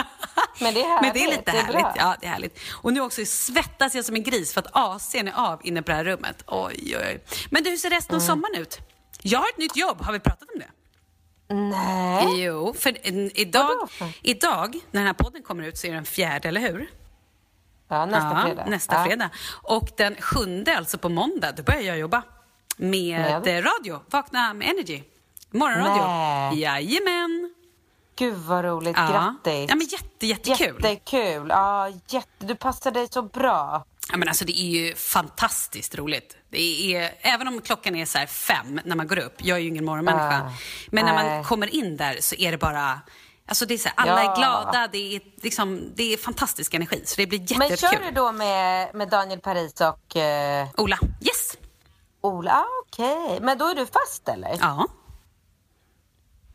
Men 0.61 0.75
det 0.75 0.81
är 0.81 1.03
Men 1.03 1.13
det 1.13 1.21
är 1.21 1.23
härligt, 1.23 1.39
lite 1.39 1.43
det 1.53 1.59
är 1.59 1.63
härligt. 1.63 1.81
bra. 1.83 1.95
Ja, 1.97 2.17
det 2.21 2.27
är 2.27 2.31
härligt. 2.31 2.59
Och 2.73 2.93
nu 2.93 3.01
också 3.01 3.25
svettas 3.25 3.95
jag 3.95 4.05
som 4.05 4.15
en 4.15 4.23
gris 4.23 4.53
för 4.55 4.61
att 4.61 4.73
AC'n 4.73 5.29
är 5.29 5.33
av 5.53 5.61
inne 5.65 5.83
på 5.83 5.91
det 5.91 5.97
här 5.97 6.05
rummet. 6.05 6.43
Oj, 6.47 6.75
oj, 6.87 6.97
oj. 7.09 7.25
Men 7.51 7.63
du, 7.63 7.71
hur 7.71 7.77
ser 7.77 7.91
resten 7.91 8.15
av 8.17 8.23
Mm. 8.23 8.27
sommaren 8.27 8.55
ut? 8.63 8.79
Jag 9.23 9.39
har 9.39 9.49
ett 9.49 9.59
nytt 9.59 9.77
jobb. 9.77 10.01
Har 10.03 10.13
vi 10.13 10.19
pratat 10.21 10.49
om 10.55 10.61
det? 10.61 10.69
Nej. 11.55 12.43
Jo, 12.45 12.75
för 12.79 12.99
en- 13.03 13.31
idag, 13.39 13.89
idag 14.23 14.75
när 14.91 15.01
den 15.01 15.07
här 15.07 15.13
podden 15.15 15.43
kommer 15.43 15.63
ut 15.65 15.79
så 15.79 15.87
är 15.87 15.91
det 15.91 15.97
den 15.97 16.05
fjärde, 16.05 16.49
eller 16.49 16.61
hur? 16.61 16.91
Ja, 17.89 18.07
nästa 18.07 18.33
ja, 18.37 18.43
fredag. 18.43 18.65
Nästa 18.67 18.95
ja. 18.95 19.05
fredag. 19.05 19.31
Och 19.63 19.89
den 19.97 20.15
sjunde, 20.21 20.77
alltså 20.77 20.99
på 20.99 21.09
måndag, 21.09 21.53
då 21.53 21.63
börjar 21.63 21.83
jag 21.83 21.99
jobba 21.99 22.23
med 22.77 23.47
eh, 23.49 23.63
radio. 23.63 24.01
Vakna 24.11 24.55
med 24.55 24.69
Energy. 24.71 25.03
Morgonradio. 25.51 26.03
Nej. 26.07 26.61
Jajamän. 26.61 27.55
Gud 28.17 28.35
vad 28.35 28.65
roligt, 28.65 28.97
Ja. 28.97 29.09
grattis. 29.45 29.71
Ja, 29.71 29.75
men 29.77 29.87
jätte, 29.87 30.27
jättekul. 30.27 30.77
Jättekul. 30.83 31.47
Ja, 31.49 31.89
jätte... 32.09 32.47
Du 32.47 32.55
passar 32.55 32.91
dig 32.91 33.09
så 33.11 33.23
bra. 33.23 33.85
Ja, 34.11 34.17
men 34.17 34.29
alltså, 34.29 34.45
det 34.45 34.61
är 34.61 34.65
ju 34.71 34.95
fantastiskt 34.95 35.95
roligt. 35.95 36.37
Det 36.51 36.95
är, 36.97 37.15
även 37.21 37.49
om 37.49 37.61
klockan 37.61 37.97
är 37.97 38.05
så 38.07 38.19
fem 38.27 38.81
när 38.85 38.97
man 38.97 39.07
går 39.07 39.19
upp, 39.19 39.35
jag 39.39 39.59
är 39.59 39.63
ju 39.63 39.69
ingen 39.69 39.85
morgonmänniska, 39.85 40.43
Ah, 40.47 40.53
men 40.91 41.05
när 41.07 41.15
man 41.15 41.45
kommer 41.45 41.75
in 41.75 41.97
där 41.97 42.17
så 42.21 42.35
är 42.35 42.51
det 42.53 42.59
bara 42.59 43.01
Alltså 43.47 43.67
det 43.67 43.75
är 43.75 43.79
så 43.79 43.89
här, 43.89 43.95
alla 43.97 44.25
Ja. 44.25 44.33
är 44.33 44.37
glada, 44.37 44.89
det 44.93 45.17
är, 45.17 45.21
liksom, 45.43 45.93
det 45.95 46.13
är 46.13 46.17
fantastisk 46.17 46.75
energi. 46.75 47.03
Så 47.07 47.15
det 47.21 47.27
blir 47.27 47.41
jätte, 47.41 47.59
Men 47.59 47.69
jättekul. 47.69 47.99
kör 47.99 48.05
du 48.07 48.11
då 48.11 48.33
med, 48.33 48.95
med 48.95 49.09
Daniel 49.09 49.41
Paris 49.41 49.81
och 49.81 50.17
eh, 50.17 50.69
Ola, 50.77 50.99
yes! 51.21 51.57
Ola? 52.21 52.53
Ah, 52.53 52.65
Okej, 52.87 53.39
men 53.43 53.59
då 53.59 53.67
är 53.67 53.75
du 53.75 53.87
fast 53.87 54.29
eller? 54.29 54.57
Ja, 54.61 54.87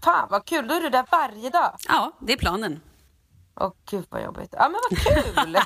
Fan 0.04 0.28
vad 0.32 0.46
kul, 0.46 0.68
då 0.68 0.74
är 0.74 0.82
du 0.82 0.90
där 0.90 1.06
varje 1.12 1.50
dag. 1.50 1.76
ja, 1.88 2.12
det 2.20 2.34
är 2.34 2.38
planen. 2.38 2.82
Åh 3.60 3.72
gud 3.90 4.06
vad 4.10 4.24
jobbigt. 4.24 4.50
Ja 4.58 4.70
men 4.70 4.80
vad 4.90 5.00
kul! 5.00 5.54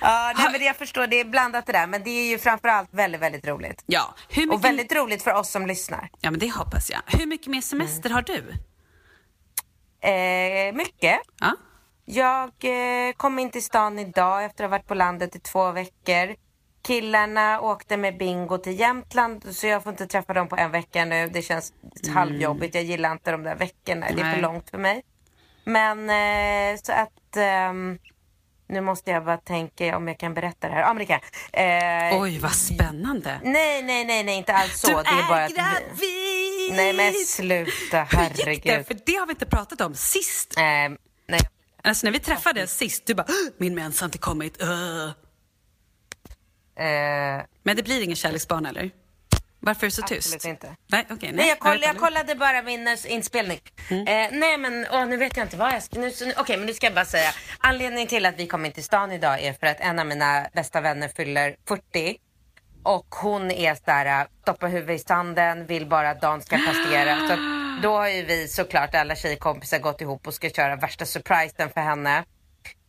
ja, 0.00 0.32
nej, 0.36 0.48
men 0.52 0.62
jag 0.62 0.76
förstår, 0.76 1.06
det 1.06 1.20
är 1.20 1.24
blandat 1.24 1.66
det 1.66 1.72
där. 1.72 1.86
Men 1.86 2.02
det 2.04 2.10
är 2.10 2.30
ju 2.30 2.38
framförallt 2.38 2.88
väldigt, 2.94 3.20
väldigt 3.20 3.46
roligt. 3.46 3.82
Ja, 3.86 4.14
hur 4.28 4.42
mycket, 4.42 4.54
Och 4.58 4.64
väldigt 4.64 4.92
roligt 4.92 5.22
för 5.22 5.34
oss 5.34 5.50
som 5.50 5.66
lyssnar. 5.66 6.10
ja, 6.20 6.30
men 6.30 6.40
det 6.40 6.50
hoppas 6.52 6.90
jag. 6.90 7.00
Hur 7.18 7.26
mycket 7.26 7.46
mer 7.46 7.60
semester 7.60 8.10
har 8.10 8.22
du? 8.22 8.52
Eh, 10.08 10.74
mycket. 10.74 11.20
Ja. 11.40 11.52
Jag 12.04 12.50
eh, 12.64 13.12
kom 13.16 13.38
in 13.38 13.50
till 13.50 13.64
stan 13.64 13.98
idag 13.98 14.44
efter 14.44 14.64
att 14.64 14.70
ha 14.70 14.76
varit 14.78 14.86
på 14.86 14.94
landet 14.94 15.36
i 15.36 15.40
två 15.40 15.72
veckor. 15.72 16.34
Killarna 16.82 17.60
åkte 17.60 17.96
med 17.96 18.18
bingo 18.18 18.58
till 18.58 18.80
Jämtland 18.80 19.56
så 19.56 19.66
jag 19.66 19.82
får 19.82 19.92
inte 19.92 20.06
träffa 20.06 20.32
dem 20.32 20.48
på 20.48 20.56
en 20.56 20.70
vecka 20.70 21.04
nu. 21.04 21.28
Det 21.28 21.42
känns 21.42 21.72
halvjobbigt. 22.14 22.74
Jag 22.74 22.84
gillar 22.84 23.12
inte 23.12 23.30
de 23.32 23.42
där 23.42 23.56
veckorna. 23.56 24.06
Det 24.06 24.20
är 24.20 24.24
Nej. 24.24 24.34
för 24.34 24.42
långt 24.42 24.70
för 24.70 24.78
mig. 24.78 25.02
Men 25.64 26.10
eh, 26.10 26.80
så 26.82 26.92
att 26.92 27.36
ehm, 27.36 27.98
nu 28.68 28.80
måste 28.80 29.10
jag 29.10 29.24
bara 29.24 29.36
tänka 29.38 29.96
om 29.96 30.08
jag 30.08 30.18
kan 30.18 30.34
berätta 30.34 30.68
det 30.68 30.74
här. 30.74 31.06
Jag. 31.52 32.10
Eh, 32.12 32.20
Oj, 32.22 32.38
vad 32.38 32.52
spännande. 32.52 33.40
Nej, 33.44 33.82
nej, 33.82 34.04
nej, 34.04 34.24
nej, 34.24 34.36
inte 34.38 34.52
alls 34.54 34.80
så. 34.80 34.86
Du 34.88 34.94
det 34.94 35.08
är 35.08 35.28
bara 35.28 35.44
att 35.44 35.50
vi- 35.50 35.54
gravid! 35.54 36.76
Nej 36.76 36.92
men 36.92 37.12
sluta, 37.14 38.04
Hur 38.04 38.22
gick 38.22 38.36
det? 38.36 38.42
herregud. 38.70 38.86
För 38.86 38.96
det 39.06 39.14
har 39.16 39.26
vi 39.26 39.30
inte 39.32 39.46
pratat 39.46 39.80
om 39.80 39.94
sist. 39.94 40.56
Eh, 40.58 40.62
nej. 41.28 41.40
Alltså 41.84 42.06
när 42.06 42.12
vi 42.12 42.18
träffades 42.20 42.76
sist, 42.76 43.06
du 43.06 43.14
bara 43.14 43.26
"Åh, 43.28 43.52
min 43.58 43.74
mens 43.74 44.00
har 44.00 44.04
inte 44.06 44.18
kommit. 44.18 44.62
Öh." 44.62 45.04
Eh, 46.76 47.42
Men 47.62 47.76
det 47.76 47.82
blir 47.82 48.02
ingen 48.02 48.16
kärleksbarn 48.16 48.66
eller? 48.66 48.90
Varför 49.64 49.86
är 49.86 49.90
det 49.90 49.94
så 49.94 50.02
tyst? 50.02 50.34
Absolut 50.34 50.44
inte. 50.44 50.76
Nej, 50.86 51.06
okej. 51.10 51.32
Nej, 51.32 51.48
jag, 51.48 51.58
koll, 51.58 51.82
jag 51.82 51.96
kollade 51.98 52.34
bara 52.34 52.62
min 52.62 52.88
eh, 52.88 52.94
inspelning. 53.06 53.60
Mm. 53.90 54.06
Eh, 54.06 54.38
nej, 54.38 54.58
men 54.58 54.86
åh, 54.92 55.06
nu 55.06 55.16
vet 55.16 55.36
jag 55.36 55.44
inte 55.44 55.56
vad 55.56 55.72
jag 55.72 55.82
ska... 55.82 56.10
Okej, 56.36 56.56
men 56.56 56.66
nu 56.66 56.74
ska 56.74 56.86
jag 56.86 56.94
bara 56.94 57.04
säga. 57.04 57.30
Anledningen 57.58 58.08
till 58.08 58.26
att 58.26 58.38
vi 58.38 58.46
kom 58.46 58.66
in 58.66 58.72
till 58.72 58.84
stan 58.84 59.12
idag 59.12 59.42
är 59.42 59.52
för 59.52 59.66
att 59.66 59.80
en 59.80 59.98
av 59.98 60.06
mina 60.06 60.46
bästa 60.54 60.80
vänner 60.80 61.08
fyller 61.08 61.56
40. 61.68 62.16
Och 62.82 63.06
hon 63.22 63.50
är 63.50 63.74
sådär, 63.74 64.26
stoppa 64.42 64.66
huvudet 64.66 65.00
i 65.00 65.04
sanden, 65.04 65.66
vill 65.66 65.86
bara 65.86 66.10
att 66.10 66.20
dagen 66.20 66.42
ska 66.42 66.56
passera. 66.56 67.16
Så 67.28 67.36
då 67.82 67.96
har 67.96 68.08
ju 68.08 68.24
vi 68.24 68.48
såklart, 68.48 68.94
alla 68.94 69.14
tjejkompisar, 69.14 69.78
gått 69.78 70.00
ihop 70.00 70.26
och 70.26 70.34
ska 70.34 70.50
köra 70.50 70.76
värsta 70.76 71.06
surprisen 71.06 71.70
för 71.70 71.80
henne. 71.80 72.24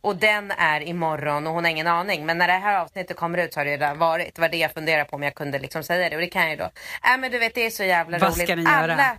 Och 0.04 0.16
den 0.16 0.50
är 0.50 0.80
imorgon 0.80 1.46
och 1.46 1.52
hon 1.52 1.64
har 1.64 1.70
ingen 1.70 1.86
aning. 1.86 2.26
Men 2.26 2.38
när 2.38 2.46
det 2.46 2.52
här 2.52 2.78
avsnittet 2.80 3.16
kommer 3.16 3.38
ut 3.38 3.54
så 3.54 3.60
har 3.60 3.64
det 3.64 3.70
redan 3.70 3.98
varit. 3.98 4.34
Det 4.34 4.40
var 4.40 4.48
det 4.48 4.56
jag 4.56 4.72
funderade 4.72 5.04
på 5.04 5.16
om 5.16 5.22
jag 5.22 5.34
kunde 5.34 5.58
liksom 5.58 5.82
säga 5.82 6.08
det. 6.08 6.16
Och 6.16 6.22
det 6.22 6.28
kan 6.28 6.42
jag 6.42 6.50
ju 6.50 6.56
då. 6.56 6.64
Äh, 6.64 7.18
men 7.18 7.30
du 7.32 7.38
vet 7.38 7.54
det 7.54 7.66
är 7.66 7.70
så 7.70 7.84
jävla 7.84 8.18
Vad 8.18 8.34
roligt. 8.34 8.48
ska 8.48 8.56
ni 8.56 8.62
göra? 8.62 8.92
Alla, 8.92 9.16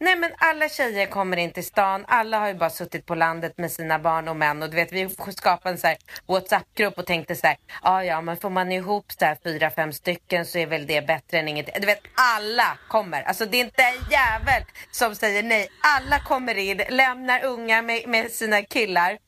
nej 0.00 0.16
men 0.16 0.30
alla 0.38 0.68
tjejer 0.68 1.06
kommer 1.06 1.36
in 1.36 1.50
till 1.52 1.64
stan. 1.64 2.04
Alla 2.08 2.38
har 2.38 2.48
ju 2.48 2.54
bara 2.54 2.70
suttit 2.70 3.06
på 3.06 3.14
landet 3.14 3.58
med 3.58 3.70
sina 3.72 3.98
barn 3.98 4.28
och 4.28 4.36
män. 4.36 4.62
Och 4.62 4.70
du 4.70 4.76
vet 4.76 4.92
vi 4.92 5.08
skapade 5.36 5.72
en 5.72 5.78
så 5.78 5.86
här 5.86 5.96
WhatsApp-grupp 6.26 6.98
och 6.98 7.06
tänkte 7.06 7.36
så 7.36 7.46
här. 7.46 7.56
Ja 7.82 8.04
ja 8.04 8.20
men 8.20 8.36
får 8.36 8.50
man 8.50 8.72
ihop 8.72 9.12
så 9.18 9.24
här 9.24 9.36
fyra, 9.44 9.70
fem 9.70 9.92
stycken 9.92 10.46
så 10.46 10.58
är 10.58 10.66
väl 10.66 10.86
det 10.86 11.06
bättre 11.06 11.38
än 11.38 11.48
inget. 11.48 11.68
Du 11.80 11.86
vet 11.86 12.02
alla 12.14 12.78
kommer. 12.88 13.22
Alltså 13.22 13.46
det 13.46 13.56
är 13.56 13.64
inte 13.64 13.82
en 13.82 14.10
jävel 14.10 14.62
som 14.90 15.14
säger 15.14 15.42
nej. 15.42 15.68
Alla 15.82 16.18
kommer 16.18 16.54
in, 16.58 16.82
lämnar 16.88 17.44
unga 17.44 17.82
med, 17.82 18.08
med 18.08 18.30
sina 18.30 18.62
killar. 18.62 19.18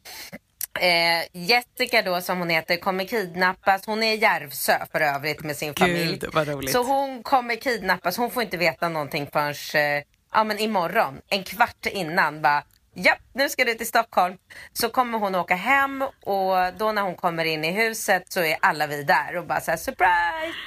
Eh, 0.77 1.25
Jessica 1.33 2.03
då 2.03 2.21
som 2.21 2.39
hon 2.39 2.51
heter 2.51 2.77
kommer 2.77 3.05
kidnappas. 3.05 3.87
Hon 3.87 4.03
är 4.03 4.15
i 4.15 4.17
Järvsö 4.17 4.87
för 4.93 5.01
övrigt 5.01 5.43
med 5.45 5.57
sin 5.57 5.75
familj. 5.75 6.21
vad 6.33 6.49
roligt. 6.49 6.73
Så 6.73 6.83
hon 6.83 7.23
kommer 7.23 7.57
kidnappas. 7.57 8.17
Hon 8.17 8.31
får 8.31 8.43
inte 8.43 8.57
veta 8.57 8.89
någonting 8.89 9.29
förrän 9.33 9.55
eh, 9.75 10.05
ja, 10.33 10.45
men 10.45 10.59
imorgon. 10.59 11.21
En 11.29 11.45
kvart 11.45 11.87
innan 11.87 12.43
bara 12.43 12.63
ja, 12.95 13.15
nu 13.33 13.49
ska 13.49 13.65
du 13.65 13.75
till 13.75 13.87
Stockholm. 13.87 14.37
Så 14.73 14.89
kommer 14.89 15.19
hon 15.19 15.35
åka 15.35 15.55
hem 15.55 16.03
och 16.03 16.55
då 16.79 16.93
när 16.93 17.03
hon 17.03 17.15
kommer 17.15 17.45
in 17.45 17.65
i 17.65 17.73
huset 17.73 18.33
så 18.33 18.41
är 18.41 18.57
alla 18.61 18.87
vi 18.87 19.03
där 19.03 19.37
och 19.37 19.47
bara 19.47 19.61
så 19.61 19.71
här 19.71 19.79
surprise. 19.79 20.59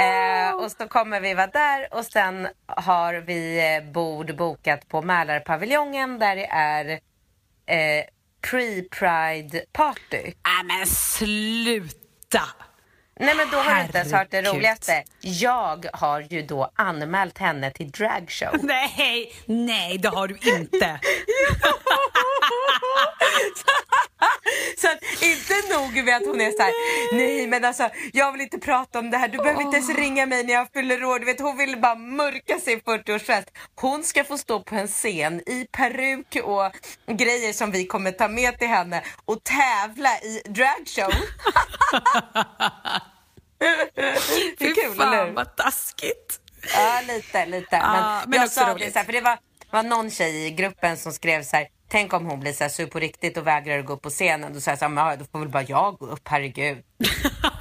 Eh, 0.00 0.54
och 0.54 0.70
så 0.70 0.88
kommer 0.88 1.20
vi 1.20 1.34
vara 1.34 1.46
där 1.46 1.88
och 1.94 2.04
sen 2.04 2.48
har 2.66 3.14
vi 3.14 3.74
eh, 3.76 3.92
bord 3.92 4.36
bokat 4.36 4.88
på 4.88 5.02
Mälarpaviljongen 5.02 6.18
där 6.18 6.36
det 6.36 6.46
är 6.46 6.90
eh, 7.66 8.04
pre-pride 8.50 9.60
party. 9.72 10.22
Nej 10.44 10.64
men 10.64 10.86
sluta! 10.86 12.42
Nej 13.20 13.34
men 13.36 13.50
då 13.50 13.56
har 13.56 13.74
du 13.74 13.82
inte 13.82 13.98
ens 13.98 14.12
hört 14.12 14.30
det 14.30 14.42
roligaste. 14.42 15.04
Jag 15.20 15.86
har 15.92 16.20
ju 16.20 16.42
då 16.42 16.70
anmält 16.74 17.38
henne 17.38 17.70
till 17.70 17.90
dragshow. 17.90 18.58
Nej, 18.62 19.32
nej 19.46 19.98
det 19.98 20.08
har 20.08 20.28
du 20.28 20.34
inte. 20.34 21.00
Inte 25.56 25.78
nog 25.78 26.04
med 26.04 26.16
att 26.16 26.26
hon 26.26 26.40
är 26.40 26.50
så 26.50 26.62
här, 26.62 26.72
nej 27.16 27.46
men 27.46 27.64
alltså 27.64 27.88
jag 28.12 28.32
vill 28.32 28.40
inte 28.40 28.58
prata 28.58 28.98
om 28.98 29.10
det 29.10 29.18
här, 29.18 29.28
du 29.28 29.38
behöver 29.38 29.62
inte 29.62 29.76
ens 29.76 29.90
ringa 29.90 30.26
mig 30.26 30.44
när 30.44 30.54
jag 30.54 30.68
fyller 30.72 31.04
år. 31.04 31.18
Du 31.18 31.24
vet, 31.24 31.40
hon 31.40 31.56
vill 31.56 31.80
bara 31.80 31.94
mörka 31.94 32.58
sig 32.58 32.76
40-årsfest. 32.76 33.46
Hon 33.74 34.04
ska 34.04 34.24
få 34.24 34.38
stå 34.38 34.60
på 34.60 34.74
en 34.74 34.88
scen 34.88 35.40
i 35.46 35.66
peruk 35.72 36.36
och 36.44 36.72
grejer 37.16 37.52
som 37.52 37.70
vi 37.70 37.86
kommer 37.86 38.12
ta 38.12 38.28
med 38.28 38.58
till 38.58 38.68
henne 38.68 39.02
och 39.24 39.44
tävla 39.44 40.18
i 40.18 40.42
dragshow. 40.48 41.12
det 44.58 44.64
är 44.66 44.74
kul, 44.74 45.00
eller? 45.00 45.24
Fan 45.24 45.34
vad 45.34 45.56
taskigt. 45.56 46.40
Ja, 46.74 47.00
lite, 47.06 47.46
lite. 47.46 47.78
Men 47.78 48.30
men 48.30 48.40
jag 48.40 48.50
sa 48.50 48.66
det 48.66 48.72
roligt. 48.74 48.92
så 48.92 48.98
här, 48.98 49.06
för 49.06 49.12
det 49.12 49.20
var, 49.20 49.38
var 49.70 49.82
någon 49.82 50.10
tjej 50.10 50.46
i 50.46 50.50
gruppen 50.50 50.96
som 50.96 51.12
skrev 51.12 51.42
så 51.42 51.56
här, 51.56 51.68
tänk 51.92 52.12
om 52.12 52.26
hon 52.26 52.40
blir 52.40 52.52
så 52.52 52.68
sur 52.68 52.86
på 52.86 52.98
riktigt 52.98 53.36
och 53.36 53.46
vägrar 53.46 53.82
gå 53.82 53.92
upp 53.92 54.02
på 54.02 54.10
scenen. 54.10 54.54
Då 54.54 54.60
sa 54.60 54.70
jag 54.70 54.78
så 54.78 54.88
här, 54.88 55.10
ja, 55.10 55.16
då 55.16 55.24
får 55.32 55.38
väl 55.38 55.48
bara 55.48 55.62
jag 55.62 55.96
gå 55.98 56.06
upp, 56.06 56.28
herregud. 56.28 56.78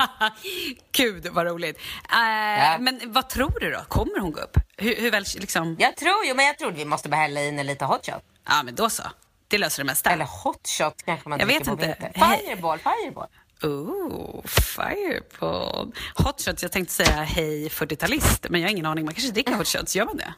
Gud 0.91 1.27
vad 1.31 1.45
roligt. 1.47 1.77
Eh, 2.09 2.79
Men 2.79 2.99
vad 3.05 3.29
tror 3.29 3.59
du 3.59 3.71
då? 3.71 3.79
Kommer 3.87 4.19
hon 4.19 4.31
gå 4.31 4.39
upp? 4.39 4.57
Hur, 4.77 4.95
hur 4.95 5.11
väl 5.11 5.25
liksom? 5.35 5.75
Jag 5.79 5.95
tror 5.97 6.25
ju, 6.25 6.33
men 6.33 6.45
jag 6.45 6.57
tror 6.57 6.71
vi 6.71 6.85
måste 6.85 7.09
bara 7.09 7.15
hälla 7.21 7.43
in 7.43 7.59
en 7.59 7.65
lite 7.67 7.85
hot 7.85 8.05
shot. 8.05 8.23
Ja 8.47 8.63
men 8.63 8.75
då 8.75 8.89
så. 8.89 9.03
Det 9.47 9.57
löser 9.57 9.83
det 9.83 9.87
mesta. 9.87 10.09
Eller 10.09 10.25
hot 10.43 10.67
shot 10.67 11.03
kanske 11.05 11.29
man 11.29 11.39
Jag 11.39 11.47
vet 11.47 11.67
inte. 11.67 11.85
vinter. 11.85 12.11
Fireball, 12.13 12.79
fireball. 12.79 13.27
Oh, 13.63 14.41
fireball. 14.45 15.91
Hot 16.15 16.41
shots, 16.41 16.63
jag 16.63 16.71
tänkte 16.71 16.93
säga 16.93 17.23
hej 17.23 17.67
40-talist, 17.69 18.45
men 18.49 18.61
jag 18.61 18.67
har 18.67 18.71
ingen 18.71 18.85
aning. 18.85 19.05
Man 19.05 19.13
kanske 19.13 19.31
dricker 19.33 19.53
hot 19.53 19.67
shots, 19.67 19.95
gör 19.95 20.05
man 20.05 20.17
det? 20.17 20.33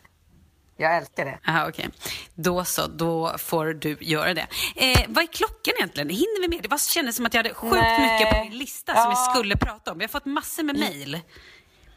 Jag 0.77 0.97
älskar 0.97 1.25
det. 1.25 1.39
Aha, 1.47 1.67
okej. 1.69 1.89
Då 2.35 2.65
så, 2.65 2.87
då 2.87 3.35
får 3.37 3.65
du 3.65 3.97
göra 4.01 4.33
det. 4.33 4.47
Eh, 4.75 4.99
vad 5.07 5.23
är 5.23 5.27
klockan 5.27 5.73
egentligen? 5.77 6.09
Hinner 6.09 6.41
vi 6.41 6.47
med? 6.47 6.59
Det 6.63 6.67
var, 6.69 6.77
kändes 6.77 7.15
som 7.15 7.25
att 7.25 7.33
jag 7.33 7.39
hade 7.43 7.53
sjukt 7.55 7.75
Nej. 7.75 8.19
mycket 8.19 8.33
på 8.37 8.43
min 8.43 8.57
lista 8.57 8.95
som 8.95 9.09
vi 9.09 9.15
Ja. 9.15 9.33
skulle 9.33 9.57
prata 9.57 9.91
om. 9.91 9.97
Vi 9.97 10.03
har 10.03 10.09
fått 10.09 10.25
massor 10.25 10.63
med 10.63 10.77
mejl. 10.79 11.19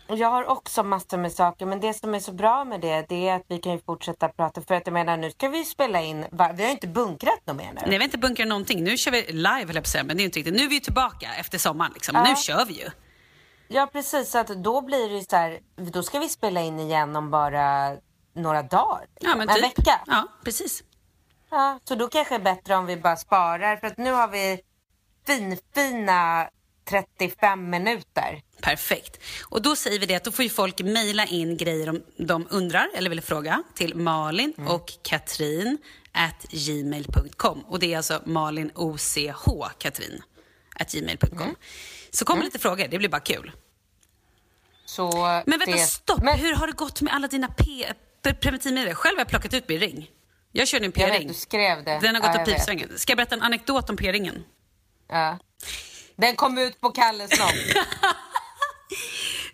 Och 0.08 0.16
Jag 0.16 0.28
har 0.30 0.44
också 0.44 0.82
massor 0.82 1.18
med 1.18 1.32
saker, 1.32 1.66
men 1.66 1.80
det 1.80 1.94
som 1.94 2.14
är 2.14 2.20
så 2.20 2.32
bra 2.32 2.64
med 2.64 2.80
det, 2.80 3.06
det 3.08 3.28
är 3.28 3.36
att 3.36 3.44
vi 3.48 3.58
kan 3.58 3.72
ju 3.72 3.80
fortsätta 3.86 4.28
prata. 4.28 4.62
För 4.62 4.74
att 4.74 4.82
jag 4.86 4.92
menar, 4.92 5.16
nu 5.16 5.30
ska 5.30 5.48
vi 5.48 5.64
spela 5.64 6.02
in, 6.02 6.26
vi 6.30 6.38
har 6.42 6.54
ju 6.58 6.70
inte 6.70 6.86
bunkrat 6.88 7.40
något 7.46 7.56
mer 7.56 7.72
nu. 7.74 7.80
Nej, 7.80 7.90
vi 7.90 7.96
har 7.96 8.04
inte 8.04 8.18
bunkrat 8.18 8.48
någonting. 8.48 8.84
Nu 8.84 8.96
kör 8.96 9.10
vi 9.10 9.32
live, 9.32 9.64
höll 9.66 9.74
jag 9.94 10.06
men 10.06 10.16
det 10.16 10.22
är 10.22 10.24
inte 10.24 10.38
riktigt. 10.38 10.54
Nu 10.54 10.62
är 10.64 10.68
vi 10.68 10.74
ju 10.74 10.80
tillbaka 10.80 11.28
efter 11.38 11.58
sommaren. 11.58 11.92
Liksom. 11.94 12.14
Ja. 12.14 12.22
Nu 12.24 12.36
kör 12.36 12.64
vi 12.64 12.74
ju. 12.74 12.88
Ja 13.68 13.88
precis, 13.92 14.30
så 14.30 14.38
att 14.38 14.48
då 14.48 14.80
blir 14.80 15.08
det 15.08 15.30
så 15.30 15.36
här, 15.36 15.58
då 15.92 16.02
ska 16.02 16.18
vi 16.18 16.28
spela 16.28 16.60
in 16.60 16.80
igen 16.80 17.16
om 17.16 17.30
bara 17.30 17.96
några 18.36 18.62
dagar. 18.62 19.06
liksom. 19.14 19.30
Ja, 19.30 19.36
men 19.36 19.48
En 19.48 19.54
typ. 19.54 19.64
vecka. 19.64 20.00
Ja, 20.06 20.28
precis. 20.44 20.82
Ja, 21.50 21.80
så 21.84 21.94
då 21.94 22.08
kanske 22.08 22.38
det 22.38 22.50
är 22.50 22.54
bättre 22.54 22.74
om 22.76 22.86
vi 22.86 22.96
bara 22.96 23.16
sparar, 23.16 23.76
för 23.76 23.86
att 23.86 23.98
nu 23.98 24.12
har 24.12 24.28
vi 24.28 24.60
finfina 25.26 26.48
35 26.88 27.70
minuter. 27.70 28.42
Perfekt. 28.62 29.20
Och 29.48 29.62
då 29.62 29.76
säger 29.76 29.98
vi 29.98 30.06
det 30.06 30.14
att 30.14 30.24
då 30.24 30.32
får 30.32 30.42
ju 30.42 30.48
folk 30.50 30.80
mejla 30.80 31.26
in 31.26 31.56
grejer 31.56 31.88
om 31.88 32.02
de 32.18 32.46
undrar 32.50 32.88
eller 32.94 33.10
vill 33.10 33.20
fråga 33.20 33.62
till 33.74 33.94
Malin 33.96 34.54
Mm. 34.58 34.70
och 34.70 34.92
Katrin 35.02 35.78
at 36.12 36.42
gmail.com. 36.50 37.60
Och 37.60 37.78
det 37.78 37.92
är 37.92 37.96
alltså 37.96 38.22
Malin 38.26 38.70
OCH 38.74 39.68
Katrin 39.78 40.22
at 40.80 40.92
gmail.com. 40.92 41.40
Mm. 41.42 41.54
Så 42.10 42.24
kommer 42.24 42.42
lite 42.44 42.58
frågor, 42.58 42.88
det 42.88 42.98
blir 42.98 43.08
bara 43.08 43.20
kul. 43.20 43.52
Så 44.84 45.10
Men 45.46 45.58
vänta, 45.58 45.66
det... 45.72 45.78
stopp! 45.78 46.22
Men, 46.22 46.38
Hur 46.38 46.54
har 46.54 46.66
det 46.66 46.72
gått 46.72 47.00
med 47.00 47.14
alla 47.14 47.28
dina 47.28 47.48
preventivmedel? 48.32 48.94
Själv 48.94 49.16
har 49.16 49.20
jag 49.20 49.28
plockat 49.28 49.54
ut 49.54 49.68
min 49.68 49.78
ring. 49.78 50.10
Jag 50.52 50.68
körde 50.68 50.84
en 50.84 50.92
p-ring. 50.92 51.32
Den 52.00 52.14
har 52.14 52.22
gått 52.22 52.30
ja, 52.34 52.44
vet. 52.44 52.44
pipsvängen. 52.44 52.98
Ska 52.98 53.10
jag 53.10 53.16
berätta 53.16 53.34
en 53.34 53.42
anekdot 53.42 53.90
om 53.90 53.96
p-ringen? 53.96 54.44
Ja. 55.08 55.38
Den 56.16 56.36
kom 56.36 56.58
ut 56.58 56.80
på 56.80 56.90
Kalles 56.90 57.30
snopp. 57.36 57.50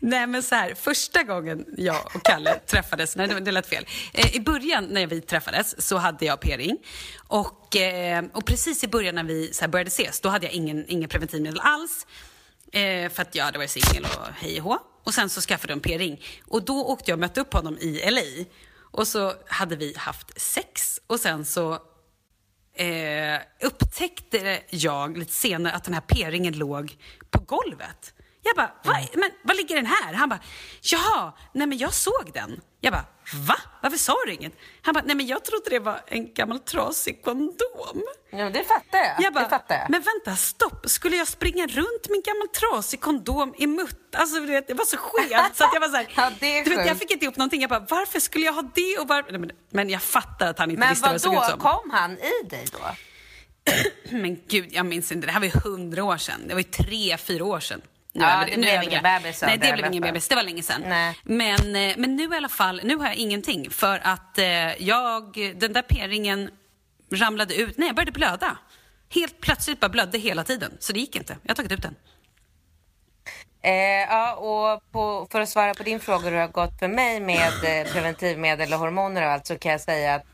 Nej 0.01 0.27
men 0.27 0.43
så 0.43 0.55
här, 0.55 0.75
första 0.75 1.23
gången 1.23 1.67
jag 1.77 2.07
och 2.15 2.23
Kalle 2.23 2.55
träffades, 2.67 3.17
nej 3.17 3.29
det, 3.29 3.41
det 3.41 3.53
lät 3.53 3.67
fel. 3.67 3.87
Eh, 4.13 4.37
I 4.37 4.41
början 4.41 4.85
när 4.85 5.07
vi 5.07 5.21
träffades 5.21 5.87
så 5.87 5.97
hade 5.97 6.25
jag 6.25 6.41
p-ring. 6.41 6.79
Och, 7.29 7.77
eh, 7.77 8.25
och 8.33 8.45
precis 8.45 8.85
i 8.85 8.89
början 8.89 9.15
när 9.15 9.25
vi 9.25 9.53
så 9.53 9.69
började 9.69 9.89
ses, 9.89 10.21
då 10.21 10.29
hade 10.29 10.47
jag 10.47 10.55
ingen, 10.55 10.85
ingen 10.89 11.09
preventivmedel 11.09 11.61
alls. 11.61 12.07
Eh, 12.73 13.11
för 13.11 13.23
att 13.23 13.35
jag 13.35 13.45
hade 13.45 13.59
varit 13.59 13.71
singel 13.71 14.05
och 14.05 14.27
hej 14.37 14.61
och 14.61 14.65
hå. 14.65 14.79
Och 15.05 15.15
sen 15.15 15.29
så 15.29 15.41
skaffade 15.41 15.73
jag 15.73 15.77
en 15.77 15.81
p-ring. 15.81 16.23
Och 16.47 16.65
då 16.65 16.85
åkte 16.85 17.11
jag 17.11 17.17
och 17.17 17.21
mötte 17.21 17.41
upp 17.41 17.53
honom 17.53 17.79
i 17.79 18.11
LA. 18.11 18.45
Och 18.75 19.09
så 19.09 19.33
hade 19.47 19.77
vi 19.77 19.95
haft 19.97 20.41
sex 20.41 21.01
och 21.07 21.21
sen 21.21 21.45
så 21.45 21.73
eh, 22.75 23.41
upptäckte 23.63 24.63
jag 24.71 25.19
lite 25.19 25.33
senare 25.33 25.73
att 25.73 25.85
den 25.85 25.95
här 25.95 26.01
p-ringen 26.01 26.59
låg 26.59 26.97
på 27.31 27.41
golvet. 27.41 28.15
Jag 28.45 28.57
bara, 28.57 28.73
Va? 28.85 28.99
men 29.15 29.31
var 29.43 29.55
ligger 29.55 29.77
den 29.77 29.87
här? 29.87 30.13
Han 30.15 30.29
bara, 30.29 30.41
jaha, 30.83 31.33
nej 31.53 31.67
men 31.67 31.79
jag 31.79 31.93
såg 31.95 32.31
den. 32.35 32.61
Jag 32.81 32.93
bara, 32.93 33.05
va? 33.35 33.57
Varför 33.83 33.99
sa 33.99 34.17
du 34.27 34.33
inget? 34.33 34.53
Han 34.83 34.95
bara, 34.95 35.05
nej 35.07 35.17
men 35.17 35.27
jag 35.27 35.45
trodde 35.45 35.71
det 35.71 35.79
var 35.79 36.01
en 36.07 36.35
gammal 36.35 36.59
trasig 36.59 37.23
kondom. 37.25 38.03
Ja, 38.31 38.37
men 38.37 38.53
det 38.53 38.65
fattar 38.65 38.99
jag. 38.99 39.15
Jag 39.19 39.35
bara, 39.35 39.45
det 39.45 39.51
fattar 39.51 39.75
jag. 39.75 39.91
men 39.91 40.03
vänta, 40.03 40.37
stopp. 40.37 40.91
Skulle 40.91 41.17
jag 41.17 41.29
springa 41.29 41.67
runt 41.67 42.09
med 42.09 42.17
en 42.17 42.23
gammal 42.23 42.49
trasig 42.49 43.01
kondom 43.01 43.55
i 43.59 43.67
mutt? 43.67 44.15
Alltså 44.17 44.41
du 44.41 44.47
vet, 44.47 44.69
det 44.69 44.75
var 44.75 44.85
så 44.85 44.97
skevt 44.97 45.57
så 45.57 45.65
att 45.65 45.71
jag 45.75 45.81
var 45.81 45.89
så 45.89 45.97
här, 45.97 46.07
Ja, 46.17 46.31
det 46.41 46.59
är 46.59 46.65
du 46.65 46.77
vet, 46.77 46.87
jag 46.87 46.99
fick 46.99 47.11
inte 47.11 47.25
ihop 47.25 47.37
någonting. 47.37 47.61
Jag 47.61 47.71
bara, 47.71 47.87
varför 47.89 48.21
skulle 48.21 48.45
jag 48.47 48.53
ha 48.53 48.63
det 48.75 48.99
och 48.99 49.09
varför? 49.09 49.31
Nej, 49.33 49.41
men, 49.41 49.51
men 49.71 49.91
jag 49.91 50.03
fattar 50.03 50.47
att 50.51 50.59
han 50.59 50.71
inte 50.71 50.81
Men 50.81 50.89
visste 50.89 51.07
vad 51.07 51.15
det 51.15 51.21
såg 51.21 51.35
ut 51.35 51.45
som. 51.51 51.59
kom 51.59 51.91
han 51.91 52.19
i 52.19 52.49
dig 52.51 52.65
då? 52.73 52.79
Men 54.11 54.41
gud, 54.49 54.69
jag 54.73 54.87
minns 54.87 55.13
inte. 55.13 55.27
Det 55.27 55.33
här 55.33 55.41
var 55.41 55.47
ju 55.47 55.53
hundra 55.65 56.05
år 56.05 56.17
sedan. 56.17 56.41
Det 56.49 56.55
var 56.55 56.61
ju 56.61 56.65
tre, 56.65 57.17
fyra 57.17 57.45
år 57.45 57.61
sedan. 57.61 57.83
Nu 58.15 58.25
Ja, 58.25 58.45
det 58.47 58.57
nu 58.57 58.63
blev 58.63 58.75
är 58.75 58.83
ingen 58.83 59.03
bebis 59.03 59.43
Nej, 59.43 59.59
det 59.59 59.67
det 59.67 59.73
blev 59.73 59.87
ingen 59.87 60.03
bebis. 60.03 60.29
Det 60.29 60.35
var 60.35 60.43
länge 60.43 60.63
sedan. 60.63 60.83
Nej. 60.89 61.19
Men, 61.23 61.77
eh, 61.77 61.95
men 61.97 62.17
nu 62.17 62.23
i 62.23 62.37
alla 62.37 62.49
fall, 62.49 62.81
nu 62.85 62.97
har 62.97 63.07
jag 63.07 63.17
ingenting. 63.17 63.71
För 63.71 64.01
att 64.05 64.39
eh, 64.39 64.83
jag, 64.83 65.35
den 65.57 65.73
där 65.73 65.83
p-ringen 65.83 66.51
ramlade 67.13 67.55
ut. 67.55 67.79
Nej, 67.79 67.89
jag 67.89 67.97
började 67.97 68.13
blöda. 68.13 68.59
Helt 69.15 69.41
plötsligt 69.41 69.81
bara 69.81 69.89
blödde 69.89 70.19
hela 70.19 70.45
tiden. 70.45 70.77
Så 70.81 70.93
det 70.93 71.01
gick 71.01 71.17
inte. 71.17 71.37
Jag 71.43 71.51
har 71.51 71.55
tagit 71.55 71.73
ut 71.73 71.83
den. 71.83 71.95
Eh, 73.63 73.73
ja, 74.11 74.35
och 74.35 74.93
på, 74.93 75.27
för 75.31 75.41
att 75.41 75.49
svara 75.49 75.75
på 75.75 75.83
din 75.83 76.01
fråga 76.01 76.25
hur 76.25 76.31
det 76.31 76.41
har 76.41 76.49
gått 76.49 76.79
för 76.79 76.89
mig 76.89 77.21
med 77.21 77.53
eh, 77.65 77.93
preventivmedel 77.93 78.73
och 78.73 78.79
hormoner 78.79 79.23
och 79.23 79.29
allt 79.29 79.47
så 79.47 79.59
kan 79.59 79.73
jag 79.73 79.81
säga 79.81 80.15
att 80.15 80.27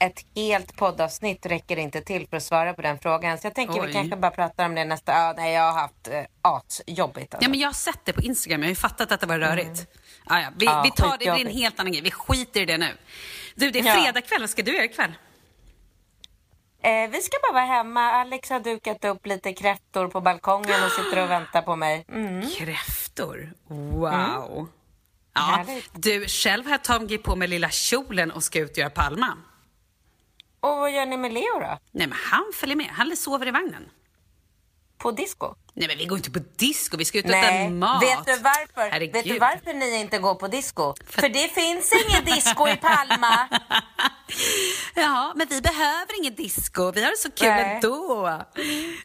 ett 0.00 0.26
helt 0.34 0.76
poddavsnitt 0.76 1.46
räcker 1.46 1.76
inte 1.76 2.00
till 2.00 2.26
för 2.28 2.36
att 2.36 2.42
svara 2.42 2.74
på 2.74 2.82
den 2.82 2.98
frågan. 2.98 3.38
Så 3.38 3.46
jag 3.46 3.54
tänker 3.54 3.80
Oj. 3.80 3.86
vi 3.86 3.92
kanske 3.92 4.16
bara 4.16 4.30
pratar 4.30 4.66
om 4.66 4.74
det 4.74 4.84
nästa... 4.84 5.12
Ja, 5.12 5.34
nej, 5.36 5.54
jag 5.54 5.62
har 5.62 5.80
haft 5.80 6.08
eh, 6.08 6.22
asjobbigt. 6.42 7.34
Alltså. 7.34 7.44
Ja, 7.44 7.48
men 7.48 7.58
jag 7.58 7.68
har 7.68 7.72
sett 7.72 8.04
det 8.04 8.12
på 8.12 8.22
Instagram. 8.22 8.60
Jag 8.60 8.66
har 8.66 8.70
ju 8.70 8.76
fattat 8.76 9.12
att 9.12 9.20
det 9.20 9.26
var 9.26 9.38
rörigt. 9.38 9.86
Ah, 10.24 10.40
ja. 10.40 10.48
vi, 10.56 10.66
Ja, 10.66 10.82
vi 10.84 10.90
tar 10.90 11.18
det, 11.18 11.24
det 11.24 11.34
blir 11.34 11.46
en 11.46 11.52
helt 11.52 11.80
annan 11.80 11.92
grej. 11.92 12.02
Vi 12.02 12.10
skiter 12.10 12.60
i 12.60 12.64
det 12.64 12.78
nu. 12.78 12.96
Du, 13.54 13.70
det 13.70 13.78
är 13.78 14.02
fredag 14.02 14.20
kväll. 14.20 14.40
Vad 14.40 14.50
ska 14.50 14.62
du 14.62 14.74
göra 14.74 14.84
ikväll? 14.84 15.12
Eh, 16.82 17.10
vi 17.10 17.20
ska 17.20 17.36
bara 17.42 17.52
vara 17.52 17.76
hemma. 17.76 18.00
Alex 18.00 18.50
har 18.50 18.60
dukat 18.60 19.04
upp 19.04 19.26
lite 19.26 19.52
kräftor 19.52 20.08
på 20.08 20.20
balkongen 20.20 20.84
och 20.84 20.90
sitter 20.90 21.22
och 21.22 21.30
väntar 21.36 21.62
på 21.62 21.76
mig. 21.76 22.04
Mm. 22.08 22.50
Kräftor. 22.50 23.52
Wow. 23.68 24.68
Ja, 25.34 25.40
Härligt. 25.40 25.90
du, 25.94 26.26
själv 26.28 26.64
har 26.64 26.72
jag 26.72 26.84
tagit 26.84 27.22
på 27.22 27.36
mig 27.36 27.48
lilla 27.48 27.70
kjolen 27.70 28.30
och 28.30 28.44
ska 28.44 28.58
ut 28.58 28.70
och 28.70 28.78
göra 28.78 28.90
Palma. 28.90 29.36
Och 30.60 30.76
vad 30.76 30.90
gör 30.92 31.06
ni 31.06 31.16
med 31.16 31.32
Leo 31.32 31.60
då? 31.60 31.78
Nej, 31.92 32.06
men 32.06 32.18
han 32.30 32.44
följer 32.54 32.76
med. 32.76 32.86
Han 32.86 33.16
sover 33.16 33.48
i 33.48 33.50
vagnen. 33.50 33.88
På 34.98 35.10
disco? 35.10 35.54
Nej, 35.74 35.88
men 35.88 35.98
vi 35.98 36.04
går 36.04 36.18
inte 36.18 36.30
på 36.30 36.38
disco. 36.56 36.96
Vi 36.96 37.04
ska 37.04 37.18
ut 37.18 37.24
och 37.24 37.30
Nej, 37.30 37.64
äta 37.66 37.74
mat. 37.74 38.02
vet 38.02 38.26
du 38.26 38.36
varför? 38.42 38.90
Herregud. 38.90 39.12
Vet 39.12 39.24
du 39.24 39.38
varför 39.38 39.72
ni 39.74 40.00
inte 40.00 40.18
går 40.18 40.34
på 40.34 40.48
disco? 40.48 40.94
För, 41.06 41.28
det 41.28 41.48
finns 41.48 41.92
ingen 41.92 42.24
disco 42.24 42.68
i 42.68 42.76
Palma. 42.76 43.48
Ja, 44.94 45.32
men 45.36 45.46
vi 45.50 45.60
behöver 45.60 46.18
ingen 46.20 46.34
disco. 46.34 46.92
Vi 46.92 47.04
har 47.04 47.10
det 47.10 47.16
så 47.16 47.30
kul 47.30 47.48
Nej. 47.48 47.74
ändå. 47.74 48.40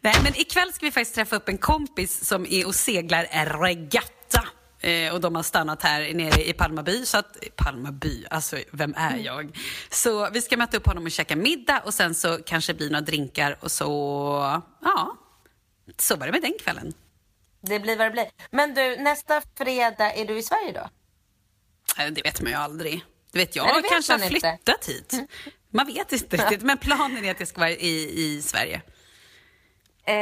Nej, 0.02 0.16
men 0.24 0.40
ikväll 0.40 0.74
ska 0.74 0.86
vi 0.86 0.92
faktiskt 0.92 1.16
träffa 1.16 1.36
upp 1.36 1.50
en 1.50 1.58
kompis 1.58 2.26
som 2.26 2.46
är 2.50 2.68
och 2.68 2.76
seglar 2.76 3.24
regatta. 3.62 4.15
Eh, 4.80 5.14
och 5.14 5.22
de 5.22 5.36
har 5.36 5.44
stannat 5.44 5.82
här 5.84 6.14
nere 6.14 6.48
i 6.50 6.54
Palmaby. 6.54 7.06
Så 7.06 7.18
att, 7.18 7.38
Palmaby, 7.56 8.26
alltså 8.30 8.58
vem 8.72 8.94
är 8.98 9.18
jag? 9.18 9.58
Så 9.90 10.30
vi 10.30 10.42
ska 10.42 10.58
möta 10.58 10.78
upp 10.78 10.86
honom 10.86 11.04
och 11.06 11.12
käka 11.12 11.36
middag 11.36 11.80
och 11.86 11.94
sen 11.94 12.16
så 12.16 12.38
kanske 12.46 12.74
blir 12.74 12.90
några 12.90 13.02
drinkar 13.02 13.58
och 13.62 13.72
så, 13.72 13.86
ja, 14.82 15.18
så 15.98 16.16
var 16.16 16.26
det 16.26 16.32
med 16.32 16.42
den 16.42 16.54
kvällen. 16.62 16.94
Det 17.62 17.80
blir 17.80 17.98
vad 17.98 18.08
det 18.08 18.12
blir. 18.12 18.28
Men 18.52 18.74
du, 18.74 18.96
nästa 18.96 19.42
fredag, 19.58 20.14
är 20.14 20.26
du 20.26 20.38
i 20.38 20.44
Sverige 20.44 20.72
då? 20.72 20.90
Eh, 22.04 22.12
Det 22.12 22.22
vet 22.22 22.42
man 22.42 22.52
ju 22.52 22.58
aldrig. 22.58 23.06
Det 23.32 23.40
vet 23.40 23.56
jag 23.56 23.66
Nej, 23.66 23.76
det 23.76 23.82
vet 23.82 23.92
kanske 23.92 24.14
har 24.14 24.20
man 24.20 24.28
inte. 24.28 24.40
flyttat 24.66 24.86
hit. 24.90 25.14
Man 25.70 25.86
vet 25.88 26.12
inte 26.12 26.38
riktigt, 26.38 26.62
men 26.62 26.78
planen 26.78 27.26
är 27.26 27.32
att 27.32 27.40
jag 27.40 27.50
ska 27.50 27.60
vara 27.60 27.70
i, 27.72 28.22
i 28.24 28.42
Sverige. 28.42 28.82
Eh, 30.08 30.16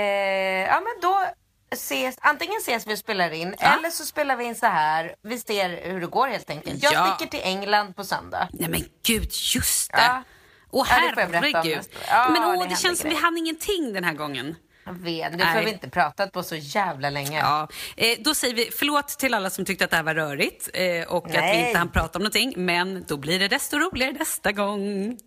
ja, 0.68 0.82
men 0.82 1.02
då 1.02 1.26
ses, 1.74 2.16
antingen 2.22 2.58
ses 2.62 2.88
vi 2.88 2.94
och 2.94 2.98
spelar 2.98 3.32
in 3.32 3.56
Ja. 3.60 3.78
eller 3.78 3.90
så 3.90 4.06
spelar 4.06 4.36
vi 4.36 4.44
in 4.46 4.56
så 4.56 4.66
här. 4.66 5.16
Vi 5.24 5.40
ser 5.40 5.92
hur 5.92 6.02
det 6.02 6.08
går 6.08 6.28
helt 6.28 6.50
enkelt. 6.50 6.84
Jag 6.84 6.94
Ja. 6.94 7.16
sticker 7.16 7.32
till 7.32 7.42
England 7.44 7.96
på 7.96 8.04
söndag. 8.04 8.48
Nej 8.54 8.70
men 8.70 8.84
gud, 9.08 9.32
just 9.56 9.92
det. 9.92 9.98
Ja. 9.98 10.24
Åh 10.72 10.86
det 10.88 10.92
herregud. 10.94 11.84
Ja, 12.08 12.30
men 12.30 12.34
det 12.42 12.48
åh, 12.48 12.52
händer 12.52 12.68
det 12.68 12.76
känns 12.76 13.00
som 13.00 13.10
vi 13.10 13.16
hann 13.16 13.38
ingenting 13.38 13.94
den 13.94 14.04
här 14.04 14.14
gången. 14.14 14.56
Jag 14.86 14.94
vet, 14.94 15.32
nu 15.32 15.38
Nej. 15.38 15.66
vi 15.66 15.72
inte 15.72 15.90
pratat 15.90 16.32
på 16.32 16.44
så 16.44 16.56
jävla 16.56 17.10
länge. 17.10 17.40
Ja, 17.40 17.68
eh, 17.98 18.18
då 18.20 18.36
säger 18.36 18.56
vi 18.56 18.70
förlåt 18.72 19.08
till 19.08 19.34
alla 19.34 19.50
som 19.50 19.66
tyckte 19.66 19.84
att 19.86 19.90
det 19.92 19.96
här 19.98 20.04
var 20.04 20.16
rörigt 20.16 20.70
eh, 20.74 21.04
och 21.08 21.26
att 21.28 21.34
vi 21.34 21.38
Nej. 21.38 21.68
inte 21.68 21.78
hann 21.80 21.92
prata 21.92 22.20
om 22.20 22.24
någonting. 22.24 22.54
Men 22.58 23.06
då 23.08 23.18
blir 23.18 23.40
det 23.40 23.48
desto 23.48 23.80
roligare 23.80 24.12
nästa 24.12 24.52
gång. 24.52 25.18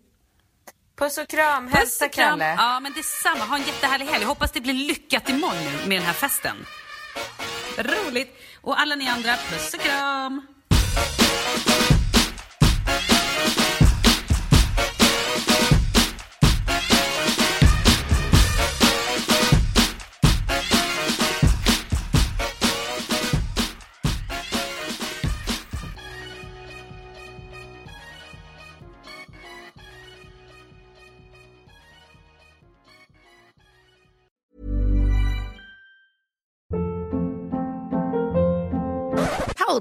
Puss 0.96 1.18
och 1.18 1.28
kram, 1.28 1.66
Puss 1.66 1.74
hälsa 1.74 2.04
och 2.04 2.12
kram. 2.12 2.38
Kalle. 2.38 2.54
Ja, 2.58 2.80
men 2.80 2.92
detsamma. 2.92 3.44
Ha 3.44 3.56
en 3.56 3.62
jättehärlig 3.62 4.06
helg. 4.06 4.24
Hoppas 4.24 4.52
det 4.52 4.60
blir 4.60 4.74
lyckat 4.74 5.28
imorgon 5.28 5.64
nu 5.64 5.88
med 5.88 5.96
den 5.98 6.06
här 6.06 6.12
festen. 6.12 6.56
Roligt. 7.78 8.42
Och 8.60 8.80
alla 8.80 8.94
ni 8.94 9.08
andra, 9.08 9.32
puss 9.50 9.74
och 9.74 9.80
kram. 9.80 10.46